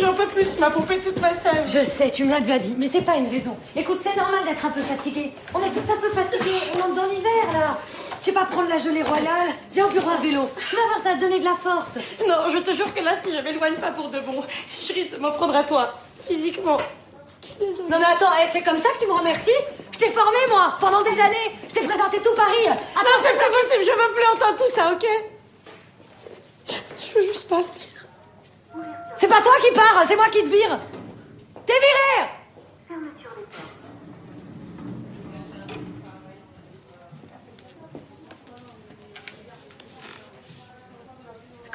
[0.00, 1.66] J'en peux plus, tu m'as pompé toute ma sève.
[1.66, 3.56] Je sais, tu me l'as déjà dit, mais c'est pas une raison.
[3.74, 5.32] Écoute, c'est normal d'être un peu fatigué.
[5.54, 6.60] On est tous un peu fatigués.
[6.74, 7.78] On entre dans l'hiver là.
[8.22, 9.54] Tu vas prendre la gelée royale.
[9.72, 10.50] Viens au bureau à vélo.
[10.68, 11.96] Tu vas voir, ça va te donner de la force.
[12.26, 14.42] Non, je te jure que là, si je m'éloigne pas pour de bon,
[14.86, 15.94] je risque de m'en prendre à toi.
[16.26, 16.78] Physiquement.
[17.88, 19.50] Non mais attends, eh, c'est comme ça que tu me remercies
[19.92, 21.56] Je t'ai formé moi, pendant des années.
[21.68, 22.66] Je t'ai présenté tout Paris.
[22.68, 25.06] Attends, non, c'est pas possible, je veux plus entendre tout ça, ok
[26.68, 28.06] Je veux juste partir.
[29.16, 30.78] C'est pas toi qui pars, c'est moi qui te vire.
[31.64, 32.28] T'es viré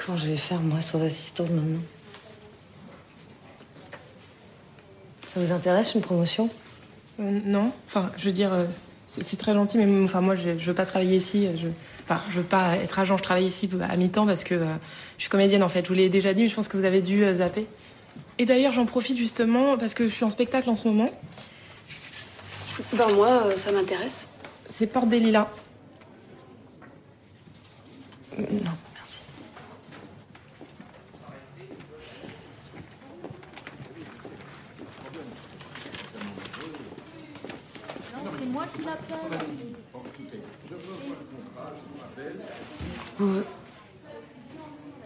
[0.06, 1.82] Comment je vais faire, moi, sans assistante maintenant
[5.34, 6.50] Ça vous intéresse, une promotion?
[7.20, 7.72] Euh, Non.
[7.88, 8.66] Enfin, je veux dire, euh,
[9.08, 11.48] c'est très gentil, mais enfin, moi, je, je veux pas travailler ici.
[11.56, 11.68] Je,
[12.04, 13.18] enfin, je veux pas être agent.
[13.18, 14.66] Je travaille ici à mi-temps parce que euh,
[15.18, 15.84] je suis comédienne, en fait.
[15.84, 17.66] Je vous l'ai déjà dit, mais je pense que vous avez dû zapper.
[18.38, 21.10] Et d'ailleurs, j'en profite justement parce que je suis en spectacle en ce moment.
[22.94, 24.28] Ben, moi, ça m'intéresse.
[24.68, 25.48] C'est Porte des Lilas.
[28.38, 28.72] Non.
[38.52, 39.40] Moi qui l'appelle.
[43.18, 43.42] Vous...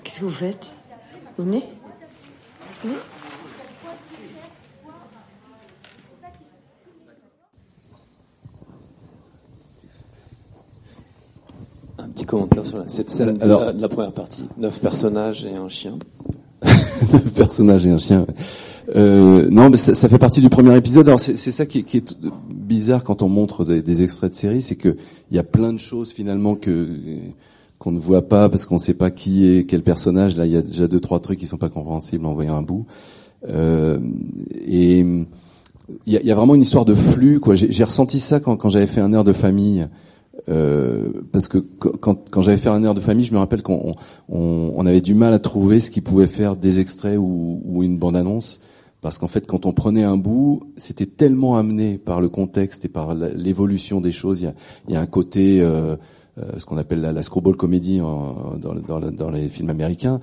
[0.03, 0.71] Qu'est-ce que vous faites?
[1.37, 1.63] Vous venez?
[2.83, 2.99] Vous venez?
[11.97, 14.45] Un petit commentaire sur la, cette scène Alors- de la, la première partie.
[14.57, 15.97] Neuf personnages et un chien.
[16.61, 18.25] Neuf personnages et un chien.
[18.95, 21.07] Euh, non, mais ça, fait partie du premier épisode.
[21.07, 22.17] Alors c'est ça qui est,
[22.53, 24.95] bizarre quand on montre des, extraits de série, c'est que
[25.31, 26.87] il y a plein de choses finalement que
[27.79, 30.37] qu'on ne voit pas parce qu'on ne sait pas qui est quel personnage.
[30.37, 32.61] Là, il y a déjà deux trois trucs qui sont pas compréhensibles en voyant un
[32.61, 32.85] bout.
[33.47, 33.99] Euh,
[34.65, 37.39] et il y a, vraiment une histoire de flux.
[37.53, 39.87] J'ai ressenti ça quand, j'avais fait un air de famille.
[40.47, 43.95] Euh, parce que quand, j'avais fait un air de famille, je me rappelle qu'on
[44.29, 47.83] on, on avait du mal à trouver ce qui pouvait faire des extraits ou, ou
[47.83, 48.59] une bande-annonce,
[49.05, 52.87] parce qu'en fait, quand on prenait un bout, c'était tellement amené par le contexte et
[52.87, 54.41] par l'évolution des choses.
[54.41, 55.95] Il y a, un côté, euh,
[56.39, 60.21] euh, ce qu'on appelle la, la screwball comédie en- dans, les films américains,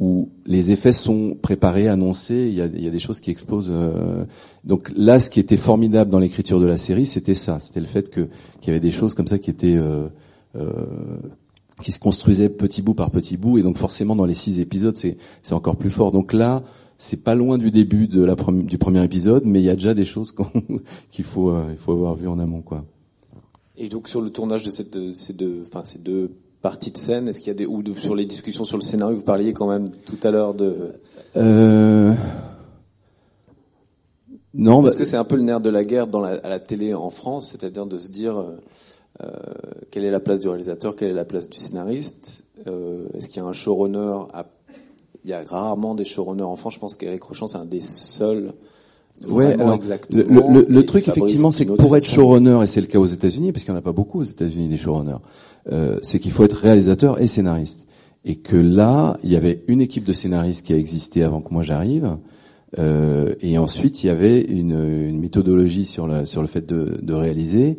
[0.00, 3.70] où les effets sont préparés, annoncés, il y a, des choses qui explosent.
[3.70, 4.24] euh.
[4.64, 7.86] Donc là, ce qui était formidable dans l'écriture de la série, c'était ça, c'était le
[7.86, 8.22] fait que
[8.60, 10.08] qu'il y avait des choses comme ça qui étaient euh,
[10.56, 10.72] euh,
[11.82, 14.96] qui se construisaient petit bout par petit bout, et donc forcément dans les six épisodes,
[14.96, 15.16] c'est
[15.52, 16.10] encore plus fort.
[16.10, 16.64] Donc là,
[17.04, 19.92] c'est pas loin du début de la du premier épisode, mais il y a déjà
[19.92, 20.46] des choses qu'on-
[21.10, 22.84] qu'il faut euh, il faut avoir vu en amont, quoi.
[23.76, 26.30] Et donc sur le tournage de cette, de ces deux, enfin ces deux
[26.62, 28.82] parties de scène, est-ce qu'il y a des ou de- sur les discussions sur le
[28.82, 30.92] scénario, vous parliez quand même tout à l'heure de.
[31.36, 32.14] Euh...
[34.54, 36.48] Non, parce bah- que c'est un peu le nerf de la guerre dans la, à
[36.48, 38.56] la télé en France, c'est-à-dire de se dire euh,
[39.22, 39.30] euh,
[39.90, 42.44] quelle est la place du réalisateur, quelle est la place du scénariste,
[43.14, 44.46] est-ce qu'il y a un showrunner à...
[45.24, 46.74] Il y a rarement des showrunners en France.
[46.74, 48.52] Je pense qu'Éric Rochon c'est un des seuls.
[49.26, 50.50] Ouais, alors, exactement.
[50.52, 53.52] le, le- truc effectivement, c'est que pour être showrunner, et c'est le cas aux États-Unis,
[53.52, 55.18] parce qu'il n'y en a pas beaucoup aux États-Unis des showrunners,
[55.70, 57.86] euh, c'est qu'il faut être réalisateur et scénariste.
[58.24, 61.54] Et que là, il y avait une équipe de scénaristes qui a existé avant que
[61.54, 62.16] moi j'arrive,
[62.78, 66.98] euh, et ensuite il y avait une, une méthodologie sur le sur le fait de,
[67.00, 67.78] de réaliser.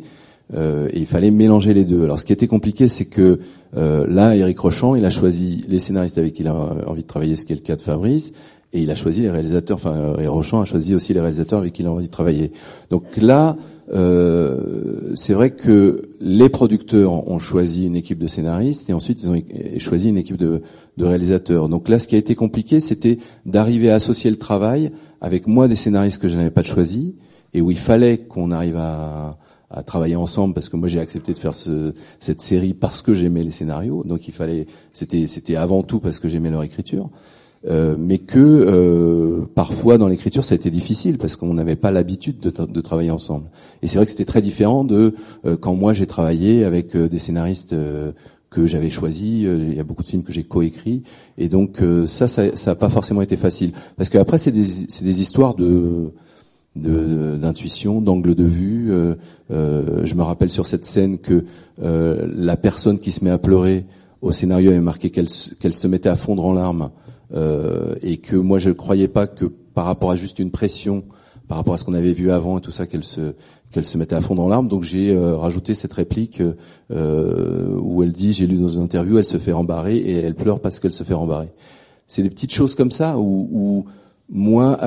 [0.54, 2.04] Euh, et il fallait mélanger les deux.
[2.04, 3.40] Alors, ce qui était compliqué, c'est que
[3.76, 6.54] euh, là, Eric Rochant, il a choisi les scénaristes avec qui il a
[6.86, 8.32] envie de travailler, ce qui est le cas de Fabrice,
[8.72, 9.76] et il a choisi les réalisateurs.
[9.76, 12.10] Enfin, euh, et Rochant a choisi aussi les réalisateurs avec qui il a envie de
[12.10, 12.52] travailler.
[12.90, 13.56] Donc là,
[13.92, 19.28] euh, c'est vrai que les producteurs ont choisi une équipe de scénaristes et ensuite ils
[19.28, 19.40] ont
[19.78, 20.62] choisi une équipe de,
[20.96, 21.68] de réalisateurs.
[21.68, 24.90] Donc là, ce qui a été compliqué, c'était d'arriver à associer le travail
[25.20, 27.12] avec moi des scénaristes que je n'avais pas choisis
[27.54, 29.38] et où il fallait qu'on arrive à,
[29.70, 33.14] à travailler ensemble parce que moi j'ai accepté de faire ce, cette série parce que
[33.14, 34.04] j'aimais les scénarios.
[34.04, 37.10] Donc il fallait, c'était c'était avant tout parce que j'aimais leur écriture.
[37.66, 41.90] Euh, mais que euh, parfois dans l'écriture ça a été difficile parce qu'on n'avait pas
[41.90, 43.46] l'habitude de, de travailler ensemble.
[43.82, 45.14] Et c'est vrai que c'était très différent de
[45.46, 48.12] euh, quand moi j'ai travaillé avec euh, des scénaristes euh,
[48.50, 49.44] que j'avais choisis.
[49.46, 51.02] euh, Il y a beaucoup de films que j'ai coécrits
[51.38, 55.02] et donc ça, ça, ça a pas forcément été facile parce qu'après c'est des, c'est
[55.04, 56.12] des histoires de-
[56.76, 58.92] d'intuition, d'angle de vue.
[58.92, 59.14] Euh,
[59.50, 61.44] euh, je me rappelle sur cette scène que
[61.82, 63.86] euh, la personne qui se met à pleurer
[64.22, 66.90] au scénario avait marqué qu'elle se- mettait à fondre en larmes
[68.02, 71.04] et que moi je ne croyais pas que par rapport à juste une pression,
[71.48, 73.34] par rapport à ce qu'on avait vu avant et tout ça, qu'elle se
[73.72, 74.68] qu'elle se mettait à fondre en larmes.
[74.68, 76.40] Donc j'ai rajouté cette réplique
[76.92, 80.34] euh, où elle dit, j'ai lu dans une interview, elle se fait rembarrer et elle
[80.34, 81.48] pleure parce qu'elle se fait rembarrer.
[82.06, 83.84] C'est des petites choses comme ça où, où
[84.28, 84.78] moi,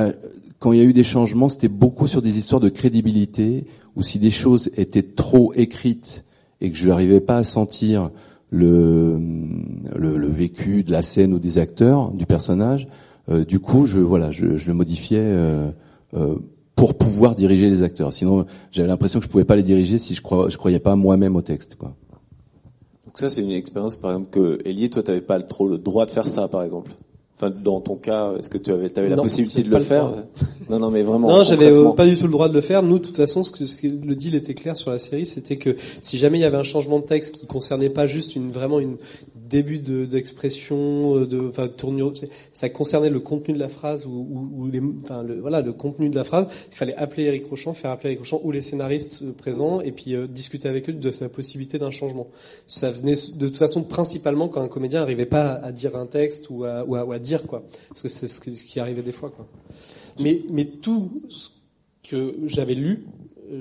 [0.59, 4.01] quand il y a eu des changements, c'était beaucoup sur des histoires de crédibilité, où
[4.01, 6.25] si des choses étaient trop écrites
[6.61, 8.11] et que je n'arrivais pas à sentir
[8.51, 9.19] le,
[9.95, 12.87] le, vécu de la scène ou des acteurs, du personnage,
[13.29, 15.69] euh, du coup, je voilà, je, le modifiais euh,
[16.15, 16.35] euh,
[16.75, 18.13] pour pouvoir diriger les acteurs.
[18.13, 21.35] Sinon, j'avais l'impression que je pouvais pas les diriger si je crois, croyais pas moi-même
[21.35, 21.75] au texte.
[21.75, 21.95] Quoi.
[23.05, 26.05] Donc ça, c'est une expérience, par exemple, que Elie, toi, t'avais pas trop le droit
[26.05, 26.91] de faire ça, par exemple.
[27.41, 29.83] Enfin, dans ton cas, est-ce que tu avais, avais la Non, possibilité de le le
[29.83, 30.11] faire.
[30.69, 31.29] Non, non, mais vraiment.
[31.29, 32.83] Non, j'avais euh, pas du tout le droit de le faire.
[32.83, 35.25] Nous, de toute façon, ce que, ce que- le deal était clair sur la série,
[35.25, 38.35] c'était que si jamais il y avait un changement de texte qui concernait pas juste
[38.35, 38.97] une vraiment une
[39.49, 42.13] début de- d'expression, euh, de, enfin, tournure,
[42.53, 45.73] ça concernait le contenu de la phrase ou, ou, ou les, enfin, le, voilà, le
[45.73, 46.47] contenu de la phrase.
[46.71, 49.91] Il fallait appeler Eric Rochant, faire appeler Eric Rochant ou les scénaristes euh, présents et
[49.91, 52.27] puis euh, discuter avec eux de la possibilité d'un changement.
[52.67, 56.49] Ça venait de toute façon principalement quand un comédien n'arrivait pas à dire un texte
[56.49, 59.29] ou à, ou à, à dire quoi, parce que c'est ce qui arrivait des fois
[59.29, 59.47] quoi.
[60.19, 61.49] Mais, mais tout ce
[62.09, 63.05] que j'avais lu,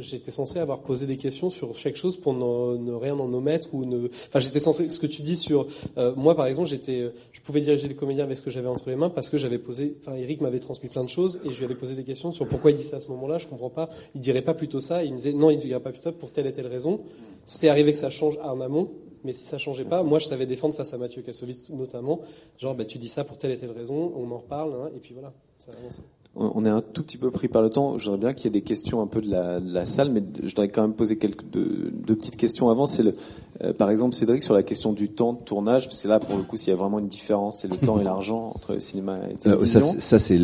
[0.01, 3.75] j'étais censé avoir posé des questions sur chaque chose pour ne, ne rien en omettre
[3.75, 4.07] ou ne.
[4.07, 4.91] Enfin, j'étais censé.
[4.91, 5.67] Ce que tu dis sur
[5.97, 8.69] euh, moi, par exemple, j'étais, euh, je pouvais diriger les comédiens avec ce que j'avais
[8.69, 9.97] entre les mains parce que j'avais posé.
[10.01, 12.47] Enfin, Eric m'avait transmis plein de choses et je lui avais posé des questions sur
[12.49, 13.39] pourquoi il dit ça à ce moment-là.
[13.39, 13.91] Je comprends pas.
[14.15, 15.05] Il dirait pas plutôt ça.
[15.05, 16.99] Il me disait non, il dirait pas plutôt pour telle et telle raison.
[17.45, 18.91] C'est arrivé que ça change en amont.
[19.25, 22.21] Mais si ça changeait pas, moi je savais défendre face à Mathieu Kassovitz notamment,
[22.57, 25.01] genre bah tu dis ça pour telle et telle raison, on en reparle, hein, et
[25.01, 26.01] puis voilà, ça avance.
[26.41, 27.99] On est un tout petit peu pris par le temps.
[27.99, 30.11] Je voudrais bien qu'il y ait des questions un peu de la, de la salle,
[30.13, 32.87] mais je voudrais quand même poser quelques deux, deux petites questions avant.
[32.87, 33.17] C'est le,
[33.63, 35.89] euh, par exemple, Cédric sur la question du temps de tournage.
[35.91, 38.05] C'est là pour le coup s'il y a vraiment une différence, c'est le temps et
[38.05, 39.81] l'argent entre le cinéma et la Euh, télévision.
[39.81, 40.39] ça, ça c'est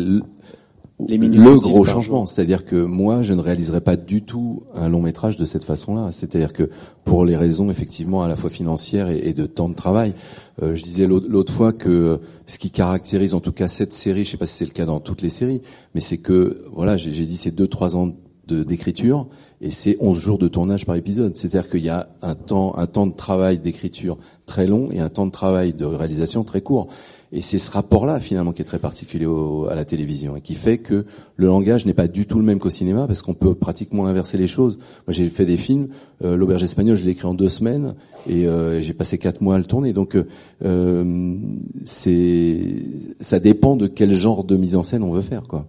[0.99, 2.25] le, gros changement.
[2.25, 6.11] C'est-à-dire que moi, je ne réaliserai pas du tout un long métrage de cette façon-là.
[6.11, 6.69] C'est-à-dire que
[7.03, 10.15] pour les raisons effectivement à la fois financières et, et de temps de travail,
[10.61, 14.31] euh, je disais l'autre fois que ce qui caractérise en tout cas cette série, je
[14.31, 15.61] sais pas si c'est le cas dans toutes les séries,
[15.93, 18.11] mais c'est que voilà, j'ai dit c'est deux trois ans
[18.47, 19.27] d'écriture
[19.59, 21.35] et c'est 11 jours de tournage par épisode.
[21.35, 25.09] C'est-à-dire qu'il y a un temps un temps de travail d'écriture très long et un
[25.09, 26.87] temps de travail de réalisation très court.
[27.37, 30.55] Et c'est ce rapport-là finalement qui est très particulier au- à la télévision et qui
[30.55, 31.03] fait que
[31.35, 34.37] le langage n'est pas du tout le même qu'au cinéma parce qu'on peut pratiquement inverser
[34.37, 34.77] les choses.
[35.05, 35.89] Moi j'ai fait des films,
[36.23, 37.95] euh, l'auberge espagnole je l'ai écrit en deux semaines
[38.29, 39.91] et euh, j'ai passé quatre mois à le tourner.
[39.91, 40.23] Donc euh,
[40.63, 41.35] euh,
[41.83, 42.83] c'est
[43.19, 45.67] ça dépend de quel genre de mise en scène on veut faire quoi.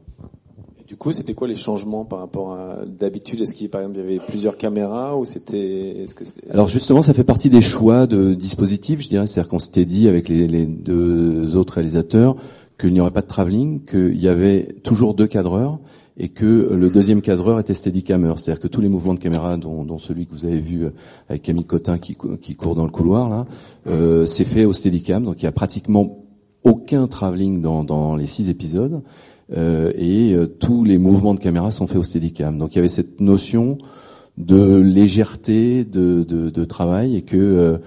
[0.87, 3.41] Du coup, c'était quoi les changements par rapport à d'habitude?
[3.41, 6.05] Est-ce qu'il y, par exemple, y avait plusieurs caméras ou c'était
[6.51, 9.27] Alors justement, ça fait partie des choix de dispositifs, je dirais.
[9.27, 12.37] C'est-à-dire qu'on s'était dit avec les, deux autres réalisateurs
[12.79, 15.81] qu'il n'y aurait pas de travelling, qu'il y avait toujours deux cadreurs
[16.19, 18.35] et que le deuxième cadreur était steadicammer.
[18.37, 20.87] C'est-à-dire que tous les mouvements de caméra, dont, celui que vous avez vu
[21.29, 23.47] avec Camille Cotin qui, cou- qui court dans le couloir, là,
[23.89, 25.25] euh, c'est fait au steadicam.
[25.25, 26.23] Donc il y a pratiquement
[26.63, 29.03] aucun travelling dans, dans les six épisodes.
[29.55, 32.59] Euh, et euh, tous les mouvements de caméra sont faits au steadicam.
[32.59, 33.78] Donc il y avait cette notion
[34.39, 37.78] de légèreté de, de, de travail et que euh,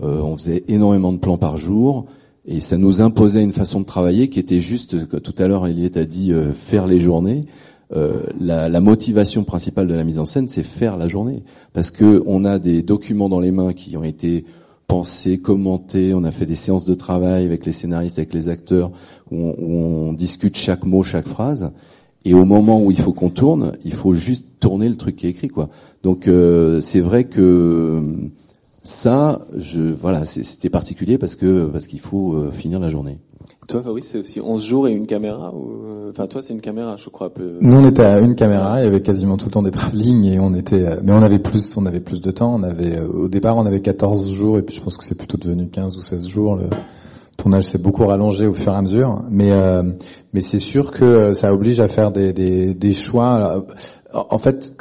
[0.00, 2.06] on faisait énormément de plans par jour
[2.46, 5.96] et ça nous imposait une façon de travailler qui était juste, tout à l'heure Eliette
[5.96, 7.46] a dit, euh, faire les journées.
[7.94, 11.90] Euh, la, la motivation principale de la mise en scène, c'est faire la journée, parce
[11.90, 14.44] que on a des documents dans les mains qui ont été
[14.86, 16.14] pensés, commentés.
[16.14, 18.90] On a fait des séances de travail avec les scénaristes, avec les acteurs,
[19.30, 21.72] où on, discute chaque mot, chaque phrase.
[22.24, 25.26] Et au moment où il faut qu'on tourne, il faut juste tourner le truc qui
[25.26, 25.68] est écrit, quoi.
[26.02, 28.02] Donc euh, c'est vrai que
[28.82, 33.18] ça, je voilà, c'était particulier parce que parce qu'il faut euh, finir la journée.
[33.68, 35.84] Toi, Fabrice, c'est aussi 11 jours et une caméra ou...
[35.86, 37.30] euh, Enfin, toi, c'est une caméra, je crois.
[37.30, 37.58] Peu...
[37.60, 40.24] Nous, on était à une caméra, il y avait quasiment tout le temps des travelling
[40.24, 42.54] et on était, euh, mais on avait plus, on avait plus de temps.
[42.54, 45.16] On avait, euh, au départ, on avait 14 jours et puis je pense que c'est
[45.16, 46.56] plutôt devenu 15 ou 16 jours.
[46.56, 46.68] Le
[47.36, 49.82] tournage s'est beaucoup rallongé au fur et à mesure, mais euh,
[50.32, 53.64] mais c'est sûr que euh, ça oblige à faire des des, des choix.
[54.12, 54.76] En fait,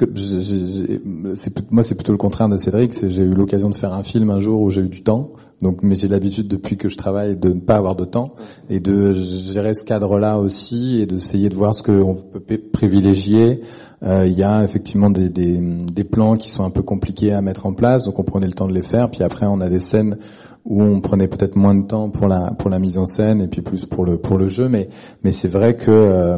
[1.72, 2.94] moi c'est plutôt le contraire de Cédric.
[3.08, 5.32] J'ai eu l'occasion de faire un film un jour où j'ai eu du temps.
[5.62, 8.36] Donc, mais j'ai l'habitude depuis que je travaille de ne pas avoir de temps
[8.70, 13.62] et de gérer ce cadre-là aussi et d'essayer de voir ce qu'on peut privilégier.
[14.04, 17.74] Euh, Il y a effectivement des plans qui sont un peu compliqués à mettre en
[17.74, 19.10] place, donc on prenait le temps de les faire.
[19.10, 20.18] Puis après, on a des scènes
[20.66, 23.86] où on prenait peut-être moins de temps pour la mise en scène et puis plus
[23.86, 24.68] pour le pour le jeu.
[24.68, 24.90] Mais
[25.32, 26.38] c'est vrai que euh,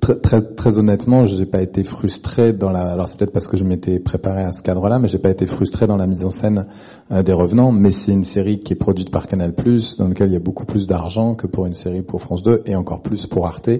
[0.00, 2.92] très, très très honnêtement, j'ai pas été frustré dans la.
[2.92, 5.46] Alors c'est peut-être parce que je m'étais préparé à ce cadre-là, mais j'ai pas été
[5.46, 6.66] frustré dans la mise en scène
[7.12, 7.72] euh, des Revenants.
[7.72, 9.52] Mais c'est une série qui est produite par Canal+,
[9.98, 12.62] dans lequel il y a beaucoup plus d'argent que pour une série pour France 2
[12.64, 13.70] et encore plus pour Arte.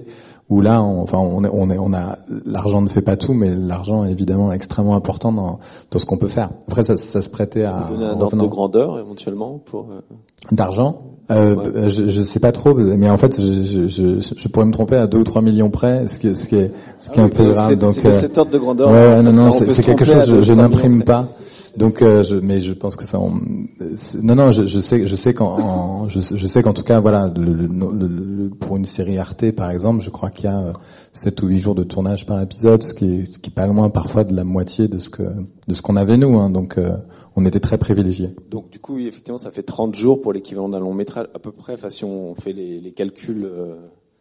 [0.47, 3.33] Où là, on, enfin, on, est, on, est, on a l'argent ne fait pas tout,
[3.33, 5.57] mais l'argent est évidemment extrêmement important dans,
[5.89, 6.51] dans ce qu'on peut faire.
[6.67, 9.87] Après, ça, ça se prêtait à Donner un ordre de grandeur, éventuellement, pour...
[9.91, 10.01] euh,
[10.51, 11.01] D'argent
[11.31, 11.89] euh, Ouais.
[11.89, 14.95] je, je sais pas trop, mais en fait, je, je, je, je pourrais me tromper
[14.97, 17.23] à 2 ou 3 millions près, ce qui est, ce qui est, ce qui est
[17.23, 17.67] Ah un oui, peu grave.
[17.67, 19.31] c'est- Donc, c'est de euh, cet ordre de grandeur, Ouais, en ouais, fait.
[19.31, 21.27] non, non, c'est quelque chose, je, deux, je n'imprime pas.
[21.77, 23.39] Donc, euh, je, mais je pense que ça, on-
[24.21, 27.27] non, non, je, je sais, je sais qu'en, en- je, sais qu'en tout cas, voilà,
[27.35, 30.73] le, le- le- pour une série Arte, par exemple, je crois qu'il y a euh,
[31.13, 33.89] 7 ou 8 jours de tournage par épisode, ce qui ce qui est pas loin
[33.89, 35.23] parfois de la moitié de ce que,
[35.67, 36.37] de ce qu'on avait nous.
[36.39, 36.95] Hein, donc, euh,
[37.35, 38.29] on était très privilégiés.
[38.49, 41.51] Donc du coup, effectivement, ça fait 30 jours pour l'équivalent d'un long métrage à peu
[41.51, 41.73] près.
[41.73, 43.43] Enfin, si on fait les, les calculs.
[43.45, 43.75] euh,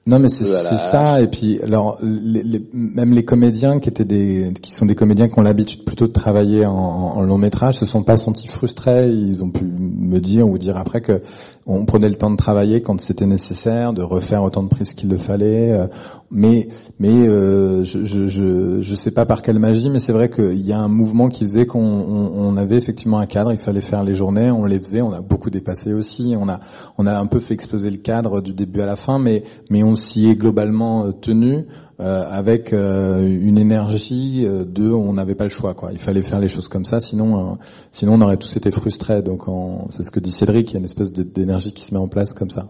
[0.07, 1.23] Non, mais c'est ça.
[1.23, 5.29] Et puis, alors, les, les- même les comédiens qui étaient des, qui sont des comédiens
[5.29, 9.09] qui ont l'habitude plutôt de travailler en, en long métrage, se sont pas sentis frustrés.
[9.11, 11.23] Ils ont pu me dire ou dire après que
[11.67, 15.09] on prenait le temps de travailler quand c'était nécessaire, de refaire autant de prises qu'il
[15.09, 15.73] le fallait.
[15.73, 15.87] euh,
[16.31, 16.69] Mais,
[16.99, 20.61] mais euh, je, je, je, je sais pas par quelle magie, mais c'est vrai qu'il
[20.61, 23.51] y a un mouvement qui faisait qu'on on, avait effectivement un cadre.
[23.53, 25.01] Il fallait faire les journées, on les faisait.
[25.01, 26.35] On a beaucoup dépassé aussi.
[26.39, 26.61] On a,
[26.99, 29.83] on a un peu fait exploser le cadre du début à la fin, mais, mais
[29.83, 31.65] on s'y est globalement euh, tenu.
[32.01, 36.23] Euh, avec euh, une énergie euh, de on n'avait pas le choix quoi il fallait
[36.23, 37.55] faire les choses comme ça sinon euh,
[37.93, 40.77] sinon on aurait tous été frustrés donc en- c'est ce que dit Cédric il y
[40.77, 42.67] a une espèce d'énergie qui se met en place comme ça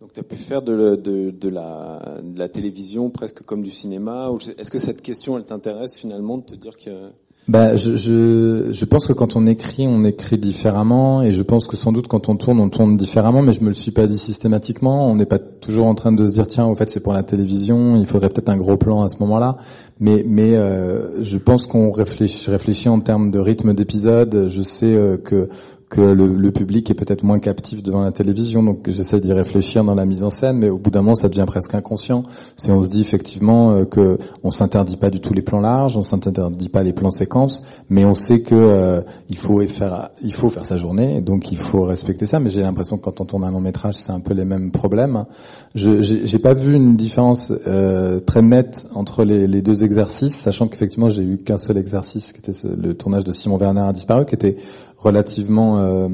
[0.00, 0.96] Donc tu as pu faire de, la,
[2.22, 4.30] de la télévision presque comme du cinéma.
[4.30, 6.90] ou Est-ce que cette question, elle t'intéresse finalement de te dire que
[7.48, 11.66] Bah, je, je, je pense que quand on écrit, on écrit différemment, et je pense
[11.66, 14.06] que sans doute quand on tourne, on tourne différemment, mais je me le suis pas
[14.06, 15.10] dit systématiquement.
[15.10, 17.24] On n'est pas toujours en train de se dire tiens, au fait, c'est pour la
[17.24, 19.56] télévision, il faudrait peut-être un gros plan à ce moment-là.
[19.98, 24.46] Mais, mais euh, je pense qu'on réfléchit, en termes de rythme d'épisode.
[24.48, 25.48] Je sais euh, que
[25.92, 29.84] que le, le public est peut-être moins captif devant la télévision, donc j'essaie d'y réfléchir
[29.84, 32.22] dans la mise en scène, mais au bout d'un moment, ça devient presque inconscient.
[32.56, 35.98] C'est on se dit effectivement euh, que on s'interdit pas du tout les plans larges,
[35.98, 40.32] on s'interdit pas les plans séquences, mais on sait que euh, il faut faire, il
[40.32, 42.40] faut faire sa journée, donc il faut respecter ça.
[42.40, 44.70] Mais j'ai l'impression que quand on tourne un long métrage, c'est un peu les mêmes
[44.70, 45.26] problèmes.
[45.74, 51.10] Je j'ai pas vu une différence euh, très nette entre les, deux exercices, sachant qu'effectivement
[51.10, 54.34] j'ai eu qu'un seul exercice, qui était le tournage de Simon Werner a disparu, qui
[54.34, 54.56] était
[55.02, 56.08] relativement euh,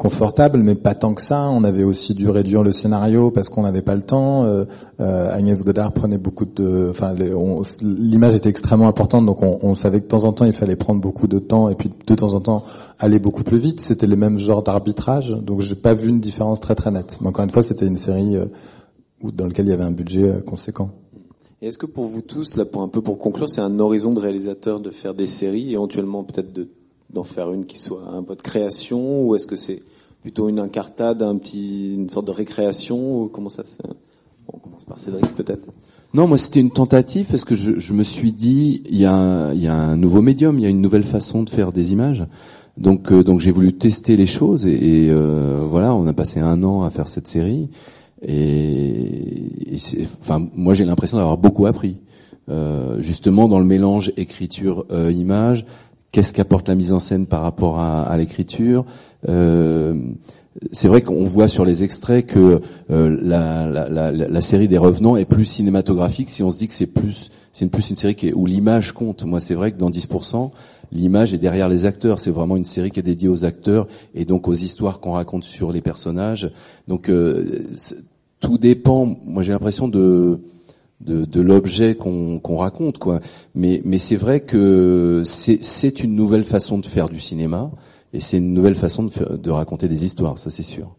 [0.00, 1.50] confortable, mais pas tant que ça.
[1.50, 4.44] On avait aussi dû réduire le scénario parce qu'on n'avait pas le temps.
[4.44, 4.64] Euh,
[4.98, 7.12] euh, Agnès Godard prenait beaucoup de, enfin,
[7.82, 11.02] l'image était extrêmement importante, donc on, savait que de temps en temps il fallait prendre
[11.02, 12.64] beaucoup de temps et puis de temps en temps
[12.98, 13.80] aller beaucoup plus vite.
[13.80, 17.18] C'était les mêmes genres d'arbitrage, donc j'ai pas vu une différence très très nette.
[17.20, 18.46] Mais encore une fois, c'était une série euh,
[19.34, 20.92] dans laquelle il y avait un budget euh, conséquent.
[21.60, 24.14] Et est-ce que pour vous tous, là, pour un peu pour conclure, c'est un horizon
[24.14, 26.70] de réalisateur de faire des séries, éventuellement peut-être de
[27.12, 29.82] d'en faire une qui soit un peu de création, ou est-ce que c'est
[30.22, 33.78] plutôt une incartade, un petit, une sorte de récréation, ou comment ça se...
[34.52, 35.68] On commence par Cédric peut-être.
[36.12, 39.52] Non, moi c'était une tentative parce que je, je me suis dit il y, a,
[39.54, 42.26] y a un nouveau médium, il y a une nouvelle façon de faire des images.
[42.76, 46.64] Donc euh, donc j'ai voulu tester les choses et, euh, voilà, on a passé un
[46.64, 47.68] an à faire cette série
[48.26, 49.76] et,
[50.20, 51.98] enfin moi j'ai l'impression d'avoir beaucoup appris.
[52.48, 55.64] Euh, justement dans le mélange écriture euh, image,
[56.12, 58.84] qu'est-ce qu'apporte la mise en scène par rapport à, l'écriture?
[59.28, 59.94] Euh,
[60.72, 62.60] c'est vrai qu'on voit sur les extraits que
[62.90, 67.30] euh, la, série des Revenants est plus cinématographique si on se dit que c'est plus
[67.52, 69.24] c'est une, plus une série où l'image compte.
[69.24, 70.50] Moi, c'est vrai que dans 10%,
[70.92, 72.20] l'image est derrière les acteurs.
[72.20, 75.42] C'est vraiment une série qui est dédiée aux acteurs et donc aux histoires qu'on raconte
[75.42, 76.50] sur les personnages.
[76.86, 77.64] Donc euh,
[78.38, 79.16] tout dépend.
[79.24, 80.40] Moi, j'ai l'impression de
[81.00, 83.20] de, de l'objet qu'on qu'on raconte, quoi.
[83.54, 87.70] Mais mais c'est vrai que c'est c'est une nouvelle façon de faire du cinéma
[88.12, 90.94] et c'est une nouvelle façon de, faire- de raconter des histoires, ça c'est sûr.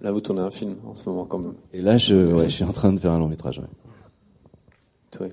[0.00, 1.54] Là, vous tournez un film en ce moment quand même.
[1.72, 3.58] Et là, je, ouais, je suis en train de faire un long métrage.
[3.58, 3.66] Ouais.
[5.10, 5.26] Toi,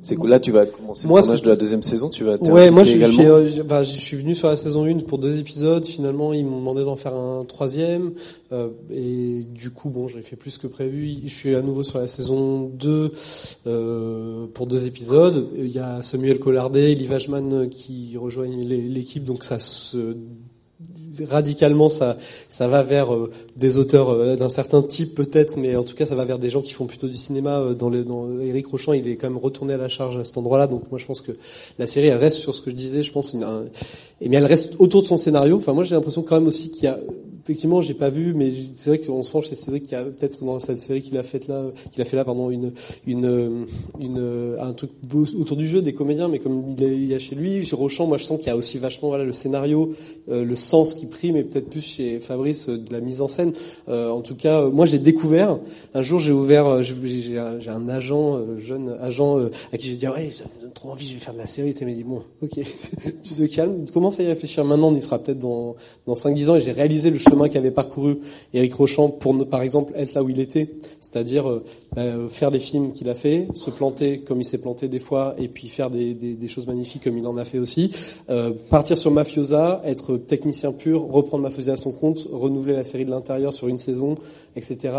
[0.00, 2.36] c'est que là, tu vas commencer moi, le tournage de la deuxième saison, tu vas
[2.42, 3.22] Ouais, moi, j'ai- également.
[3.22, 3.48] euh,
[3.84, 5.84] je suis venu sur la saison 1 pour deux épisodes.
[5.86, 8.12] Finalement, ils m'ont demandé d'en faire un troisième.
[8.52, 11.14] Euh, et du coup, bon, j'ai fait plus que prévu.
[11.24, 13.12] Je suis à nouveau sur la saison 2
[13.66, 15.48] euh, pour deux épisodes.
[15.56, 19.24] Il y a Samuel Collardet, Elie Vajman qui rejoignent l'é- l'équipe.
[19.24, 20.14] Donc ça se
[21.22, 22.16] radicalement ça
[22.48, 26.06] ça va vers euh, des auteurs euh, d'un certain type peut-être mais en tout cas
[26.06, 28.66] ça va vers des gens qui font plutôt du cinéma euh, dans le dans Eric
[28.66, 30.66] Rochant il est quand même retourné à la charge à cet endroit-là.
[30.66, 31.32] Donc moi je pense que
[31.78, 33.34] la série elle reste sur ce que je disais je pense
[34.20, 35.56] et mais elle reste autour de son scénario.
[35.56, 36.98] Enfin moi j'ai l'impression quand même aussi qu'il y a
[37.44, 40.42] effectivement j'ai pas vu mais c'est vrai qu'on sent chez Cédric qu'il y a peut-être
[40.44, 42.72] dans cette série qu'il a faite là qu'il a fait là pardon une
[43.06, 43.66] une
[44.00, 44.90] une un truc
[45.38, 48.16] autour du jeu des comédiens mais comme il y a chez lui chez Rochant moi
[48.16, 49.92] je sens qu'il y a aussi vachement voilà le scénario
[50.30, 53.28] euh, le sens qui prime et peut-être plus chez Fabrice euh, de la mise en
[53.28, 53.52] scène.
[53.88, 55.58] Euh, en tout cas euh, moi j'ai découvert
[55.92, 59.88] un jour j'ai ouvert euh, j'ai un, un agent euh, jeune agent euh, à qui
[59.88, 61.74] j'ai dit ouais ça me donne trop envie je vais faire de la série.
[61.78, 62.52] Il m'a dit bon ok
[63.22, 65.76] tu te calmes commence à y réfléchir maintenant on y sera peut-être dans
[66.06, 68.18] dans 5 10 ans et j'ai réalisé le chemin chemin qu'avait parcouru
[68.52, 70.70] Éric Rochant pour, par exemple, être là où il était,
[71.00, 74.88] c'est-à-dire euh, bah, faire les films qu'il a fait, se planter comme il s'est planté
[74.88, 77.90] des fois, et puis faire des, choses magnifiques comme il en a fait aussi,
[78.30, 83.04] euh, partir sur Mafiosa, être technicien pur, reprendre Mafiosa à son compte, renouveler la série
[83.04, 84.14] de l'intérieur sur une saison,
[84.56, 84.94] etc.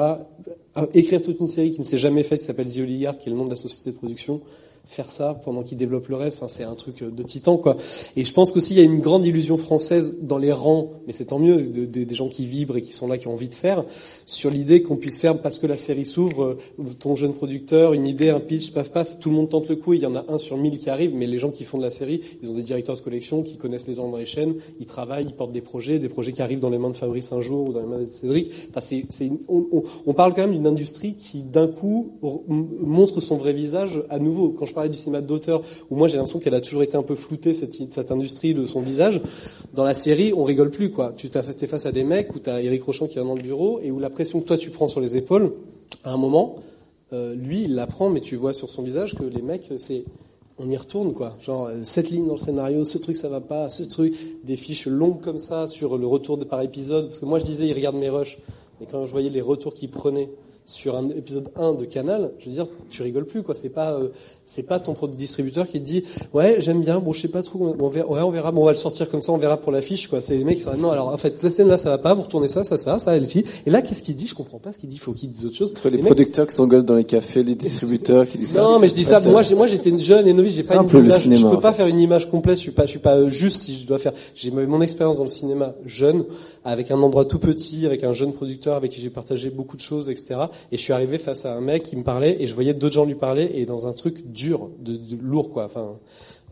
[0.93, 3.31] Écrire toute une série qui ne s'est jamais faite, qui s'appelle The Oligarch, qui est
[3.31, 4.41] le nom de la société de production,
[4.85, 6.37] faire ça pendant qu'il développe le reste.
[6.37, 7.77] Enfin, c'est un truc de titan, quoi.
[8.15, 11.13] Et je pense qu'aussi il y a une grande illusion française dans les rangs, mais
[11.13, 13.33] c'est tant mieux, de, de, des gens qui vibrent et qui sont là, qui ont
[13.33, 13.83] envie de faire,
[14.25, 16.57] sur l'idée qu'on puisse faire parce que la série s'ouvre, euh,
[16.99, 19.93] ton jeune producteur, une idée, un pitch, paf paf, tout le monde tente le coup.
[19.93, 21.83] Il y en a un sur mille qui arrive, mais les gens qui font de
[21.83, 24.55] la série, ils ont des directeurs de collection qui connaissent les gens dans les chaînes,
[24.79, 27.31] ils travaillent, ils portent des projets, des projets qui arrivent dans les mains de Fabrice
[27.31, 28.51] un jour ou dans les mains de Cédric.
[28.69, 32.13] Enfin, c'est, c'est on, on, on, parle quand même d'une industrie qui d'un coup
[32.47, 34.49] montre son vrai visage à nouveau.
[34.75, 37.53] Parlais du cinéma d'auteur où moi j'ai l'impression qu'elle a toujours été un peu floutée
[37.53, 39.21] cette, industrie de son visage.
[39.73, 41.13] Dans la série, on rigole plus quoi.
[41.17, 43.79] Tu t'es face à des mecs où t'as Eric Rochon qui est dans le bureau
[43.81, 45.53] et où la pression que toi tu prends sur les épaules,
[46.03, 46.57] à un moment,
[47.13, 50.03] euh, lui il la prend, mais tu vois sur son visage que les mecs c'est
[50.57, 51.35] on y retourne quoi.
[51.41, 54.87] Genre cette ligne dans le scénario, ce truc ça va pas, ce truc, des fiches
[54.87, 57.07] longues comme ça sur le retour de par épisode.
[57.07, 58.39] Parce que moi je disais il regarde mes rushs,
[58.79, 60.29] mais quand je voyais les retours qu'il prenait
[60.65, 63.55] sur un épisode 1 de Canal, je veux dire, tu rigoles plus quoi.
[63.55, 64.09] C'est pas euh,
[64.45, 66.03] c'est pas ton distributeur qui te dit
[66.33, 68.65] ouais j'aime bien, bon je sais pas trop, on verra, ouais, on verra, bon on
[68.65, 70.21] va le sortir comme ça, on verra pour l'affiche quoi.
[70.21, 72.13] C'est les mecs qui sont non alors en fait la scène là ça va pas,
[72.13, 73.43] vous retournez ça, ça, ça, ça, elle ici.
[73.65, 74.27] Et là qu'est-ce qu'il dit?
[74.27, 74.97] Je comprends pas ce qu'il dit.
[74.97, 75.71] Faut qu'il dise autre chose.
[75.71, 78.61] Entre les, producteurs qui s'engueulent dans les cafés, les distributeurs qui disent ça.
[78.61, 79.19] Non mais je dis ça.
[79.19, 81.99] Moi moi j'étais jeune et novice, j'ai pas une image, je peux pas faire une
[81.99, 82.57] image complète.
[82.57, 84.13] Je suis pas je suis pas juste si je dois faire.
[84.35, 86.25] J'ai mon expérience dans le cinéma jeune
[86.63, 89.81] avec un endroit tout petit, avec un jeune producteur avec qui j'ai partagé beaucoup de
[89.81, 90.41] choses, etc.
[90.71, 92.95] Et je suis arrivé face à un mec qui me parlait et je voyais d'autres
[92.95, 95.65] gens lui parler et dans un truc dur, de, de lourd quoi.
[95.65, 95.95] Enfin,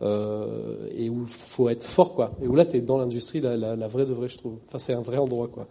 [0.02, 2.32] euh, et où faut être fort quoi.
[2.42, 4.58] Et où là t'es dans l'industrie la, la, la, vraie de vraie je trouve.
[4.66, 5.68] Enfin c'est un vrai endroit quoi.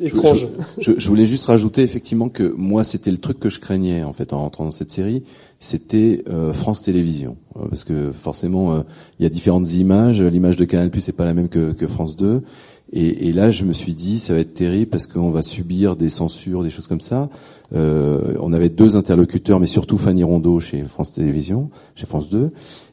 [0.00, 0.48] Étrange.
[0.78, 4.02] Je, je, je, voulais juste rajouter effectivement que moi c'était le truc que je craignais
[4.02, 5.24] en fait en rentrant dans cette série,
[5.58, 8.80] c'était euh, France Télévisions euh, parce que forcément euh,
[9.18, 10.20] il y a différentes images.
[10.20, 12.42] L'image de Canal Plus c'est pas la même que, que France 2
[12.92, 15.94] et, et, là, je me suis dit, ça va être terrible parce qu'on va subir
[15.94, 17.30] des censures, des choses comme ça.
[17.72, 22.50] Euh, on avait deux interlocuteurs, mais surtout Fanny Rondeau chez France Télévisions, chez France 2.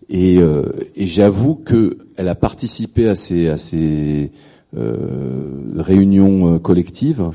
[0.09, 0.63] Et, euh,
[0.95, 4.31] et j'avoue que elle a participé à ces, à ces
[4.75, 7.31] euh, réunions euh, collectives.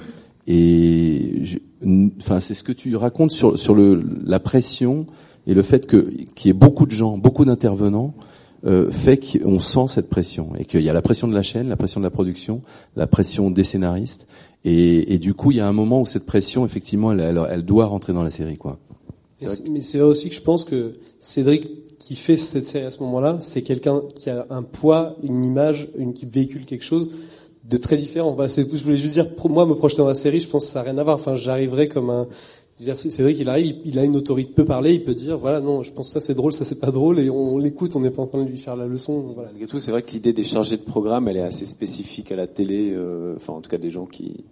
[0.46, 1.42] Et
[2.18, 5.06] enfin, c'est ce que tu racontes sur, sur le, la pression
[5.46, 8.14] et le fait que qu'il y ait beaucoup de gens, beaucoup d'intervenants
[8.64, 11.68] euh, fait qu'on sent cette pression et qu'il y a la pression de la chaîne,
[11.68, 12.62] la pression de la production,
[12.96, 14.26] la pression des scénaristes
[14.64, 17.40] et, et du coup il y a un moment où cette pression effectivement elle, elle,
[17.50, 18.78] elle doit rentrer dans la série quoi.
[19.68, 21.68] Mais c'est vrai aussi que je pense que Cédric
[22.02, 25.88] qui fait cette série à ce moment-là, c'est quelqu'un qui a un poids, une image,
[25.96, 27.10] une qui véhicule quelque chose
[27.64, 28.30] de très différent.
[28.30, 30.80] Enfin, je voulais juste dire, moi, me projeter dans la série, je pense que ça
[30.80, 31.14] n'a rien à voir.
[31.14, 32.26] Enfin, j'arriverai comme un,
[32.78, 35.60] c'est vrai qu'il arrive, il a une autorité, il peut parler, il peut dire, voilà,
[35.60, 38.00] non, je pense que ça c'est drôle, ça c'est pas drôle, et on, l'écoute, on
[38.00, 39.32] n'est pas en train de lui faire la leçon.
[39.34, 39.50] Voilà.
[39.50, 42.36] Malgré tout, c'est vrai que l'idée des chargés de programme, elle est assez spécifique à
[42.36, 44.44] la télé, euh, enfin en tout cas des gens qui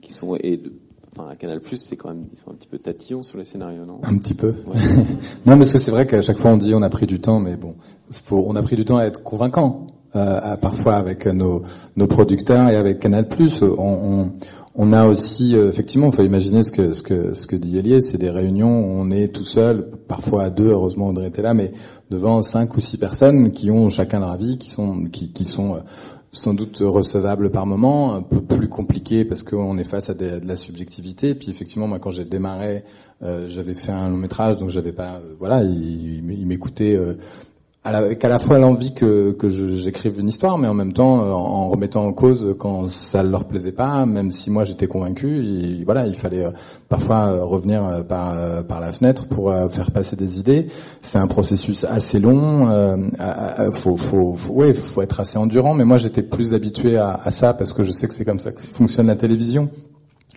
[0.00, 0.72] qui sont et de,
[1.10, 3.44] enfin à Canal Plus, c'est quand même ils sont un petit peu tatillons sur les
[3.44, 4.00] scénarios, non?
[4.02, 4.54] Un petit peu.
[4.66, 4.80] Ouais.
[5.46, 7.40] non, parce que c'est vrai qu'à chaque fois on dit on a pris du temps,
[7.40, 7.74] mais bon,
[8.10, 9.86] faut, on a pris du temps à être convaincant.
[10.16, 11.64] Euh, parfois avec nos,
[11.96, 14.32] nos producteurs et avec Canal Plus, on, on
[14.80, 18.16] on a aussi, euh, effectivement, il faut imaginer ce que ce que dit Elié, c'est
[18.16, 21.72] des réunions où on est tout seul, parfois à deux, heureusement Audrey était là, mais
[22.10, 25.80] devant cinq ou six personnes qui ont chacun leur avis, qui sont qui, sont euh,
[26.30, 30.40] sans doute recevables par moment, un peu plus compliqué parce qu'on est face à de
[30.46, 31.34] la subjectivité.
[31.34, 32.84] Puis effectivement, moi quand j'ai démarré,
[33.24, 36.96] euh, j'avais fait un long métrage, donc j'avais pas, voilà, il, il m'écoutait
[37.94, 41.32] avec à la fois l'envie que, que j'écrive une histoire, mais en même temps euh,
[41.32, 45.82] en remettant en cause quand ça leur plaisait pas, même si moi j'étais convaincu.
[45.84, 46.50] Voilà, il fallait euh,
[46.88, 48.34] parfois euh, revenir par,
[48.80, 50.68] la fenêtre pour faire passer des idées.
[51.00, 52.68] C'est un processus assez long.
[53.58, 55.74] Euh, faut, être assez endurant.
[55.74, 58.52] Mais moi j'étais plus habitué à, ça parce que je sais que c'est comme ça
[58.52, 59.70] que fonctionne la télévision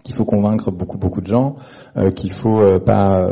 [0.04, 1.56] qu'il faut convaincre beaucoup beaucoup de gens,
[1.96, 3.30] euh, qu'il faut pas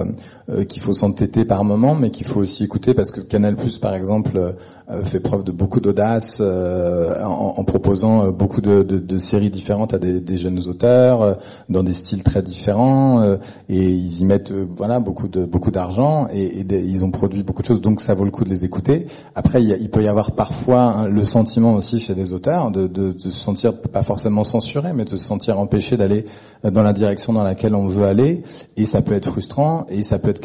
[0.50, 3.78] euh, qu'il faut s'entêter par moment, mais qu'il faut aussi écouter parce que Canal Plus,
[3.78, 4.56] par exemple,
[4.90, 9.94] euh, fait preuve de beaucoup d'audace euh, en, proposant beaucoup de, de, de, séries différentes
[9.94, 11.38] à des, des jeunes auteurs
[11.70, 13.36] dans des styles très différents
[13.70, 17.62] et ils y mettent voilà beaucoup de beaucoup d'argent et, et ils ont produit beaucoup
[17.62, 19.06] de choses, donc ça vaut le coup de les écouter.
[19.36, 22.34] Après, il, y a, il peut y avoir parfois hein, le sentiment aussi chez des
[22.34, 26.26] auteurs de, de, de, se sentir pas forcément censuré, mais de se sentir empêché d'aller
[26.64, 28.44] dans la direction dans laquelle on veut aller
[28.78, 30.39] et ça peut être frustrant et ça peut être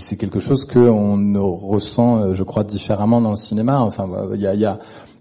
[0.00, 3.80] c'est quelque chose qu'on ressent, euh, je crois, différemment dans le cinéma.
[3.80, 4.78] Enfin, il y a, y a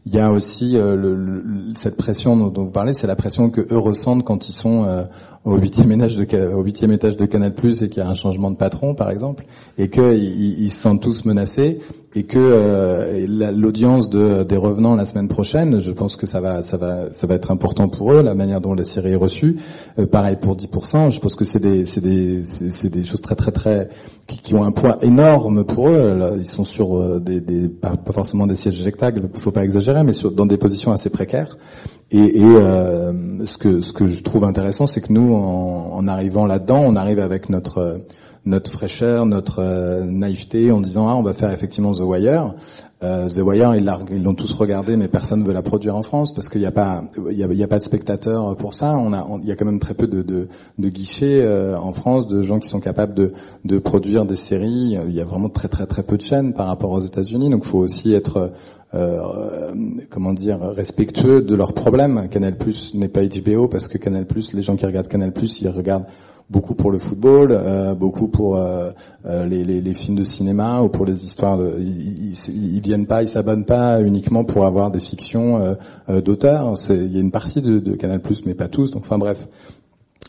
[0.08, 1.42] il y a aussi euh,
[1.76, 4.86] cette pression dont, dont vous parlez, c'est la pression que eux ressentent quand ils sont
[4.86, 5.04] euh,
[5.48, 8.52] au huitième étage de au huitième étage de Canal et qu'il y a un changement
[8.52, 9.46] de patron, par exemple,
[9.78, 11.80] et qu'ils ils, se sentent tous menacés
[12.16, 16.64] et que euh, l'audience de, des revenants la semaine prochaine, je pense que ça va,
[16.64, 19.58] ça va, ça va être important pour eux, la manière dont la série est reçue.
[20.00, 21.12] Euh, pareil pour 10%.
[21.12, 23.90] Je pense que c'est des, c'est des, c'est des choses très, très, très
[24.26, 26.38] qui, ont un poids énorme pour eux.
[26.38, 30.46] Ils sont sur euh, des, pas, forcément des sièges éjectables, faut pas exagérer, mais dans
[30.46, 31.56] des positions assez précaires.
[32.12, 36.08] Et, et euh, ce que ce que je trouve intéressant, c'est que nous, en, en
[36.08, 38.02] arrivant là-dedans, on arrive avec notre
[38.46, 42.54] notre fraîcheur, notre euh, naïveté en disant ah on va faire effectivement The Wire.
[43.04, 46.50] Euh, The Wire ils l'ont tous regardé mais personne veut la produire en France parce
[46.50, 49.00] qu'il n'y a pas y a, pas de spectateurs pour ça.
[49.44, 50.48] Il y a quand même très peu de,
[50.80, 53.14] guichets euh, en France de gens qui sont capables
[53.64, 54.98] de, produire des séries.
[55.08, 57.66] Il y a vraiment très très très peu de chaînes par rapport aux États-Unis donc
[57.66, 58.52] faut aussi être
[58.96, 59.74] euh,
[60.10, 62.28] comment dire respectueux de leurs problèmes.
[62.30, 66.06] Canal Plus n'est pas HBO parce que Canal les gens qui regardent Canal ils regardent
[66.50, 68.92] beaucoup pour le football, euh, beaucoup pour euh,
[69.26, 71.58] euh, les, les, les, films de cinéma ou pour les histoires.
[71.58, 75.76] De, ils, ils, ils viennent pas, ils s'abonnent pas uniquement pour avoir des fictions euh,
[76.10, 76.74] euh, d'auteurs.
[76.90, 78.92] Il y a une partie de, de Canal+, mais pas tous.
[78.92, 79.48] Donc, enfin bref,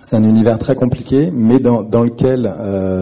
[0.02, 2.52] c'est un univers très compliqué, mais dans, dans lequel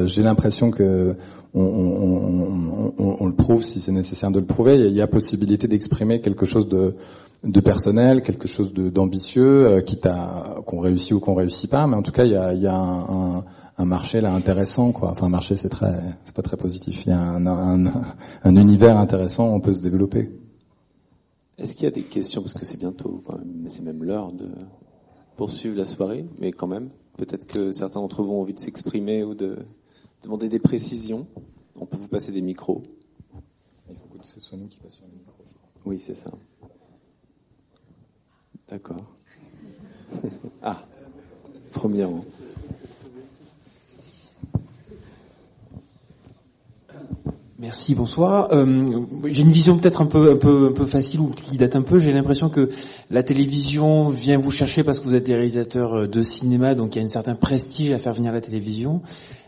[0.06, 1.16] j'ai l'impression que
[1.54, 4.76] on, on, on, on, le prouve si c'est nécessaire de le prouver.
[4.76, 6.96] Il y a possibilité d'exprimer quelque chose de
[7.44, 11.96] de personnel, quelque chose d'ambitieux, euh, quitte à qu'on réussit ou qu'on réussit pas, mais
[11.96, 13.44] en tout cas il y a, y a un, un,
[13.78, 15.10] un, marché là intéressant quoi.
[15.10, 17.04] Enfin un marché c'est très c'est pas très positif.
[17.06, 17.86] Il y a un,
[18.44, 20.30] un, univers intéressant, on peut se développer.
[21.58, 24.02] Est-ce qu'il y a des questions parce que c'est bientôt quand même, mais c'est même
[24.02, 24.48] l'heure de
[25.36, 29.24] poursuivre la soirée, mais quand même peut-être que certains d'entre vous ont envie de s'exprimer
[29.24, 29.58] ou de
[30.22, 31.26] demander des précisions.
[31.78, 32.82] On peut vous passer des micros.
[33.90, 35.44] Il faut que ce soit nous qui passions les micros.
[35.84, 36.30] Oui, c'est ça.
[38.68, 39.04] D'accord.
[40.62, 40.82] ah,
[41.72, 42.24] premier rang.
[47.58, 48.52] Merci, bonsoir.
[48.52, 51.74] Euh, j'ai une vision peut-être un peu, un peu, un peu facile ou qui date
[51.74, 52.00] un peu.
[52.00, 52.68] J'ai l'impression que
[53.10, 56.98] la télévision vient vous chercher parce que vous êtes des réalisateurs de cinéma, donc il
[56.98, 59.00] y a un certain prestige à faire venir la télévision.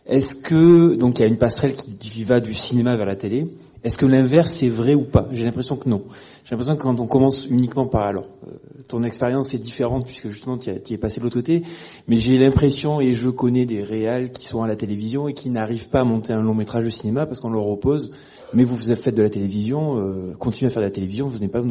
[0.06, 3.46] Est-ce que donc il y a une passerelle qui va du cinéma vers la télé
[3.84, 5.28] Est-ce que l'inverse est vrai ou pas?
[5.30, 6.04] J'ai l'impression que non.
[6.44, 8.56] J'ai l'impression que quand on commence uniquement par alors, euh,
[8.88, 11.62] ton expérience est différente puisque justement tu es passé de l'autre côté,
[12.08, 15.50] mais j'ai l'impression et je connais des réals qui sont à la télévision et qui
[15.50, 18.12] n'arrivent pas à monter un long métrage de cinéma parce qu'on leur oppose.
[18.54, 21.38] Mais vous vous fait de la télévision, euh, continuez à faire de la télévision, vous
[21.38, 21.62] n'êtes pas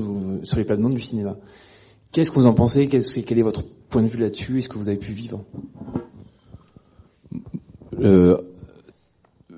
[0.43, 1.37] sur les plates-bandes du cinéma.
[2.11, 2.87] Qu'est-ce que vous en pensez?
[2.87, 4.59] Quel est votre point de vue là-dessus?
[4.59, 5.43] Est-ce que vous avez pu vivre?
[7.99, 8.37] Euh,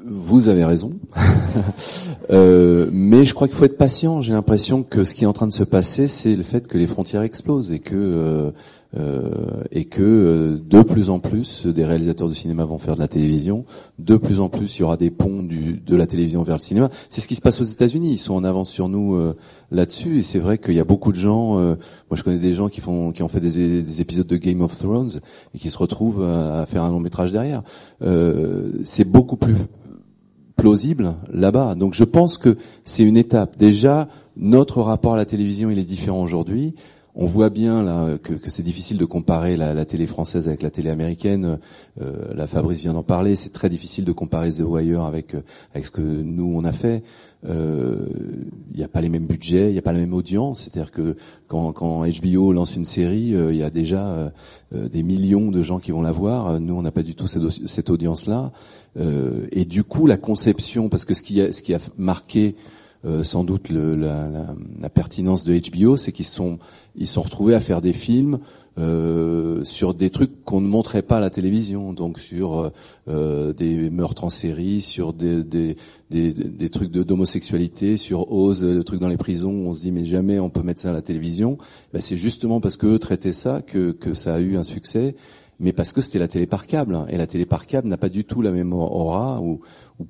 [0.09, 0.93] vous avez raison,
[2.31, 4.21] euh, mais je crois qu'il faut être patient.
[4.21, 6.77] J'ai l'impression que ce qui est en train de se passer, c'est le fait que
[6.77, 8.51] les frontières explosent et que euh,
[8.97, 9.29] euh,
[9.71, 13.07] et que euh, de plus en plus des réalisateurs de cinéma vont faire de la
[13.07, 13.63] télévision,
[13.99, 16.89] de plus en plus il y aura des ponts de la télévision vers le cinéma.
[17.11, 19.35] C'est ce qui se passe aux États-Unis, ils sont en avance sur nous euh,
[19.69, 21.77] là-dessus et c'est vrai qu'il y a beaucoup de gens, moi
[22.13, 24.75] je connais des gens qui font qui ont fait des, des, épisodes de Game of
[24.75, 25.19] Thrones
[25.53, 27.61] et qui se retrouvent à, faire un long métrage derrière.
[28.83, 29.55] c'est beaucoup plus
[30.59, 31.75] plausible là-bas.
[31.75, 33.57] Donc je pense que c'est une étape.
[33.57, 36.75] Déjà, notre rapport à la télévision, il est différent aujourd'hui.
[37.15, 40.89] On voit bien là que, c'est difficile de comparer la, télé française avec la télé
[40.89, 41.59] américaine.
[41.99, 43.35] Euh, la Fabrice vient d'en parler.
[43.35, 45.41] C'est très difficile de comparer The Wire avec euh,
[45.73, 47.03] avec ce que nous on a fait.
[47.43, 48.05] Il euh,
[48.73, 50.61] n'y a pas les mêmes budgets, il n'y a pas la même audience.
[50.61, 51.15] C'est-à-dire que
[51.47, 54.31] quand, HBO lance une série, il y a déjà
[54.71, 56.59] des millions de gens qui vont la voir.
[56.59, 58.51] Nous, on n'a pas du tout cette audience-là.
[58.95, 62.55] Et du coup, la conception, parce que ce qui a, ce qui a marqué
[63.05, 64.27] euh, sans doute le, la,
[64.81, 66.59] la, pertinence de HBO, c'est qu'ils sont
[66.97, 68.39] ils sont retrouvés à faire des films
[68.77, 72.73] euh, sur des trucs qu'on ne montrait pas à la télévision, donc sur
[73.07, 75.77] euh, des meurtres en série, sur des, des,
[76.09, 79.93] des, des trucs d'homosexualité, sur Ose, le truc dans les prisons où on se dit
[79.93, 81.57] mais jamais on peut mettre ça à la télévision.
[81.93, 85.15] Ben, c'est justement parce que eux traitaient ça que, que ça a eu un succès
[85.59, 86.95] mais parce que c'était la télé par câble.
[86.95, 87.05] Hein.
[87.09, 89.61] Et la télé par câble n'a pas du tout la même aura ou,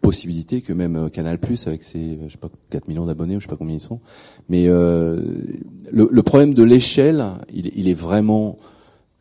[0.02, 3.40] possibilité que même euh, Canal Plus avec ses, je sais pas, 4 millions d'abonnés ou
[3.40, 4.00] je sais pas combien ils sont.
[4.48, 5.42] Mais euh,
[5.92, 8.58] le, problème de l'échelle, il, est vraiment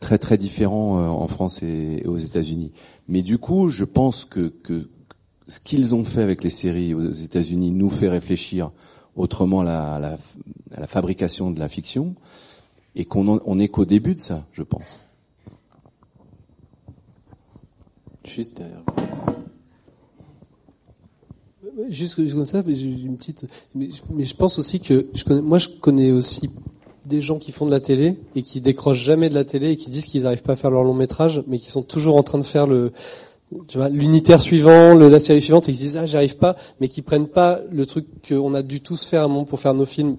[0.00, 2.72] très très différent euh, en France et, aux États-Unis.
[3.08, 4.52] Mais du coup, je pense que,
[5.46, 8.70] ce qu'ils ont fait avec les séries aux États-Unis nous fait réfléchir
[9.16, 12.14] autrement à la fabrication de la fiction
[12.94, 14.98] et qu'on on est qu'au début de ça, je pense.
[18.28, 18.62] Juste
[21.90, 23.46] juste, comme ça, mais une petite.
[23.74, 26.50] Mais, mais je pense aussi que je connais, moi, je connais aussi
[27.06, 29.76] des gens qui font de la télé et qui décrochent jamais de la télé et
[29.76, 32.22] qui disent qu'ils n'arrivent pas à faire leur long métrage, mais qui sont toujours en
[32.22, 32.92] train de faire le,
[33.66, 37.00] tu vois, l'unitaire suivant, la série suivante, et qui disent ah j'arrive pas, mais qui
[37.02, 39.86] prennent pas le truc qu'on a dû tous faire à un moment pour faire nos
[39.86, 40.16] films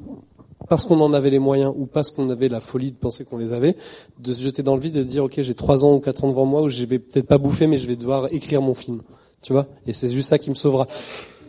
[0.69, 3.37] parce qu'on en avait les moyens ou parce qu'on avait la folie de penser qu'on
[3.37, 3.75] les avait,
[4.19, 6.23] de se jeter dans le vide et de dire ok j'ai trois ans ou quatre
[6.23, 8.75] ans devant moi où je vais peut-être pas bouffer mais je vais devoir écrire mon
[8.75, 9.01] film,
[9.41, 10.87] tu vois, et c'est juste ça qui me sauvera.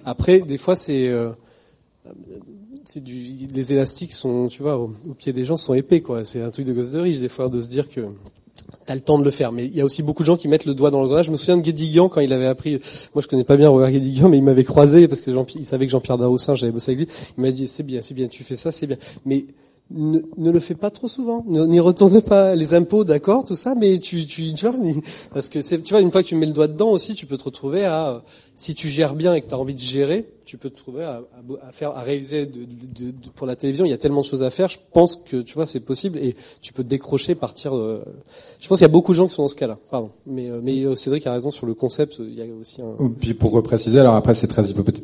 [0.04, 1.30] Après des fois c'est euh,
[2.96, 6.50] les élastiques sont tu vois au, au pied des gens sont épais quoi, c'est un
[6.50, 8.00] truc de gosse de riche des fois de se dire que
[8.86, 10.48] T'as le temps de le faire, mais il y a aussi beaucoup de gens qui
[10.48, 11.24] mettent le doigt dans le grenade.
[11.24, 12.80] Je me souviens de Guédiguian quand il avait appris.
[13.14, 15.66] Moi, je connais pas bien Robert Guédiguian, mais il m'avait croisé parce que Jean, il
[15.66, 17.14] savait que Jean-Pierre Daroussin, j'avais bossé avec lui.
[17.36, 18.96] Il m'a dit c'est bien, c'est bien, tu fais ça, c'est bien.
[19.24, 19.44] Mais
[19.90, 21.44] ne, ne, le fais pas trop souvent.
[21.46, 24.76] N'y retourne pas les impôts, d'accord, tout ça, mais tu, tu, tu vois,
[25.32, 27.36] parce que tu vois, une fois que tu mets le doigt dedans aussi, tu peux
[27.36, 28.22] te retrouver à,
[28.54, 31.04] si tu gères bien et que tu as envie de gérer, tu peux te trouver
[31.04, 31.22] à,
[31.66, 33.84] à, faire, à réaliser de, de, de, pour la télévision.
[33.84, 34.68] Il y a tellement de choses à faire.
[34.68, 37.76] Je pense que tu vois, c'est possible et tu peux décrocher, partir.
[37.76, 38.04] Euh,
[38.58, 39.78] je pense qu'il y a beaucoup de gens qui sont dans ce cas-là.
[39.90, 42.16] Pardon, mais, euh, mais Cédric a raison sur le concept.
[42.20, 43.10] Il y a aussi un.
[43.20, 44.62] Puis pour repréciser, alors après c'est très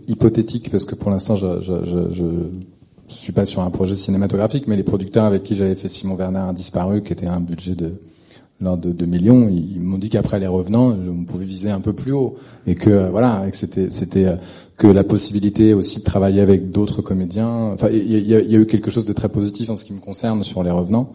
[0.08, 2.24] hypothétique parce que pour l'instant je, je, je, je
[3.09, 6.16] je suis pas sur un projet cinématographique, mais les producteurs avec qui j'avais fait Simon
[6.16, 7.95] Werner a disparu, qui était un budget de
[8.61, 11.93] l'ordre de 2 millions, ils m'ont dit qu'après les revenants, je pouvais viser un peu
[11.93, 14.27] plus haut et que voilà, que c'était c'était
[14.78, 17.73] que la possibilité aussi de travailler avec d'autres comédiens.
[17.74, 20.01] Enfin, il y y a, eu quelque chose de très positif en ce qui me
[20.01, 21.12] concerne sur les revenants.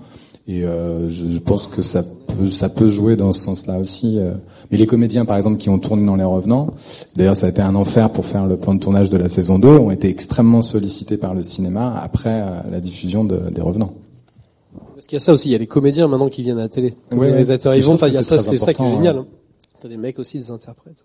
[0.48, 4.18] Et euh, je, je, pense que ça peut, ça peut jouer dans ce sens-là aussi.
[4.18, 4.34] Euh.
[4.72, 6.74] Mais les comédiens, par exemple, qui ont tourné dans Les Revenants,
[7.16, 9.60] d'ailleurs ça a été un enfer pour faire le plan de tournage de la saison
[9.60, 13.94] 2, ont été extrêmement sollicités par le cinéma après euh, la diffusion de, des Revenants.
[14.96, 16.64] Parce qu'il y a ça aussi, il y a les comédiens maintenant qui viennent à
[16.64, 16.96] la télé.
[17.12, 19.18] Ouais, les réalisateurs, ils vont, il y a ça, c'est ça qui est génial.
[19.18, 19.26] Hein.
[19.80, 21.04] T'as des mecs aussi, des interprètes.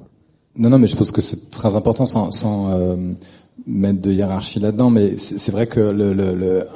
[0.56, 2.96] Non, non, mais je pense que c'est très important sans, sans euh,
[3.66, 6.66] mettre de hiérarchie là-dedans, mais c'est vrai que le,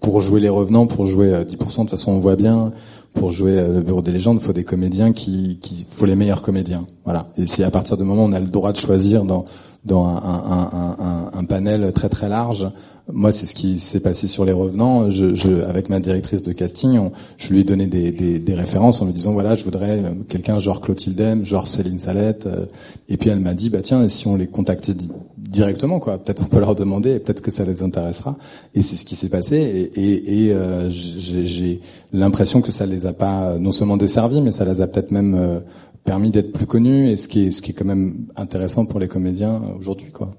[0.00, 2.72] pour jouer les revenants, pour jouer 10%, de toute façon on voit bien,
[3.14, 6.86] pour jouer le Bureau des légendes, faut des comédiens qui, qui, faut les meilleurs comédiens,
[7.04, 7.28] voilà.
[7.36, 9.44] Et si à partir du moment où on a le droit de choisir dans
[9.84, 12.70] dans un, un, un, un panel très très large,
[13.12, 15.10] moi, c'est ce qui s'est passé sur les revenants.
[15.10, 19.00] Je, je, avec ma directrice de casting, je lui ai donné des, des, des, références
[19.02, 22.46] en lui disant voilà, je voudrais euh, quelqu'un genre Clotilde M, genre Céline Salette.
[22.46, 22.66] Euh,
[23.08, 26.44] et puis elle m'a dit bah tiens, si on les contactait di directement, quoi, peut-être
[26.44, 28.36] on peut leur demander, peut-être que ça les intéressera.
[28.76, 29.56] Et c'est ce qui s'est passé.
[29.56, 31.80] Et, et, et euh, j'ai
[32.12, 35.34] l'impression que ça les a pas non seulement desservis, mais ça les a peut-être même
[35.34, 35.58] euh,
[36.04, 37.10] permis d'être plus connus.
[37.10, 40.32] Et ce qui est ce qui est quand même intéressant pour les comédiens aujourd'hui, quoi.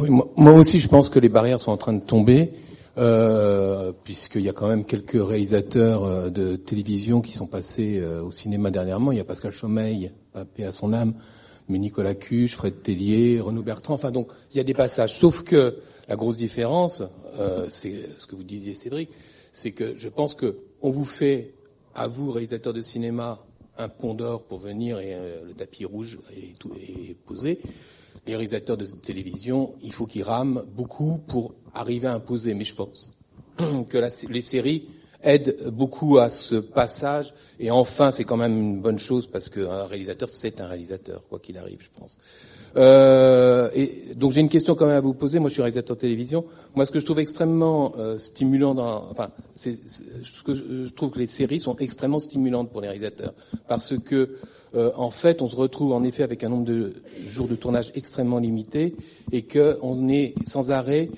[0.00, 2.50] Oui, moi aussi, je pense que les barrières sont en train de tomber,
[2.98, 8.20] euh, puisqu'il y a quand même quelques réalisateurs euh, de télévision qui sont passés euh,
[8.20, 9.12] au cinéma dernièrement.
[9.12, 10.10] Il y a Pascal Chaumeil,
[10.56, 11.14] paix à son âme,
[11.68, 13.94] mais Nicolas Cuche, Fred Tellier, Renaud Bertrand.
[13.94, 15.14] Enfin, donc, il y a des passages.
[15.14, 15.76] Sauf que
[16.08, 17.02] la grosse différence,
[17.38, 19.10] euh, c'est ce que vous disiez, Cédric,
[19.52, 21.54] c'est que je pense que on vous fait,
[21.94, 23.38] à vous, réalisateurs de cinéma,
[23.78, 27.60] un pont d'or pour venir et euh, le tapis rouge est, posé
[28.26, 32.54] les réalisateurs de télévision, il faut qu'ils rament beaucoup pour arriver à imposer.
[32.54, 33.12] Mais je pense
[33.58, 34.88] que les séries
[35.24, 37.34] aident beaucoup à ce passage.
[37.58, 41.38] Et enfin, c'est quand même une bonne chose parce qu'un réalisateur, c'est un réalisateur, quoi
[41.38, 42.18] qu'il arrive, je pense.
[42.76, 45.38] Euh, et donc j'ai une question quand même à vous poser.
[45.38, 46.44] Moi, je suis réalisateur de télévision.
[46.74, 51.10] Moi, ce que je trouve extrêmement euh, stimulant, dans, enfin, c'est, ce que je, trouve
[51.10, 53.34] que les séries sont extrêmement stimulantes pour les réalisateurs
[53.68, 54.36] parce que
[54.74, 56.94] euh, en fait, on se retrouve en effet avec un nombre de
[57.26, 58.94] jours de tournage extrêmement limité
[59.30, 61.10] et qu'on est sans arrêt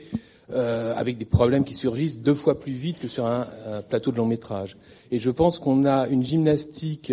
[0.53, 3.47] euh, avec des problèmes qui surgissent deux fois plus vite que sur un,
[3.89, 4.77] plateau de long métrage.
[5.11, 7.13] Et je pense qu'on a une gymnastique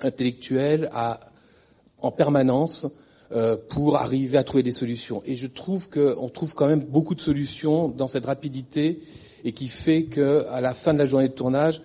[0.00, 1.20] intellectuelle à,
[1.98, 2.86] en permanence
[3.32, 5.22] euh, pour arriver à trouver des solutions.
[5.24, 9.00] Et je trouve qu'on trouve quand même beaucoup de solutions dans cette rapidité
[9.44, 11.80] et qui fait qu'à la fin de la journée de tournage,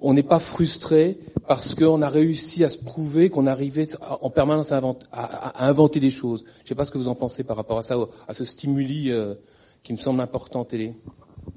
[0.00, 3.86] on n'est pas frustré parce qu'on a réussi à se prouver qu'on arrivait
[4.20, 6.44] en permanence à, inventer, à, à, inventer des choses.
[6.58, 7.96] Je ne sais pas ce que vous en pensez par rapport à ça,
[8.28, 9.34] à ce stimuli euh,
[9.86, 10.94] qui me semble important télé.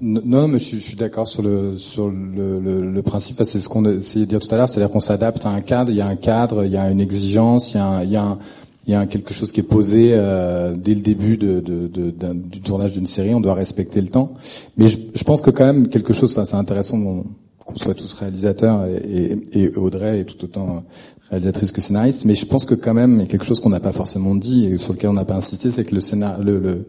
[0.00, 3.42] Non, mais je, suis d'accord sur le sur le, le, le principe.
[3.44, 5.90] C'est ce qu'on essayait de dire tout à l'heure, c'est-à-dire qu'on s'adapte à un cadre.
[5.90, 8.16] Il y a un cadre, il y a une exigence, il y a il y
[8.16, 8.38] a
[8.86, 12.32] il y a quelque chose qui est posé euh, dès le début de, de, de,
[12.32, 13.34] du tournage d'une série.
[13.34, 14.34] On doit respecter le temps.
[14.76, 16.30] Mais je, je pense que quand même quelque chose.
[16.30, 17.24] Enfin, c'est intéressant.
[17.58, 20.82] Qu'on soit tous réalisateurs et, et, et, Audrey est tout autant
[21.30, 24.34] réalisatrice que scénariste, mais je pense que quand même quelque chose qu'on n'a pas forcément
[24.34, 26.86] dit et sur lequel on n'a pas insisté, c'est que le, scénar, le, le,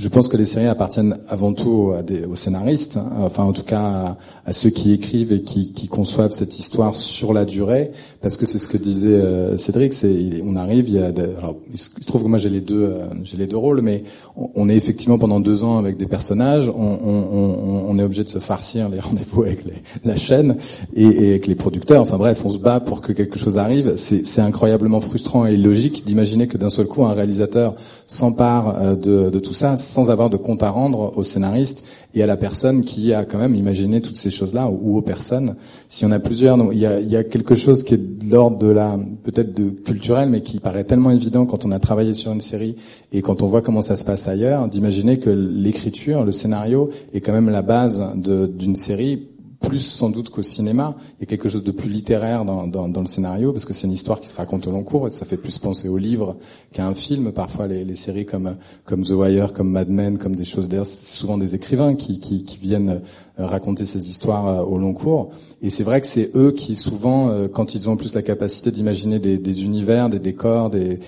[0.00, 1.92] je pense que les séries appartiennent avant tout
[2.26, 4.16] aux scénaristes, hein, enfin en tout cas
[4.46, 7.90] à, ceux qui écrivent et qui, conçoivent cette histoire sur la durée,
[8.22, 11.56] parce que c'est ce que disait euh, Cédric, c'est on arrive, il y a, alors
[11.70, 14.04] il se trouve que moi j'ai les deux, euh, j'ai les deux rôles, mais
[14.36, 18.88] on, est effectivement pendant deux ans avec des personnages, on, est obligé de se farcir
[18.88, 19.64] les rendez-vous avec
[20.04, 20.56] la chaîne
[20.94, 23.94] et, et, avec les producteurs, enfin bref, on se bat pour que quelque chose arrive.
[23.96, 27.74] C'est incroyablement frustrant et illogique d'imaginer que d'un seul coup un réalisateur
[28.10, 28.96] s'empare euh,
[29.30, 32.82] de, tout ça sans avoir de compte à rendre au scénariste et à la personne
[32.82, 35.54] qui a quand même imaginé toutes ces choses-là, ou aux personnes.
[35.88, 38.32] Si on a plusieurs, il y a, il y a quelque chose qui est de
[38.32, 42.12] l'ordre de la, peut-être de culturel, mais qui paraît tellement évident quand on a travaillé
[42.12, 42.74] sur une série
[43.12, 47.20] et quand on voit comment ça se passe ailleurs, d'imaginer que l'écriture, le scénario est
[47.20, 49.28] quand même la base d'une série
[49.60, 50.96] plus sans doute qu'au cinéma.
[51.18, 53.92] Il y a quelque chose de plus littéraire dans, le scénario, parce que c'est une
[53.92, 56.36] histoire qui se raconte au long cours, et ça fait plus penser au livre
[56.72, 57.32] qu'à un film.
[57.32, 58.56] Parfois, les, séries comme,
[58.86, 60.68] The Wire, comme Mad Men, comme des choses...
[60.68, 63.02] D'ailleurs, c'est souvent des écrivains qui viennent
[63.40, 65.30] euh, raconter ces histoires euh, au long cours.
[65.62, 68.70] Et c'est vrai que c'est eux qui souvent, euh, quand ils ont plus la capacité
[68.70, 70.98] d'imaginer des, univers, des décors, de,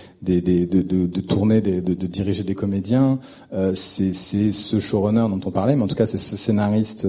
[1.22, 3.18] tourner, de, diriger des comédiens,
[3.54, 7.06] euh, c'est ce showrunner dont on parlait, mais en tout cas c'est ce scénariste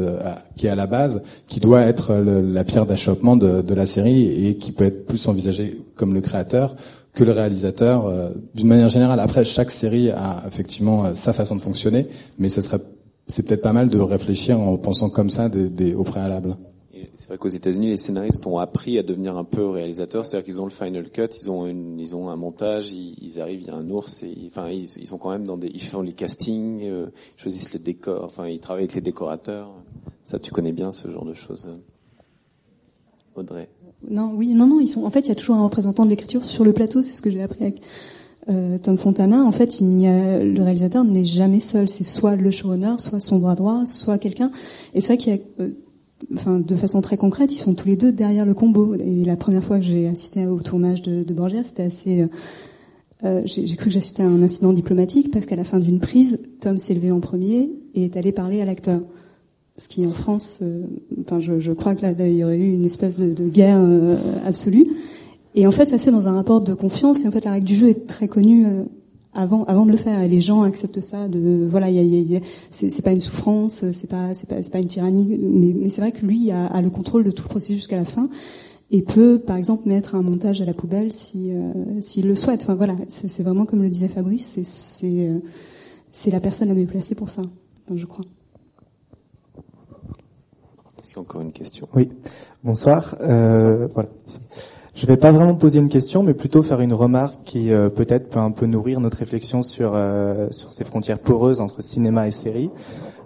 [0.56, 4.58] qui est à la base, qui doit être la pierre d'achoppement de, la série et
[4.58, 6.76] qui peut être plus envisagé comme le créateur
[7.14, 9.20] que le réalisateur euh, d'une manière générale.
[9.20, 12.08] Après, chaque série a effectivement sa façon de fonctionner,
[12.40, 12.80] mais ce serait
[13.28, 15.50] c'est peut-être pas mal de réfléchir en pensant comme ça
[15.96, 16.58] au préalable.
[17.16, 20.62] C'est vrai qu'aux États-Unis, les scénaristes ont appris à devenir un peu réalisateurs, c'est-à-dire qu'ils
[20.62, 23.68] ont le final cut, ils ont une, ils ont un montage, ils, ils, arrivent, il
[23.68, 26.02] y a un ours, et enfin ils, ils, sont quand même dans des, ils font
[26.02, 27.08] les castings, euh,
[27.38, 29.72] ils choisissent le décor, enfin ils travaillent avec les décorateurs.
[30.24, 31.70] Ça, tu connais bien ce genre de choses,
[33.36, 33.70] Audrey.
[34.10, 35.06] Non, oui, non, non, ils sont.
[35.06, 37.02] En fait, il y a toujours un représentant de l'écriture sur le plateau.
[37.02, 37.82] C'est ce que j'ai appris avec
[38.50, 41.88] euh, Tom Fontana, en fait, il n'y a, le réalisateur n'est jamais seul.
[41.88, 44.52] C'est soit le showrunner, soit son bras droit, soit quelqu'un.
[44.94, 45.72] Et c'est vrai qu'il y a, euh,
[46.34, 48.96] enfin, de façon très concrète, ils sont tous les deux derrière le combo.
[48.96, 52.22] Et la première fois que j'ai assisté au tournage de, Borgia, c'était assez.
[52.22, 52.28] Euh,
[53.24, 56.40] euh j'ai cru que j'assistais à un incident diplomatique parce qu'à la fin d'une prise,
[56.60, 59.02] Tom s'est levé en premier et est allé parler à l'acteur.
[59.78, 60.84] Ce qui en France, euh,
[61.22, 63.82] enfin, je, je, crois que là, il y aurait eu une espèce de, de guerre
[64.46, 64.86] absolue.
[65.56, 67.24] Et en fait, ça se fait dans un rapport de confiance.
[67.24, 68.84] Et en fait, la règle du jeu est très connue euh,
[69.34, 70.22] avant, avant de le faire.
[70.22, 71.28] Et les gens acceptent ça.
[71.28, 72.40] De voilà, y a, y a,
[72.72, 75.38] c'est pas une souffrance, c'est pas, c'est pas, c'est pas une tyrannie.
[75.42, 77.98] Mais, mais c'est vrai que lui a, a, le contrôle de tout le processus jusqu'à
[77.98, 78.30] la fin
[78.94, 82.62] et peut, par exemple, mettre un montage à la poubelle si euh, s'il le souhaite.
[82.62, 85.40] Enfin voilà, c'est vraiment comme le disait Fabrice, c'est c'est euh,
[86.12, 87.42] c'est la personne la mieux placée pour ça,
[87.86, 88.24] enfin, je crois.
[91.00, 91.88] Est-ce qu'il y a encore une question?
[91.96, 92.10] Oui.
[92.64, 93.18] Bonsoir.
[93.22, 93.90] Euh, Bonsoir.
[93.94, 94.10] Voilà.
[94.96, 98.30] Je vais pas vraiment poser une question, mais plutôt faire une remarque qui euh, peut-être
[98.30, 102.32] peut un peu nourrir notre réflexion sur euh, sur ces frontières poreuses entre cinéma et
[102.32, 102.70] série.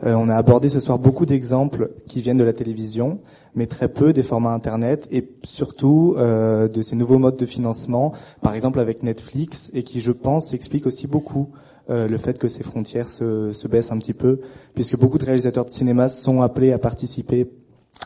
[0.06, 3.20] Euh, on a abordé ce soir beaucoup d'exemples qui viennent de la télévision,
[3.54, 8.54] mais très peu des formats internet et surtout de ces nouveaux modes de financement, par
[8.54, 11.50] exemple avec Netflix, et qui, je pense, explique aussi beaucoup
[11.90, 14.42] le fait que ces frontières se, se baissent un petit peu,
[14.76, 17.50] puisque beaucoup de réalisateurs de cinéma sont appelés à participer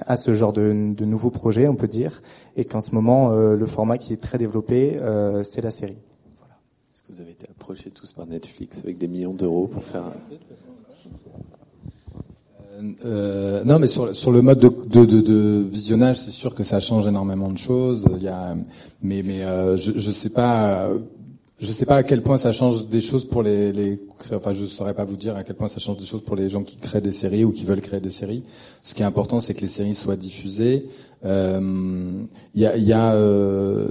[0.08, 2.22] à ce genre de, de nouveaux projets, on peut dire,
[2.56, 5.98] et qu'en ce moment, euh, le format qui est très développé, euh, c'est la série.
[6.38, 6.56] Voilà.
[6.94, 10.04] Est-ce que vous avez été approchés tous par Netflix avec des millions d'euros pour faire
[13.06, 16.64] euh, non, mais sur, sur le mode de, de, de, de visionnage, c'est sûr que
[16.64, 18.06] ça change énormément de choses.
[18.16, 18.56] Il y a,
[19.04, 20.90] mais mais euh, je ne sais pas
[21.62, 24.02] je sais pas à quel point ça change des choses pour les, les,
[24.34, 26.50] enfin je saurais pas vous dire à quel point ça change des choses pour les
[26.50, 28.44] gens qui créent des séries ou qui veulent créer des séries.
[28.82, 30.88] Ce qui est important, c'est que les séries soient diffusées.
[31.24, 32.12] Il euh,
[32.56, 33.88] y a, y a euh,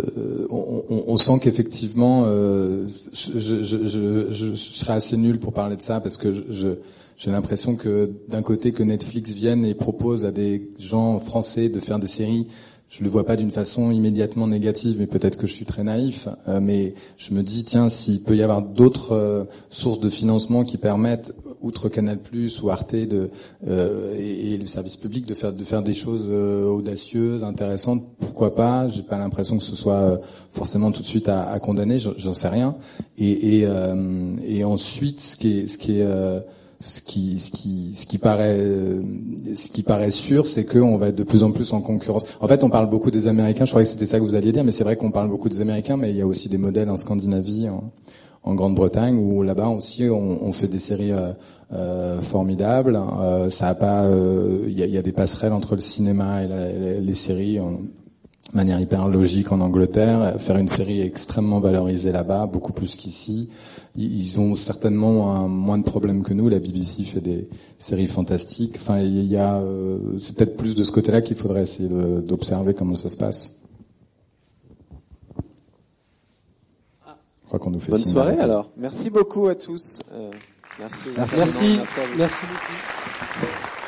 [0.50, 5.80] on, on, sent qu'effectivement, euh, je, je, je, je, serais assez nul pour parler de
[5.80, 6.70] ça parce que je,
[7.18, 11.78] j'ai l'impression que d'un côté que Netflix vienne et propose à des gens français de
[11.78, 12.48] faire des séries
[12.90, 16.28] je le vois pas d'une façon immédiatement négative, mais peut-être que je suis très naïf.
[16.48, 20.64] Euh, mais je me dis, tiens, s'il peut y avoir d'autres euh, sources de financement
[20.64, 22.18] qui permettent, outre Canal+
[22.62, 23.30] ou Arte, de,
[23.68, 28.88] euh, et, le service public, de faire de faire des choses audacieuses, intéressantes, pourquoi pas?
[28.88, 31.98] J'ai pas l'impression que ce soit forcément tout de suite à, à condamner.
[32.00, 32.74] J'en sais rien.
[33.18, 33.68] Et, et,
[34.44, 36.06] et, ensuite, ce qui est, ce qui est
[36.80, 38.58] ce qui, ce qui, ce qui paraît,
[39.54, 42.24] ce qui paraît sûr, c'est qu'on va être de plus en plus en concurrence.
[42.40, 43.66] En fait, on parle beaucoup des Américains.
[43.66, 45.50] Je croyais que c'était ça que vous alliez dire, mais c'est vrai qu'on parle beaucoup
[45.50, 49.68] des Américains, mais il y a aussi des modèles en Scandinavie, en, Grande-Bretagne, où là-bas
[49.68, 51.32] aussi on, fait des séries euh,
[51.74, 52.98] euh, formidables.
[53.20, 54.06] Euh, ça a pas,
[54.66, 57.58] il y a, des passerelles entre le cinéma et, la, les, séries.
[58.52, 63.48] De manière hyper logique en Angleterre, faire une série extrêmement valorisée là-bas, beaucoup plus qu'ici.
[63.96, 66.48] Ils ont certainement un, moins de problèmes que nous.
[66.48, 67.48] La BBC fait des
[67.78, 68.76] séries fantastiques.
[68.76, 72.74] Enfin, il y a, euh, c'est peut-être plus de ce côté-là qu'il faudrait essayer d'observer
[72.74, 73.56] comment ça se passe.
[77.06, 78.70] Je crois qu'on nous fait Bonne signe soirée alors.
[78.76, 80.00] Merci beaucoup à tous.
[80.12, 80.30] Euh,
[80.78, 81.08] merci.
[81.16, 81.38] Merci.
[81.38, 81.80] Merci.
[82.16, 83.79] Merci beaucoup.